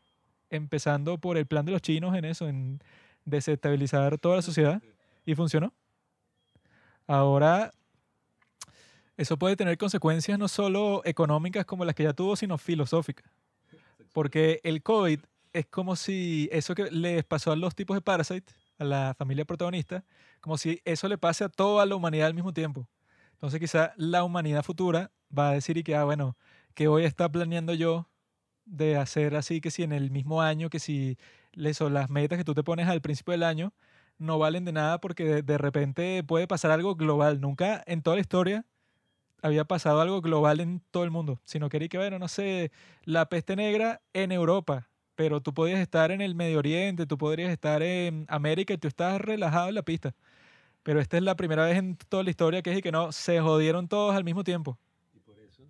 empezando 0.50 1.18
por 1.18 1.36
el 1.36 1.46
plan 1.46 1.66
de 1.66 1.72
los 1.72 1.82
chinos 1.82 2.16
en 2.16 2.24
eso, 2.24 2.48
en 2.48 2.80
desestabilizar 3.26 4.16
toda 4.18 4.36
la 4.36 4.42
sociedad, 4.42 4.82
y 5.26 5.34
funcionó. 5.34 5.72
Ahora, 7.08 7.72
eso 9.16 9.38
puede 9.38 9.56
tener 9.56 9.78
consecuencias 9.78 10.38
no 10.38 10.46
solo 10.46 11.00
económicas 11.06 11.64
como 11.64 11.86
las 11.86 11.94
que 11.94 12.02
ya 12.02 12.12
tuvo, 12.12 12.36
sino 12.36 12.58
filosóficas. 12.58 13.32
Porque 14.12 14.60
el 14.62 14.82
COVID 14.82 15.20
es 15.54 15.66
como 15.66 15.96
si 15.96 16.50
eso 16.52 16.74
que 16.74 16.90
les 16.90 17.24
pasó 17.24 17.50
a 17.50 17.56
los 17.56 17.74
tipos 17.74 17.96
de 17.96 18.02
Parasite, 18.02 18.52
a 18.78 18.84
la 18.84 19.14
familia 19.16 19.46
protagonista, 19.46 20.04
como 20.42 20.58
si 20.58 20.82
eso 20.84 21.08
le 21.08 21.16
pase 21.16 21.44
a 21.44 21.48
toda 21.48 21.86
la 21.86 21.96
humanidad 21.96 22.26
al 22.26 22.34
mismo 22.34 22.52
tiempo. 22.52 22.86
Entonces 23.32 23.58
quizá 23.58 23.94
la 23.96 24.22
humanidad 24.22 24.62
futura 24.62 25.10
va 25.36 25.48
a 25.48 25.54
decir 25.54 25.78
y 25.78 25.82
que, 25.82 25.96
ah, 25.96 26.04
bueno, 26.04 26.36
que 26.74 26.88
hoy 26.88 27.04
está 27.04 27.32
planeando 27.32 27.72
yo 27.72 28.06
de 28.66 28.98
hacer 28.98 29.34
así, 29.34 29.62
que 29.62 29.70
si 29.70 29.82
en 29.82 29.92
el 29.92 30.10
mismo 30.10 30.42
año, 30.42 30.68
que 30.68 30.78
si 30.78 31.16
eso, 31.54 31.88
las 31.88 32.10
metas 32.10 32.36
que 32.36 32.44
tú 32.44 32.54
te 32.54 32.62
pones 32.62 32.86
al 32.86 33.00
principio 33.00 33.32
del 33.32 33.44
año 33.44 33.72
no 34.18 34.38
valen 34.38 34.64
de 34.64 34.72
nada 34.72 35.00
porque 35.00 35.24
de, 35.24 35.42
de 35.42 35.58
repente 35.58 36.22
puede 36.24 36.46
pasar 36.46 36.70
algo 36.70 36.94
global. 36.96 37.40
Nunca 37.40 37.82
en 37.86 38.02
toda 38.02 38.16
la 38.16 38.20
historia 38.20 38.64
había 39.42 39.64
pasado 39.64 40.00
algo 40.00 40.20
global 40.20 40.60
en 40.60 40.80
todo 40.90 41.04
el 41.04 41.10
mundo, 41.10 41.40
sino 41.44 41.68
quería 41.68 41.88
que, 41.88 41.98
bueno, 41.98 42.18
no 42.18 42.28
sé, 42.28 42.72
la 43.04 43.28
peste 43.28 43.56
negra 43.56 44.00
en 44.12 44.32
Europa, 44.32 44.88
pero 45.14 45.40
tú 45.40 45.54
podías 45.54 45.80
estar 45.80 46.10
en 46.10 46.20
el 46.20 46.34
Medio 46.34 46.58
Oriente, 46.58 47.06
tú 47.06 47.18
podrías 47.18 47.50
estar 47.50 47.82
en 47.82 48.24
América 48.28 48.74
y 48.74 48.78
tú 48.78 48.88
estás 48.88 49.20
relajado 49.20 49.68
en 49.68 49.74
la 49.74 49.82
pista. 49.82 50.14
Pero 50.82 51.00
esta 51.00 51.16
es 51.16 51.22
la 51.22 51.36
primera 51.36 51.64
vez 51.64 51.76
en 51.76 51.96
toda 51.96 52.22
la 52.22 52.30
historia 52.30 52.62
que 52.62 52.72
es 52.72 52.78
y 52.78 52.82
que 52.82 52.92
no, 52.92 53.12
se 53.12 53.40
jodieron 53.40 53.88
todos 53.88 54.14
al 54.14 54.24
mismo 54.24 54.44
tiempo. 54.44 54.78
Y 55.14 55.20
por 55.20 55.38
eso 55.38 55.64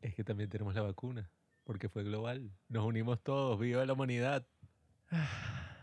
es 0.00 0.14
que 0.14 0.24
también 0.24 0.50
tenemos 0.50 0.74
la 0.74 0.82
vacuna, 0.82 1.30
porque 1.64 1.88
fue 1.88 2.02
global. 2.02 2.50
Nos 2.68 2.84
unimos 2.84 3.20
todos, 3.20 3.58
viva 3.58 3.84
la 3.86 3.92
humanidad. 3.92 4.46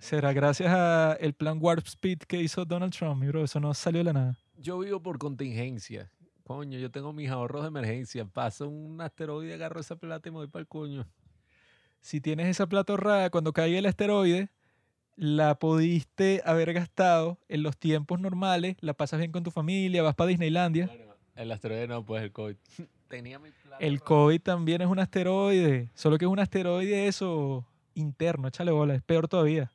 Será 0.00 0.32
gracias 0.32 0.72
al 0.72 1.34
plan 1.34 1.58
Warp 1.60 1.86
Speed 1.86 2.20
que 2.20 2.40
hizo 2.40 2.64
Donald 2.64 2.92
Trump, 2.92 3.20
mi 3.20 3.28
bro, 3.28 3.44
eso 3.44 3.60
no 3.60 3.74
salió 3.74 4.00
de 4.00 4.04
la 4.04 4.12
nada. 4.14 4.38
Yo 4.56 4.78
vivo 4.78 5.02
por 5.02 5.18
contingencia. 5.18 6.10
Coño, 6.44 6.78
yo 6.78 6.90
tengo 6.90 7.12
mis 7.12 7.28
ahorros 7.28 7.62
de 7.62 7.68
emergencia. 7.68 8.24
Pasa 8.24 8.64
un 8.64 9.00
asteroide, 9.00 9.54
agarro 9.54 9.78
esa 9.78 9.96
plata 9.96 10.28
y 10.28 10.32
me 10.32 10.38
voy 10.38 10.46
para 10.48 10.62
el 10.62 10.68
coño. 10.68 11.06
Si 12.00 12.20
tienes 12.20 12.46
esa 12.46 12.66
plata 12.66 12.94
ahorrada 12.94 13.30
cuando 13.30 13.52
caiga 13.52 13.78
el 13.78 13.86
asteroide, 13.86 14.48
la 15.16 15.58
pudiste 15.58 16.40
haber 16.46 16.72
gastado 16.72 17.38
en 17.48 17.62
los 17.62 17.76
tiempos 17.76 18.20
normales, 18.20 18.76
la 18.80 18.94
pasas 18.94 19.18
bien 19.18 19.32
con 19.32 19.42
tu 19.42 19.50
familia, 19.50 20.02
vas 20.02 20.14
para 20.14 20.28
Disneylandia. 20.28 20.86
Bueno, 20.86 21.14
el 21.36 21.52
asteroide 21.52 21.86
no, 21.86 22.04
pues 22.04 22.22
el 22.22 22.32
COVID. 22.32 22.56
Tenía 23.08 23.38
mi 23.38 23.50
plata. 23.50 23.84
El. 23.84 24.00
COVID 24.00 24.40
también 24.40 24.80
es 24.80 24.88
un 24.88 24.98
asteroide, 24.98 25.90
solo 25.94 26.16
que 26.16 26.24
es 26.24 26.30
un 26.30 26.38
asteroide 26.38 27.06
eso 27.06 27.66
interno, 27.94 28.48
échale 28.48 28.70
bola, 28.70 28.94
es 28.94 29.02
peor 29.02 29.28
todavía. 29.28 29.70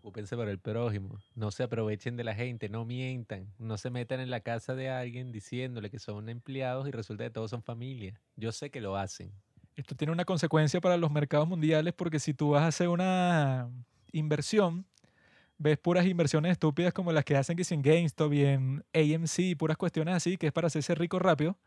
Preocúpense 0.00 0.34
por 0.34 0.48
el 0.48 0.58
prójimo. 0.58 1.18
No 1.34 1.50
se 1.50 1.62
aprovechen 1.62 2.16
de 2.16 2.24
la 2.24 2.34
gente, 2.34 2.70
no 2.70 2.86
mientan. 2.86 3.52
No 3.58 3.76
se 3.76 3.90
metan 3.90 4.18
en 4.20 4.30
la 4.30 4.40
casa 4.40 4.74
de 4.74 4.88
alguien 4.88 5.30
diciéndole 5.30 5.90
que 5.90 5.98
son 5.98 6.30
empleados 6.30 6.88
y 6.88 6.90
resulta 6.90 7.24
que 7.24 7.30
todos 7.30 7.50
son 7.50 7.62
familia. 7.62 8.18
Yo 8.34 8.50
sé 8.50 8.70
que 8.70 8.80
lo 8.80 8.96
hacen. 8.96 9.30
Esto 9.76 9.94
tiene 9.94 10.14
una 10.14 10.24
consecuencia 10.24 10.80
para 10.80 10.96
los 10.96 11.10
mercados 11.10 11.46
mundiales 11.46 11.92
porque 11.92 12.18
si 12.18 12.32
tú 12.32 12.50
vas 12.50 12.62
a 12.62 12.68
hacer 12.68 12.88
una 12.88 13.68
inversión, 14.10 14.86
ves 15.58 15.76
puras 15.76 16.06
inversiones 16.06 16.52
estúpidas 16.52 16.94
como 16.94 17.12
las 17.12 17.26
que 17.26 17.36
hacen 17.36 17.54
que 17.54 17.64
si 17.64 17.74
en 17.74 17.82
GameStop 17.82 18.32
y 18.32 18.44
en 18.46 18.82
AMC, 18.94 19.54
puras 19.58 19.76
cuestiones 19.76 20.14
así, 20.14 20.38
que 20.38 20.46
es 20.46 20.52
para 20.54 20.68
hacerse 20.68 20.94
rico 20.94 21.18
rápido, 21.18 21.58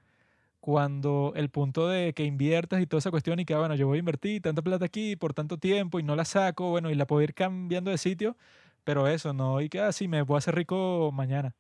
cuando 0.64 1.34
el 1.36 1.50
punto 1.50 1.90
de 1.90 2.14
que 2.14 2.24
inviertas 2.24 2.82
y 2.82 2.88
toda 2.88 3.00
esa 3.00 3.12
cuestión 3.12 3.38
y 3.38 3.44
que, 3.44 3.54
ah, 3.54 3.60
bueno, 3.60 3.76
yo 3.76 3.86
voy 3.86 3.98
a 3.98 4.00
invertir 4.00 4.42
tanta 4.42 4.62
plata 4.62 4.86
aquí 4.86 5.18
por 5.18 5.34
tanto 5.34 5.58
tiempo 5.58 6.00
y 6.00 6.04
no 6.04 6.16
la 6.16 6.24
saco, 6.24 6.70
bueno, 6.70 6.90
y 6.90 6.96
la 6.96 7.06
puedo 7.06 7.22
ir 7.22 7.34
cambiando 7.34 7.92
de 7.92 7.98
sitio, 7.98 8.38
pero 8.86 9.10
eso, 9.10 9.34
no, 9.34 9.60
y 9.60 9.68
que 9.68 9.82
así 9.82 10.08
me 10.08 10.22
voy 10.22 10.36
a 10.36 10.38
hacer 10.38 10.56
rico 10.56 11.12
mañana. 11.14 11.54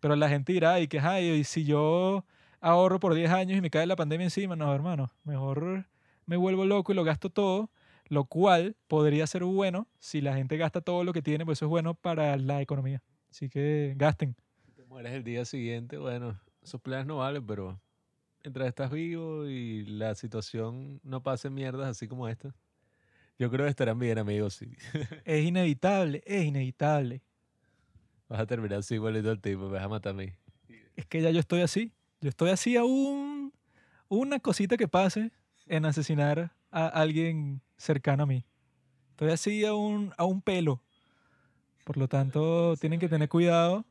Pero 0.00 0.16
la 0.16 0.28
gente 0.28 0.52
dirá, 0.52 0.80
y 0.80 0.86
que, 0.86 1.00
ay, 1.00 1.30
y 1.30 1.44
si 1.44 1.64
yo 1.64 2.26
ahorro 2.60 3.00
por 3.00 3.14
10 3.14 3.30
años 3.30 3.56
y 3.56 3.62
me 3.62 3.70
cae 3.70 3.86
la 3.86 3.96
pandemia 3.96 4.26
encima, 4.26 4.54
no, 4.54 4.74
hermano, 4.74 5.10
mejor 5.24 5.86
me 6.26 6.36
vuelvo 6.36 6.66
loco 6.66 6.92
y 6.92 6.94
lo 6.94 7.04
gasto 7.04 7.30
todo, 7.30 7.70
lo 8.08 8.26
cual 8.26 8.76
podría 8.86 9.26
ser 9.26 9.44
bueno 9.44 9.88
si 9.98 10.20
la 10.20 10.34
gente 10.34 10.58
gasta 10.58 10.82
todo 10.82 11.04
lo 11.04 11.14
que 11.14 11.22
tiene, 11.22 11.46
pues 11.46 11.56
eso 11.56 11.64
es 11.64 11.70
bueno 11.70 11.94
para 11.94 12.36
la 12.36 12.60
economía. 12.60 13.02
Así 13.30 13.48
que 13.48 13.94
gasten. 13.96 14.36
Si 14.66 14.72
te 14.72 14.84
mueres 14.84 15.14
el 15.14 15.24
día 15.24 15.46
siguiente, 15.46 15.96
bueno, 15.96 16.38
esos 16.60 16.82
planes 16.82 17.06
no 17.06 17.16
valen, 17.16 17.46
pero 17.46 17.80
mientras 18.42 18.68
estás 18.68 18.90
vivo 18.90 19.46
y 19.46 19.84
la 19.84 20.14
situación 20.14 21.00
no 21.04 21.22
pase 21.22 21.50
mierdas 21.50 21.88
así 21.88 22.08
como 22.08 22.28
esta, 22.28 22.54
yo 23.38 23.50
creo 23.50 23.66
que 23.66 23.70
estarán 23.70 23.98
bien, 23.98 24.18
amigos. 24.18 24.54
Sí. 24.54 24.76
Es 25.24 25.44
inevitable, 25.44 26.22
es 26.26 26.44
inevitable. 26.44 27.22
Vas 28.28 28.40
a 28.40 28.46
terminar 28.46 28.80
así 28.80 28.94
igualito 28.94 29.30
al 29.30 29.40
tipo, 29.40 29.66
me 29.66 29.72
vas 29.72 29.84
a 29.84 29.88
matar 29.88 30.10
a 30.10 30.14
mí. 30.14 30.32
Es 30.96 31.06
que 31.06 31.20
ya 31.20 31.30
yo 31.30 31.40
estoy 31.40 31.62
así. 31.62 31.92
Yo 32.20 32.28
estoy 32.28 32.50
así 32.50 32.76
a 32.76 32.84
un, 32.84 33.52
una 34.08 34.38
cosita 34.38 34.76
que 34.76 34.88
pase 34.88 35.32
en 35.66 35.84
asesinar 35.84 36.54
a 36.70 36.86
alguien 36.86 37.60
cercano 37.76 38.22
a 38.22 38.26
mí. 38.26 38.44
Estoy 39.10 39.30
así 39.30 39.64
a 39.64 39.74
un, 39.74 40.12
a 40.16 40.24
un 40.24 40.40
pelo. 40.40 40.82
Por 41.84 41.96
lo 41.96 42.08
tanto, 42.08 42.76
tienen 42.76 43.00
que 43.00 43.08
tener 43.08 43.28
cuidado 43.28 43.84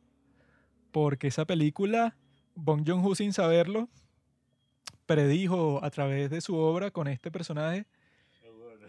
porque 0.91 1.27
esa 1.27 1.45
película, 1.45 2.15
Bong 2.55 2.83
Joon-ho 2.87 3.15
sin 3.15 3.33
saberlo, 3.33 3.89
predijo 5.11 5.83
a 5.83 5.89
través 5.89 6.29
de 6.29 6.39
su 6.39 6.55
obra 6.55 6.89
con 6.89 7.09
este 7.09 7.31
personaje 7.31 7.85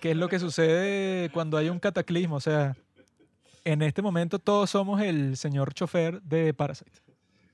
qué 0.01 0.13
es 0.13 0.17
lo 0.17 0.29
que 0.29 0.39
sucede 0.39 1.31
cuando 1.31 1.57
hay 1.57 1.69
un 1.69 1.79
cataclismo. 1.79 2.37
O 2.37 2.41
sea, 2.41 2.77
en 3.65 3.83
este 3.83 4.03
momento 4.03 4.39
todos 4.39 4.71
somos 4.71 5.01
el 5.01 5.37
señor 5.37 5.75
chofer 5.75 6.21
de 6.23 6.55
Parasite. 6.55 6.93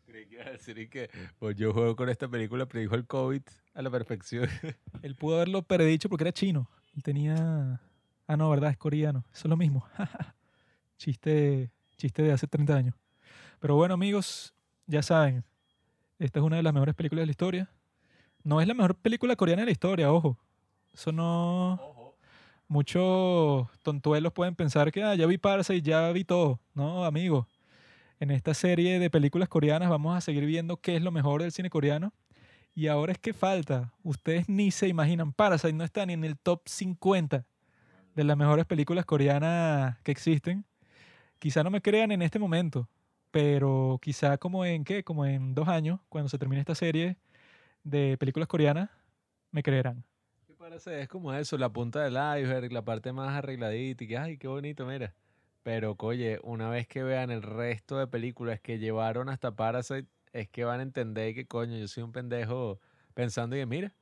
Creí 0.06 0.26
que 0.26 0.40
a 0.40 0.50
decir 0.50 0.88
que 0.90 1.10
pues 1.38 1.56
yo 1.56 1.72
juego 1.72 1.94
con 1.96 2.08
esta 2.08 2.28
película, 2.28 2.66
predijo 2.66 2.94
el 2.94 3.06
COVID 3.06 3.42
a 3.74 3.82
la 3.82 3.90
perfección. 3.90 4.48
Él 5.02 5.14
pudo 5.14 5.36
haberlo 5.36 5.62
predicho 5.62 6.08
porque 6.08 6.24
era 6.24 6.32
chino. 6.32 6.70
Él 6.94 7.02
tenía... 7.02 7.80
Ah, 8.26 8.36
no, 8.36 8.50
¿verdad? 8.50 8.70
Es 8.70 8.76
coreano. 8.76 9.24
Eso 9.32 9.46
es 9.46 9.50
lo 9.50 9.56
mismo. 9.56 9.86
chiste, 10.98 11.70
chiste 11.96 12.22
de 12.22 12.32
hace 12.32 12.46
30 12.46 12.74
años. 12.74 12.94
Pero 13.60 13.76
bueno, 13.76 13.94
amigos, 13.94 14.54
ya 14.86 15.02
saben, 15.02 15.44
esta 16.18 16.38
es 16.38 16.44
una 16.44 16.56
de 16.56 16.62
las 16.62 16.72
mejores 16.72 16.94
películas 16.94 17.22
de 17.22 17.26
la 17.26 17.32
historia. 17.32 17.70
No 18.45 18.61
es 18.61 18.68
la 18.68 18.74
mejor 18.74 18.95
película 18.97 19.36
coreana 19.36 19.62
de 19.62 19.66
la 19.66 19.72
historia, 19.72 20.12
ojo. 20.12 20.39
Eso 20.93 21.12
no... 21.12 21.74
Ojo. 21.74 21.99
Muchos 22.70 23.66
tontuelos 23.82 24.34
pueden 24.34 24.55
pensar 24.55 24.93
que 24.93 25.03
ah, 25.03 25.14
ya 25.14 25.24
vi 25.26 25.39
Parasite, 25.39 25.80
ya 25.80 26.12
vi 26.12 26.24
todo. 26.24 26.61
No, 26.74 27.05
amigo. 27.05 27.49
En 28.20 28.30
esta 28.30 28.53
serie 28.53 28.99
de 28.99 29.09
películas 29.09 29.49
coreanas 29.49 29.89
vamos 29.89 30.14
a 30.14 30.20
seguir 30.20 30.45
viendo 30.45 30.76
qué 30.76 30.97
es 30.97 31.03
lo 31.03 31.11
mejor 31.11 31.41
del 31.41 31.51
cine 31.51 31.70
coreano. 31.70 32.12
Y 32.74 32.89
ahora 32.89 33.12
es 33.12 33.18
que 33.18 33.32
falta. 33.32 33.95
Ustedes 34.03 34.49
ni 34.51 34.70
se 34.70 34.86
imaginan. 34.86 35.32
Parasite 35.32 35.72
no 35.72 35.82
está 35.82 36.05
ni 36.05 36.12
en 36.12 36.24
el 36.24 36.36
top 36.39 36.61
50 36.66 37.47
de 38.14 38.24
las 38.24 38.36
mejores 38.36 38.66
películas 38.66 39.07
coreanas 39.07 39.99
que 40.03 40.12
existen. 40.12 40.66
Quizá 41.39 41.62
no 41.62 41.70
me 41.70 41.80
crean 41.80 42.12
en 42.12 42.20
este 42.20 42.39
momento, 42.39 42.89
pero 43.30 43.99
quizá 44.03 44.36
como 44.36 44.64
en 44.64 44.84
qué, 44.84 45.05
como 45.05 45.24
en 45.24 45.55
dos 45.55 45.68
años, 45.68 46.01
cuando 46.09 46.28
se 46.28 46.36
termine 46.36 46.61
esta 46.61 46.74
serie 46.74 47.16
de 47.89 48.16
películas 48.18 48.49
coreanas, 48.49 48.91
me 49.51 49.62
creerán. 49.62 50.05
¿Qué 50.47 50.55
parece? 50.55 51.01
Es 51.01 51.09
como 51.09 51.32
eso, 51.32 51.57
la 51.57 51.72
punta 51.72 52.03
del 52.03 52.14
iceberg, 52.14 52.72
la 52.72 52.82
parte 52.82 53.12
más 53.12 53.34
arregladita 53.34 54.05
y 54.05 54.09
que, 54.09 54.18
ay, 54.18 54.39
qué 54.39 54.49
bonito, 54.49 54.86
mira. 54.86 55.14
Pero, 55.62 55.97
oye, 55.99 56.39
una 56.43 56.68
vez 56.68 56.86
que 56.86 57.03
vean 57.03 57.30
el 57.30 57.43
resto 57.43 57.99
de 57.99 58.07
películas 58.07 58.61
que 58.61 58.78
llevaron 58.78 59.28
hasta 59.28 59.57
Parasite, 59.57 60.09
es 60.32 60.49
que 60.49 60.64
van 60.64 60.80
a 60.80 60.82
entender 60.82 61.34
que, 61.34 61.47
coño, 61.47 61.76
yo 61.76 61.89
soy 61.89 62.03
un 62.03 62.12
pendejo 62.12 62.78
pensando 63.14 63.57
y 63.57 63.61
que, 63.61 63.66
mira, 63.66 63.93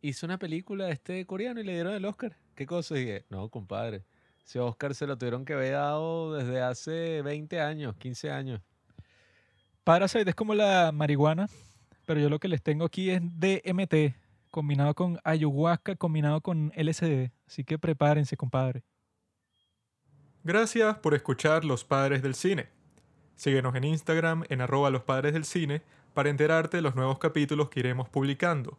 hizo 0.00 0.26
una 0.26 0.38
película 0.38 0.90
este 0.90 1.24
coreano 1.26 1.60
y 1.60 1.64
le 1.64 1.72
dieron 1.72 1.94
el 1.94 2.04
Oscar. 2.04 2.36
¿Qué 2.54 2.66
cosa? 2.66 2.96
Y 2.96 3.00
dije, 3.00 3.24
no, 3.30 3.48
compadre, 3.48 4.04
ese 4.44 4.60
Oscar 4.60 4.94
se 4.94 5.06
lo 5.06 5.18
tuvieron 5.18 5.44
que 5.44 5.54
haber 5.54 5.72
dado 5.72 6.34
desde 6.34 6.60
hace 6.60 7.22
20 7.22 7.60
años, 7.60 7.96
15 7.96 8.30
años. 8.30 8.60
Parasite 9.82 10.30
es 10.30 10.36
como 10.36 10.54
la 10.54 10.92
marihuana, 10.92 11.48
pero 12.04 12.20
yo 12.20 12.28
lo 12.28 12.38
que 12.38 12.48
les 12.48 12.62
tengo 12.62 12.84
aquí 12.84 13.10
es 13.10 13.20
DMT, 13.22 14.16
combinado 14.50 14.94
con 14.94 15.18
ayahuasca, 15.24 15.96
combinado 15.96 16.40
con 16.40 16.72
LSD. 16.76 17.30
Así 17.46 17.64
que 17.64 17.78
prepárense, 17.78 18.36
compadre. 18.36 18.84
Gracias 20.42 20.98
por 20.98 21.14
escuchar 21.14 21.64
Los 21.64 21.84
Padres 21.84 22.22
del 22.22 22.34
Cine. 22.34 22.68
Síguenos 23.34 23.74
en 23.74 23.84
Instagram 23.84 24.44
en 24.48 24.60
arroba 24.60 24.90
los 24.90 25.02
padres 25.02 25.32
del 25.32 25.44
cine 25.44 25.82
para 26.12 26.30
enterarte 26.30 26.76
de 26.76 26.82
los 26.82 26.94
nuevos 26.94 27.18
capítulos 27.18 27.68
que 27.68 27.80
iremos 27.80 28.08
publicando. 28.08 28.78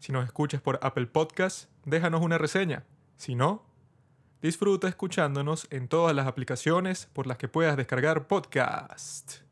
Si 0.00 0.12
nos 0.12 0.24
escuchas 0.24 0.60
por 0.60 0.80
Apple 0.82 1.06
Podcast, 1.06 1.70
déjanos 1.84 2.22
una 2.22 2.38
reseña. 2.38 2.84
Si 3.16 3.36
no, 3.36 3.62
Disfruta 4.44 4.88
escuchándonos 4.88 5.66
en 5.70 5.88
todas 5.88 6.14
las 6.14 6.26
aplicaciones 6.26 7.08
por 7.14 7.26
las 7.26 7.38
que 7.38 7.48
puedas 7.48 7.78
descargar 7.78 8.26
podcast. 8.26 9.43